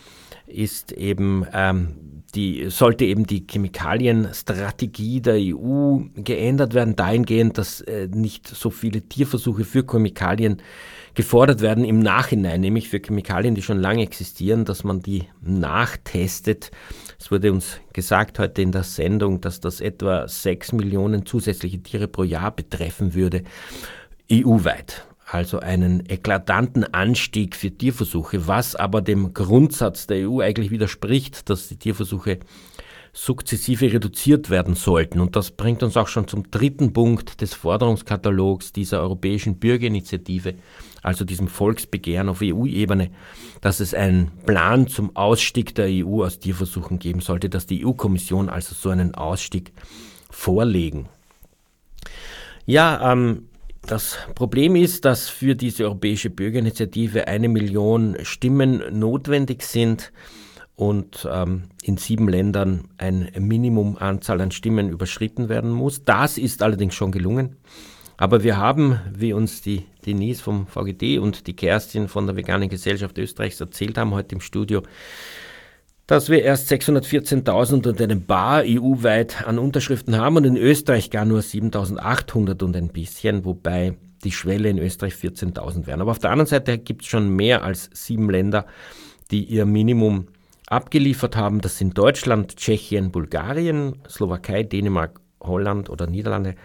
ist 0.46 0.92
eben 0.92 1.48
ähm, 1.52 2.24
die, 2.36 2.70
sollte 2.70 3.06
eben 3.06 3.26
die 3.26 3.46
Chemikalienstrategie 3.50 5.22
der 5.22 5.36
EU 5.38 6.00
geändert 6.16 6.74
werden, 6.74 6.96
dahingehend, 6.96 7.58
dass 7.58 7.82
äh, 7.82 8.08
nicht 8.08 8.48
so 8.48 8.70
viele 8.70 9.02
Tierversuche 9.02 9.66
für 9.66 9.84
Chemikalien 9.84 10.62
gefordert 11.14 11.62
werden 11.62 11.86
im 11.86 12.00
Nachhinein, 12.00 12.62
nämlich 12.62 12.90
für 12.90 13.00
Chemikalien, 13.00 13.54
die 13.54 13.62
schon 13.62 13.80
lange 13.80 14.02
existieren, 14.02 14.66
dass 14.66 14.84
man 14.84 15.02
die 15.02 15.26
nachtestet. 15.42 16.72
Es 17.20 17.30
wurde 17.30 17.52
uns 17.52 17.80
gesagt 17.94 18.40
heute 18.40 18.64
in 18.64 18.72
der 18.72 18.84
Sendung, 18.84 19.40
dass 19.40 19.60
das 19.60 19.80
etwa 19.80 20.28
sechs 20.28 20.72
Millionen 20.72 21.26
zusätzliche 21.26 21.82
Tiere 21.84 22.08
pro 22.08 22.24
Jahr 22.24 22.52
betreffen 22.52 23.14
würde, 23.14 23.44
EU-weit 24.32 25.06
also 25.34 25.60
einen 25.60 26.08
eklatanten 26.08 26.94
Anstieg 26.94 27.56
für 27.56 27.72
Tierversuche, 27.72 28.48
was 28.48 28.76
aber 28.76 29.02
dem 29.02 29.34
Grundsatz 29.34 30.06
der 30.06 30.30
EU 30.30 30.42
eigentlich 30.42 30.70
widerspricht, 30.70 31.50
dass 31.50 31.70
die 31.70 31.78
Tierversuche 31.78 32.40
sukzessive 33.14 33.92
reduziert 33.92 34.52
werden 34.52 34.76
sollten. 34.76 35.20
Und 35.20 35.36
das 35.36 35.52
bringt 35.52 35.82
uns 35.82 35.98
auch 35.98 36.08
schon 36.08 36.28
zum 36.28 36.50
dritten 36.52 36.94
Punkt 36.94 37.42
des 37.42 37.56
Forderungskatalogs 37.56 38.74
dieser 38.74 39.02
Europäischen 39.02 39.58
Bürgerinitiative, 39.58 40.54
also 41.02 41.26
diesem 41.26 41.48
Volksbegehren 41.48 42.30
auf 42.30 42.42
EU-Ebene, 42.44 43.10
dass 43.62 43.80
es 43.80 43.96
einen 43.96 44.32
Plan 44.46 44.88
zum 44.88 45.16
Ausstieg 45.16 45.74
der 45.74 45.88
EU 45.90 46.24
aus 46.24 46.40
Tierversuchen 46.40 47.00
geben 47.00 47.22
sollte, 47.22 47.50
dass 47.50 47.66
die 47.66 47.86
EU-Kommission 47.86 48.50
also 48.50 48.76
so 48.76 48.90
einen 48.90 49.16
Ausstieg 49.16 49.74
vorlegen. 50.30 51.08
Ja, 52.66 53.12
ähm, 53.12 53.48
das 53.86 54.18
Problem 54.34 54.76
ist, 54.76 55.06
dass 55.06 55.30
für 55.30 55.56
diese 55.56 55.84
Europäische 55.84 56.30
Bürgerinitiative 56.30 57.28
eine 57.28 57.50
Million 57.50 58.18
Stimmen 58.24 58.82
notwendig 58.98 59.64
sind 59.64 60.12
und 60.76 61.28
ähm, 61.32 61.64
in 61.84 61.98
sieben 61.98 62.28
Ländern 62.28 62.88
ein 62.98 63.30
Minimumanzahl 63.38 64.42
an 64.42 64.52
Stimmen 64.52 64.90
überschritten 64.90 65.50
werden 65.50 65.72
muss. 65.72 66.04
Das 66.04 66.38
ist 66.38 66.64
allerdings 66.64 66.96
schon 66.96 67.12
gelungen. 67.12 67.58
Aber 68.18 68.44
wir 68.44 68.58
haben, 68.58 69.00
wie 69.12 69.34
uns 69.34 69.62
die 69.62 69.86
Denise 70.06 70.42
vom 70.42 70.68
VGD 70.68 71.20
und 71.20 71.48
die 71.48 71.56
Kerstin 71.56 72.08
von 72.08 72.26
der 72.26 72.36
Veganen 72.36 72.70
Gesellschaft 72.70 73.18
Österreichs 73.18 73.60
erzählt 73.60 73.98
haben 73.98 74.12
heute 74.12 74.36
im 74.36 74.42
Studio, 74.42 74.84
dass 76.08 76.30
wir 76.30 76.44
erst 76.44 76.72
614.000 76.72 77.88
und 77.88 78.02
einen 78.02 78.26
Bar 78.26 78.64
EU-weit 78.66 79.48
an 79.48 79.58
Unterschriften 79.58 80.18
haben 80.18 80.38
und 80.38 80.46
in 80.46 80.58
Österreich 80.58 81.10
gar 81.10 81.26
nur 81.26 81.40
7.800 81.40 82.62
und 82.64 82.76
ein 82.76 82.90
bisschen, 82.90 83.46
wobei 83.46 83.96
die 84.24 84.32
Schwelle 84.32 84.70
in 84.70 84.78
Österreich 84.78 85.14
14.000 85.14 85.88
wären. 85.88 86.02
Aber 86.02 86.12
auf 86.12 86.20
der 86.20 86.32
anderen 86.32 86.48
Seite 86.48 86.78
gibt 86.78 87.04
es 87.04 87.08
schon 87.08 87.30
mehr 87.30 87.64
als 87.64 87.90
sieben 87.94 88.30
Länder, 88.30 88.66
die 89.32 89.44
ihr 89.46 89.66
Minimum 89.66 90.28
abgeliefert 90.68 91.36
haben. 91.36 91.62
Das 91.62 91.78
sind 91.78 91.98
Deutschland, 91.98 92.58
Tschechien, 92.58 93.12
Bulgarien, 93.12 94.02
Slowakei, 94.10 94.64
Dänemark, 94.64 95.20
Holland 95.42 95.90
oder 95.90 96.08
Niederlande. 96.08 96.56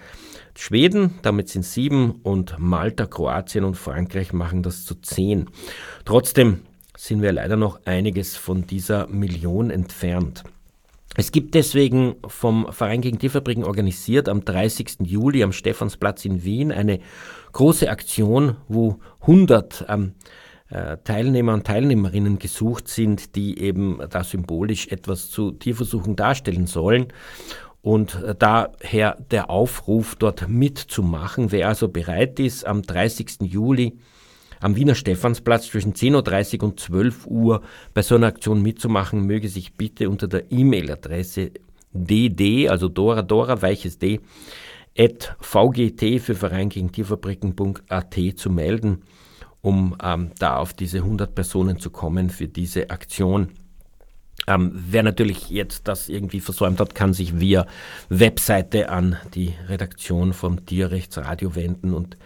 Schweden, 0.56 1.14
damit 1.22 1.48
sind 1.48 1.64
sieben 1.64 2.20
und 2.22 2.58
Malta, 2.58 3.06
Kroatien 3.06 3.64
und 3.64 3.76
Frankreich 3.76 4.32
machen 4.32 4.64
das 4.64 4.84
zu 4.84 4.96
zehn. 4.96 5.48
Trotzdem 6.04 6.62
sind 6.98 7.22
wir 7.22 7.32
leider 7.32 7.56
noch 7.56 7.78
einiges 7.84 8.36
von 8.36 8.66
dieser 8.66 9.06
Million 9.06 9.70
entfernt. 9.70 10.42
Es 11.16 11.30
gibt 11.30 11.54
deswegen 11.54 12.16
vom 12.26 12.72
Verein 12.72 13.00
gegen 13.00 13.20
Tierfabriken 13.20 13.62
organisiert 13.62 14.28
am 14.28 14.44
30. 14.44 14.98
Juli 15.04 15.44
am 15.44 15.52
Stephansplatz 15.52 16.24
in 16.24 16.42
Wien 16.42 16.72
eine 16.72 16.98
große 17.52 17.88
Aktion, 17.88 18.56
wo 18.66 18.98
100 19.20 19.86
ähm, 19.88 20.14
äh, 20.70 20.96
Teilnehmer 21.04 21.54
und 21.54 21.66
Teilnehmerinnen 21.66 22.40
gesucht 22.40 22.88
sind, 22.88 23.36
die 23.36 23.60
eben 23.60 24.00
da 24.10 24.24
symbolisch 24.24 24.88
etwas 24.88 25.30
zu 25.30 25.52
Tierversuchen 25.52 26.16
darstellen 26.16 26.66
sollen. 26.66 27.12
Und 27.80 28.16
äh, 28.16 28.34
daher 28.36 29.16
der 29.30 29.50
Aufruf, 29.50 30.16
dort 30.16 30.48
mitzumachen. 30.48 31.52
Wer 31.52 31.68
also 31.68 31.86
bereit 31.88 32.40
ist, 32.40 32.66
am 32.66 32.82
30. 32.82 33.42
Juli 33.42 33.98
am 34.60 34.76
Wiener 34.76 34.94
Stephansplatz 34.94 35.68
zwischen 35.68 35.94
10.30 35.94 36.58
Uhr 36.58 36.64
und 36.64 36.80
12 36.80 37.26
Uhr 37.26 37.62
bei 37.94 38.02
so 38.02 38.14
einer 38.14 38.28
Aktion 38.28 38.62
mitzumachen, 38.62 39.26
möge 39.26 39.48
sich 39.48 39.74
bitte 39.74 40.10
unter 40.10 40.28
der 40.28 40.50
E-Mail-Adresse 40.50 41.52
dd, 41.92 42.68
also 42.68 42.88
Dora 42.88 43.22
Dora, 43.22 43.62
weiches 43.62 43.98
D, 43.98 44.20
at 44.96 45.36
vgt 45.40 46.20
für 46.20 46.34
Verein 46.34 46.68
gegen 46.68 46.92
Tierfabriken.at 46.92 48.16
zu 48.36 48.50
melden, 48.50 49.02
um 49.60 49.96
ähm, 50.02 50.30
da 50.38 50.56
auf 50.56 50.72
diese 50.72 50.98
100 50.98 51.34
Personen 51.34 51.78
zu 51.78 51.90
kommen 51.90 52.30
für 52.30 52.48
diese 52.48 52.90
Aktion. 52.90 53.48
Ähm, 54.46 54.72
wer 54.72 55.02
natürlich 55.02 55.50
jetzt 55.50 55.88
das 55.88 56.08
irgendwie 56.08 56.40
versäumt 56.40 56.80
hat, 56.80 56.94
kann 56.94 57.12
sich 57.12 57.38
via 57.38 57.66
Webseite 58.08 58.88
an 58.88 59.16
die 59.34 59.54
Redaktion 59.68 60.32
vom 60.32 60.64
Tierrechtsradio 60.64 61.54
wenden 61.54 61.92
und 61.92 62.16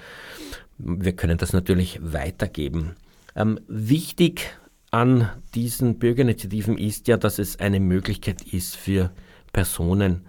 wir 0.85 1.12
können 1.12 1.39
das 1.39 1.53
natürlich 1.53 2.01
weitergeben. 2.03 2.97
Ähm, 3.35 3.61
wichtig 3.68 4.51
an 4.91 5.30
diesen 5.55 5.99
Bürgerinitiativen 5.99 6.76
ist 6.76 7.09
ja, 7.09 7.16
dass 7.16 7.39
es 7.39 7.59
eine 7.59 7.80
Möglichkeit 7.80 8.43
ist 8.43 8.76
für 8.76 9.11
Personen, 9.53 10.22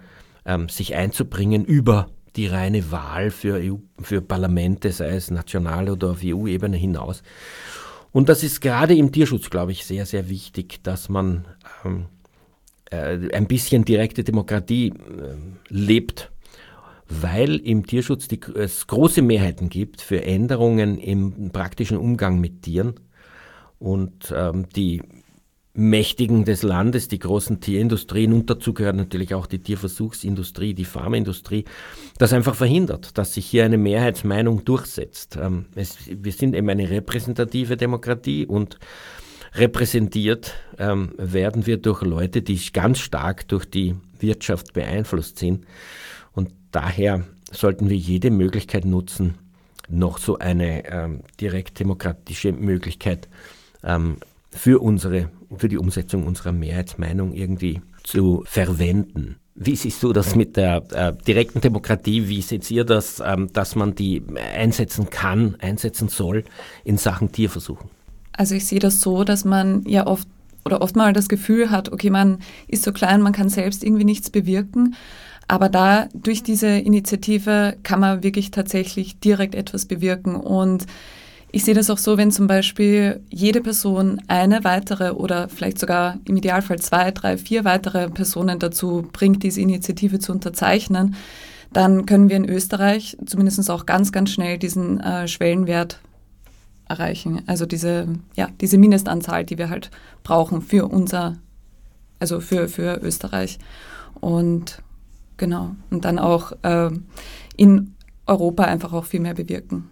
ähm, 0.46 0.68
sich 0.68 0.94
einzubringen 0.94 1.64
über 1.64 2.08
die 2.36 2.46
reine 2.46 2.90
Wahl 2.90 3.30
für, 3.30 3.56
EU, 3.56 3.76
für 4.00 4.20
Parlamente, 4.20 4.90
sei 4.92 5.10
es 5.10 5.30
national 5.30 5.88
oder 5.90 6.10
auf 6.10 6.20
EU-Ebene 6.24 6.76
hinaus. 6.76 7.22
Und 8.10 8.28
das 8.28 8.42
ist 8.42 8.60
gerade 8.60 8.94
im 8.94 9.12
Tierschutz, 9.12 9.50
glaube 9.50 9.72
ich, 9.72 9.84
sehr, 9.84 10.06
sehr 10.06 10.28
wichtig, 10.28 10.82
dass 10.82 11.08
man 11.08 11.46
ähm, 11.84 12.06
äh, 12.90 13.32
ein 13.32 13.46
bisschen 13.46 13.84
direkte 13.84 14.24
Demokratie 14.24 14.88
äh, 14.88 15.34
lebt 15.68 16.30
weil 17.20 17.56
im 17.56 17.86
Tierschutz 17.86 18.28
die, 18.28 18.40
es 18.56 18.86
große 18.86 19.22
Mehrheiten 19.22 19.68
gibt 19.68 20.00
für 20.00 20.22
Änderungen 20.22 20.98
im 20.98 21.50
praktischen 21.50 21.96
Umgang 21.96 22.40
mit 22.40 22.62
Tieren 22.62 22.94
und 23.78 24.32
ähm, 24.36 24.66
die 24.74 25.02
Mächtigen 25.76 26.44
des 26.44 26.62
Landes, 26.62 27.08
die 27.08 27.18
großen 27.18 27.60
Tierindustrien 27.60 28.32
und 28.32 28.48
dazu 28.48 28.72
gehört 28.74 28.94
natürlich 28.94 29.34
auch 29.34 29.46
die 29.46 29.58
Tierversuchsindustrie, 29.58 30.72
die 30.72 30.84
Pharmaindustrie, 30.84 31.64
das 32.16 32.32
einfach 32.32 32.54
verhindert, 32.54 33.18
dass 33.18 33.34
sich 33.34 33.44
hier 33.46 33.64
eine 33.64 33.76
Mehrheitsmeinung 33.76 34.64
durchsetzt. 34.64 35.36
Ähm, 35.40 35.66
es, 35.74 35.96
wir 36.08 36.32
sind 36.32 36.54
eben 36.54 36.68
eine 36.68 36.88
repräsentative 36.90 37.76
Demokratie 37.76 38.46
und 38.46 38.78
repräsentiert 39.54 40.54
ähm, 40.78 41.12
werden 41.16 41.66
wir 41.66 41.78
durch 41.78 42.02
Leute, 42.02 42.42
die 42.42 42.60
ganz 42.72 43.00
stark 43.00 43.48
durch 43.48 43.64
die 43.64 43.96
Wirtschaft 44.20 44.72
beeinflusst 44.74 45.38
sind. 45.38 45.64
Daher 46.74 47.22
sollten 47.52 47.88
wir 47.88 47.96
jede 47.96 48.32
Möglichkeit 48.32 48.84
nutzen, 48.84 49.34
noch 49.88 50.18
so 50.18 50.38
eine 50.38 50.84
ähm, 50.90 51.20
direkt 51.40 51.78
demokratische 51.78 52.50
Möglichkeit 52.50 53.28
ähm, 53.84 54.16
für 54.50 54.82
unsere, 54.82 55.30
für 55.56 55.68
die 55.68 55.78
Umsetzung 55.78 56.26
unserer 56.26 56.50
Mehrheitsmeinung 56.50 57.32
irgendwie 57.32 57.80
zu 58.02 58.42
verwenden. 58.44 59.36
Wie 59.54 59.76
siehst 59.76 60.02
du 60.02 60.12
das 60.12 60.34
mit 60.34 60.56
der 60.56 60.82
äh, 60.90 61.12
direkten 61.24 61.60
Demokratie? 61.60 62.26
Wie 62.26 62.42
seht 62.42 62.68
ihr 62.72 62.84
das, 62.84 63.22
ähm, 63.24 63.52
dass 63.52 63.76
man 63.76 63.94
die 63.94 64.24
einsetzen 64.56 65.10
kann, 65.10 65.54
einsetzen 65.60 66.08
soll 66.08 66.42
in 66.82 66.98
Sachen 66.98 67.30
Tierversuchen? 67.30 67.88
Also 68.32 68.56
ich 68.56 68.66
sehe 68.66 68.80
das 68.80 69.00
so, 69.00 69.22
dass 69.22 69.44
man 69.44 69.84
ja 69.86 70.08
oft 70.08 70.26
oder 70.64 70.80
oft 70.80 70.96
mal 70.96 71.12
das 71.12 71.28
Gefühl 71.28 71.70
hat, 71.70 71.92
okay, 71.92 72.10
man 72.10 72.38
ist 72.66 72.82
so 72.82 72.92
klein, 72.92 73.22
man 73.22 73.32
kann 73.32 73.48
selbst 73.48 73.84
irgendwie 73.84 74.04
nichts 74.04 74.30
bewirken. 74.30 74.96
Aber 75.48 75.68
da 75.68 76.08
durch 76.14 76.42
diese 76.42 76.68
Initiative 76.68 77.76
kann 77.82 78.00
man 78.00 78.22
wirklich 78.22 78.50
tatsächlich 78.50 79.18
direkt 79.20 79.54
etwas 79.54 79.86
bewirken. 79.86 80.36
Und 80.36 80.86
ich 81.52 81.64
sehe 81.64 81.74
das 81.74 81.90
auch 81.90 81.98
so, 81.98 82.16
wenn 82.16 82.32
zum 82.32 82.46
Beispiel 82.46 83.20
jede 83.30 83.60
Person 83.60 84.20
eine 84.26 84.64
weitere 84.64 85.12
oder 85.12 85.48
vielleicht 85.48 85.78
sogar 85.78 86.18
im 86.24 86.36
Idealfall 86.36 86.80
zwei, 86.80 87.10
drei, 87.10 87.36
vier 87.36 87.64
weitere 87.64 88.08
Personen 88.08 88.58
dazu 88.58 89.08
bringt, 89.12 89.42
diese 89.42 89.60
Initiative 89.60 90.18
zu 90.18 90.32
unterzeichnen, 90.32 91.14
dann 91.72 92.06
können 92.06 92.28
wir 92.28 92.36
in 92.36 92.48
Österreich 92.48 93.16
zumindest 93.26 93.70
auch 93.70 93.86
ganz, 93.86 94.12
ganz 94.12 94.30
schnell 94.30 94.58
diesen 94.58 95.00
äh, 95.00 95.28
Schwellenwert 95.28 96.00
erreichen. 96.88 97.42
Also 97.46 97.66
diese, 97.66 98.08
ja, 98.36 98.48
diese 98.60 98.78
Mindestanzahl, 98.78 99.44
die 99.44 99.58
wir 99.58 99.70
halt 99.70 99.90
brauchen 100.22 100.62
für 100.62 100.88
unser, 100.88 101.36
also 102.18 102.40
für, 102.40 102.68
für 102.68 103.00
Österreich. 103.02 103.58
Und 104.20 104.82
Genau. 105.36 105.74
Und 105.90 106.04
dann 106.04 106.18
auch 106.18 106.52
äh, 106.62 106.90
in 107.56 107.94
Europa 108.26 108.64
einfach 108.64 108.92
auch 108.92 109.04
viel 109.04 109.20
mehr 109.20 109.34
bewirken. 109.34 109.88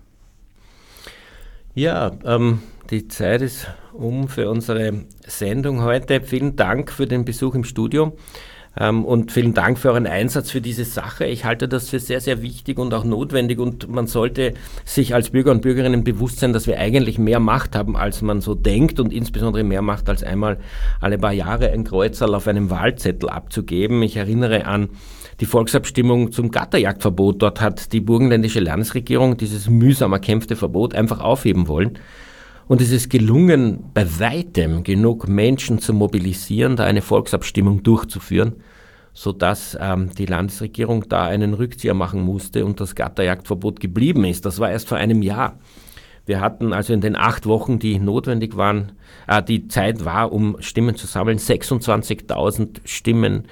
Ja, 1.75 2.13
ähm, 2.25 2.61
die 2.91 3.09
Zeit 3.09 3.43
ist 3.43 3.67
um 3.93 4.29
für 4.29 4.51
unsere 4.51 5.05
Sendung 5.27 5.83
heute. 5.83 6.21
Vielen 6.21 6.57
Dank 6.57 6.93
für 6.93 7.07
den 7.07 7.25
Besuch 7.25 7.55
im 7.55 7.65
Studio. 7.65 8.17
Ähm, 8.79 9.05
und 9.05 9.33
vielen 9.33 9.53
Dank 9.53 9.79
für 9.79 9.91
euren 9.91 10.07
Einsatz 10.07 10.51
für 10.51 10.61
diese 10.61 10.85
Sache. 10.85 11.27
Ich 11.27 11.45
halte 11.45 11.69
das 11.69 11.91
für 11.91 11.99
sehr, 11.99 12.21
sehr 12.21 12.41
wichtig 12.41 12.79
und 12.79 12.95
auch 12.95 13.05
notwendig. 13.05 13.59
Und 13.59 13.89
man 13.89 14.07
sollte 14.07 14.55
sich 14.85 15.15
als 15.15 15.31
Bürger 15.31 15.51
und 15.51 15.63
Bürgerinnen 15.63 16.05
bewusst 16.05 16.41
sein, 16.41 16.53
dass 16.53 16.67
wir 16.67 16.79
eigentlich 16.79 17.19
mehr 17.19 17.41
Macht 17.41 17.77
haben, 17.77 17.97
als 17.97 18.23
man 18.23 18.41
so 18.41 18.55
denkt 18.55 18.99
und 18.99 19.13
insbesondere 19.13 19.63
mehr 19.63 19.83
Macht, 19.83 20.09
als 20.09 20.23
einmal 20.23 20.59
alle 21.01 21.19
paar 21.19 21.33
Jahre 21.33 21.71
ein 21.71 21.85
Kreuzerl 21.85 22.35
auf 22.35 22.49
einem 22.49 22.71
Wahlzettel 22.71 23.29
abzugeben. 23.29 24.03
Ich 24.03 24.17
erinnere 24.17 24.65
an 24.65 24.89
die 25.43 25.47
Volksabstimmung 25.47 26.31
zum 26.31 26.53
Gatterjagdverbot. 26.53 27.43
Dort 27.43 27.61
hat 27.61 27.93
die 27.93 28.01
burgenländische 28.01 28.61
Landesregierung 28.61 29.37
dieses 29.37 29.69
mühsam 29.69 30.13
erkämpfte 30.13 30.55
Verbot 30.55 30.95
einfach 30.95 31.19
aufheben 31.19 31.67
wollen. 31.67 31.99
Und 32.69 32.81
es 32.81 32.93
ist 32.93 33.11
gelungen, 33.11 33.83
bei 33.93 34.07
weitem 34.21 34.85
genug 34.85 35.27
Menschen 35.27 35.81
zu 35.81 35.95
mobilisieren, 35.95 36.77
da 36.77 36.85
eine 36.85 37.03
Volksabstimmung 37.03 37.83
durchzuführen, 37.83 38.63
sodass 39.15 39.77
ähm, 39.81 40.11
die 40.17 40.27
Landesregierung 40.27 41.09
da 41.09 41.25
einen 41.25 41.55
Rückzieher 41.55 41.95
machen 41.95 42.23
musste 42.23 42.65
und 42.65 42.79
das 42.79 42.95
Gatterjagdverbot 42.95 43.81
geblieben 43.81 44.25
ist. 44.25 44.47
Das 44.47 44.61
war 44.61 44.71
erst 44.71 44.89
vor 44.89 44.99
einem 44.99 45.23
Jahr. 45.23 45.59
Wir 46.25 46.41
hatten 46.41 46.73
also 46.73 46.93
in 46.93 47.01
den 47.01 47.17
acht 47.17 47.47
Wochen, 47.47 47.81
die 47.81 47.99
notwendig 47.99 48.57
waren, 48.57 48.93
äh, 49.27 49.43
die 49.43 49.67
Zeit 49.67 50.05
war, 50.05 50.31
um 50.33 50.57
Stimmen 50.61 50.95
zu 50.95 51.09
sammeln, 51.09 51.39
26.000 51.39 52.79
Stimmen 52.85 53.49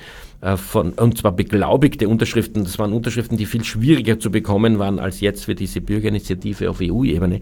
von, 0.57 0.93
und 0.93 1.19
zwar 1.19 1.33
beglaubigte 1.33 2.09
Unterschriften. 2.09 2.65
Das 2.65 2.79
waren 2.79 2.93
Unterschriften, 2.93 3.37
die 3.37 3.47
viel 3.47 3.65
schwieriger 3.65 4.19
zu 4.19 4.31
bekommen 4.31 4.79
waren 4.79 4.99
als 4.99 5.21
jetzt 5.21 5.45
für 5.45 5.55
diese 5.55 5.81
Bürgerinitiative 5.81 6.71
auf 6.71 6.81
EU-Ebene. 6.81 7.41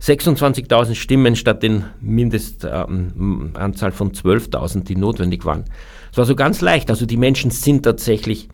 26.000 0.00 0.94
Stimmen 0.94 1.36
statt 1.36 1.62
den 1.62 1.84
Mindestanzahl 2.00 3.92
von 3.92 4.12
12.000, 4.12 4.84
die 4.84 4.96
notwendig 4.96 5.46
waren. 5.46 5.64
Es 6.12 6.18
war 6.18 6.26
so 6.26 6.36
ganz 6.36 6.60
leicht. 6.60 6.90
Also 6.90 7.06
die 7.06 7.16
Menschen 7.16 7.50
sind 7.50 7.84
tatsächlich 7.84 8.48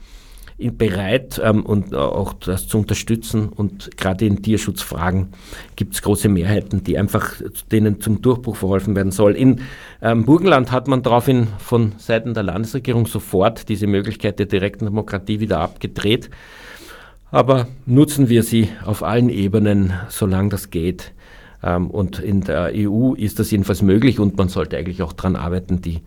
bereit 0.69 1.41
ähm, 1.43 1.65
und 1.65 1.95
auch 1.95 2.35
das 2.35 2.69
zu 2.69 2.79
unterstützen. 2.79 3.49
Und 3.49 3.97
gerade 3.97 4.27
in 4.27 4.43
Tierschutzfragen 4.43 5.29
gibt 5.77 5.95
es 5.95 6.03
große 6.03 6.29
Mehrheiten, 6.29 6.85
die 6.85 6.99
einfach 6.99 7.35
denen 7.73 8.01
zum 8.01 8.21
Durchbruch 8.21 8.57
verholfen 8.57 8.95
werden 8.95 9.13
soll. 9.13 9.35
In 9.35 9.61
ähm, 10.03 10.25
Burgenland 10.25 10.71
hat 10.71 10.89
man 10.89 11.03
daraufhin 11.03 11.49
von 11.59 11.93
Seiten 11.99 12.35
der 12.35 12.43
Landesregierung 12.43 13.07
sofort 13.07 13.69
diese 13.69 13.87
Möglichkeit 13.87 14.39
der 14.39 14.47
direkten 14.47 14.85
Demokratie 14.85 15.41
wieder 15.41 15.61
abgedreht. 15.61 16.31
Aber 17.31 17.69
nutzen 17.87 18.29
wir 18.29 18.43
sie 18.43 18.69
auf 18.85 19.03
allen 19.03 19.31
Ebenen, 19.31 19.93
solange 20.09 20.51
das 20.51 20.71
geht. 20.71 21.13
Ähm, 21.63 21.91
und 21.91 22.19
in 22.19 22.43
der 22.43 22.73
EU 22.75 23.15
ist 23.15 23.39
das 23.39 23.51
jedenfalls 23.51 23.83
möglich 23.83 24.19
und 24.19 24.37
man 24.37 24.49
sollte 24.49 24.77
eigentlich 24.77 25.03
auch 25.03 25.13
daran 25.13 25.37
arbeiten, 25.37 25.81
die 25.81 26.01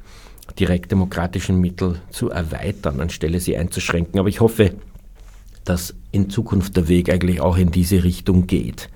direktdemokratischen 0.59 1.59
Mittel 1.59 1.99
zu 2.09 2.29
erweitern, 2.29 2.99
anstelle 3.01 3.39
sie 3.39 3.57
einzuschränken. 3.57 4.19
Aber 4.19 4.29
ich 4.29 4.39
hoffe, 4.39 4.73
dass 5.65 5.95
in 6.11 6.29
Zukunft 6.29 6.75
der 6.77 6.87
Weg 6.87 7.09
eigentlich 7.09 7.41
auch 7.41 7.57
in 7.57 7.71
diese 7.71 8.03
Richtung 8.03 8.47
geht. 8.47 8.89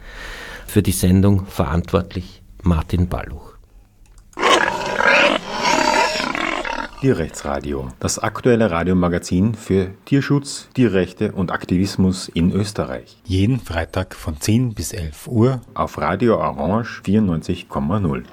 Für 0.68 0.82
die 0.82 0.92
Sendung 0.92 1.46
verantwortlich 1.46 2.42
Martin 2.64 3.08
Balluch. 3.08 3.58
Tierrechtsradio, 7.00 7.90
das 8.00 8.18
aktuelle 8.18 8.72
Radiomagazin 8.72 9.54
für 9.54 9.92
Tierschutz, 10.06 10.68
Tierrechte 10.74 11.32
und 11.32 11.52
Aktivismus 11.52 12.28
in 12.28 12.52
Österreich. 12.52 13.18
Jeden 13.24 13.60
Freitag 13.60 14.16
von 14.16 14.42
10 14.42 14.74
bis 14.74 14.94
11 14.94 15.28
Uhr 15.28 15.62
auf 15.76 16.00
Radio 16.00 16.38
Orange 16.38 17.04
94,0. 17.06 18.24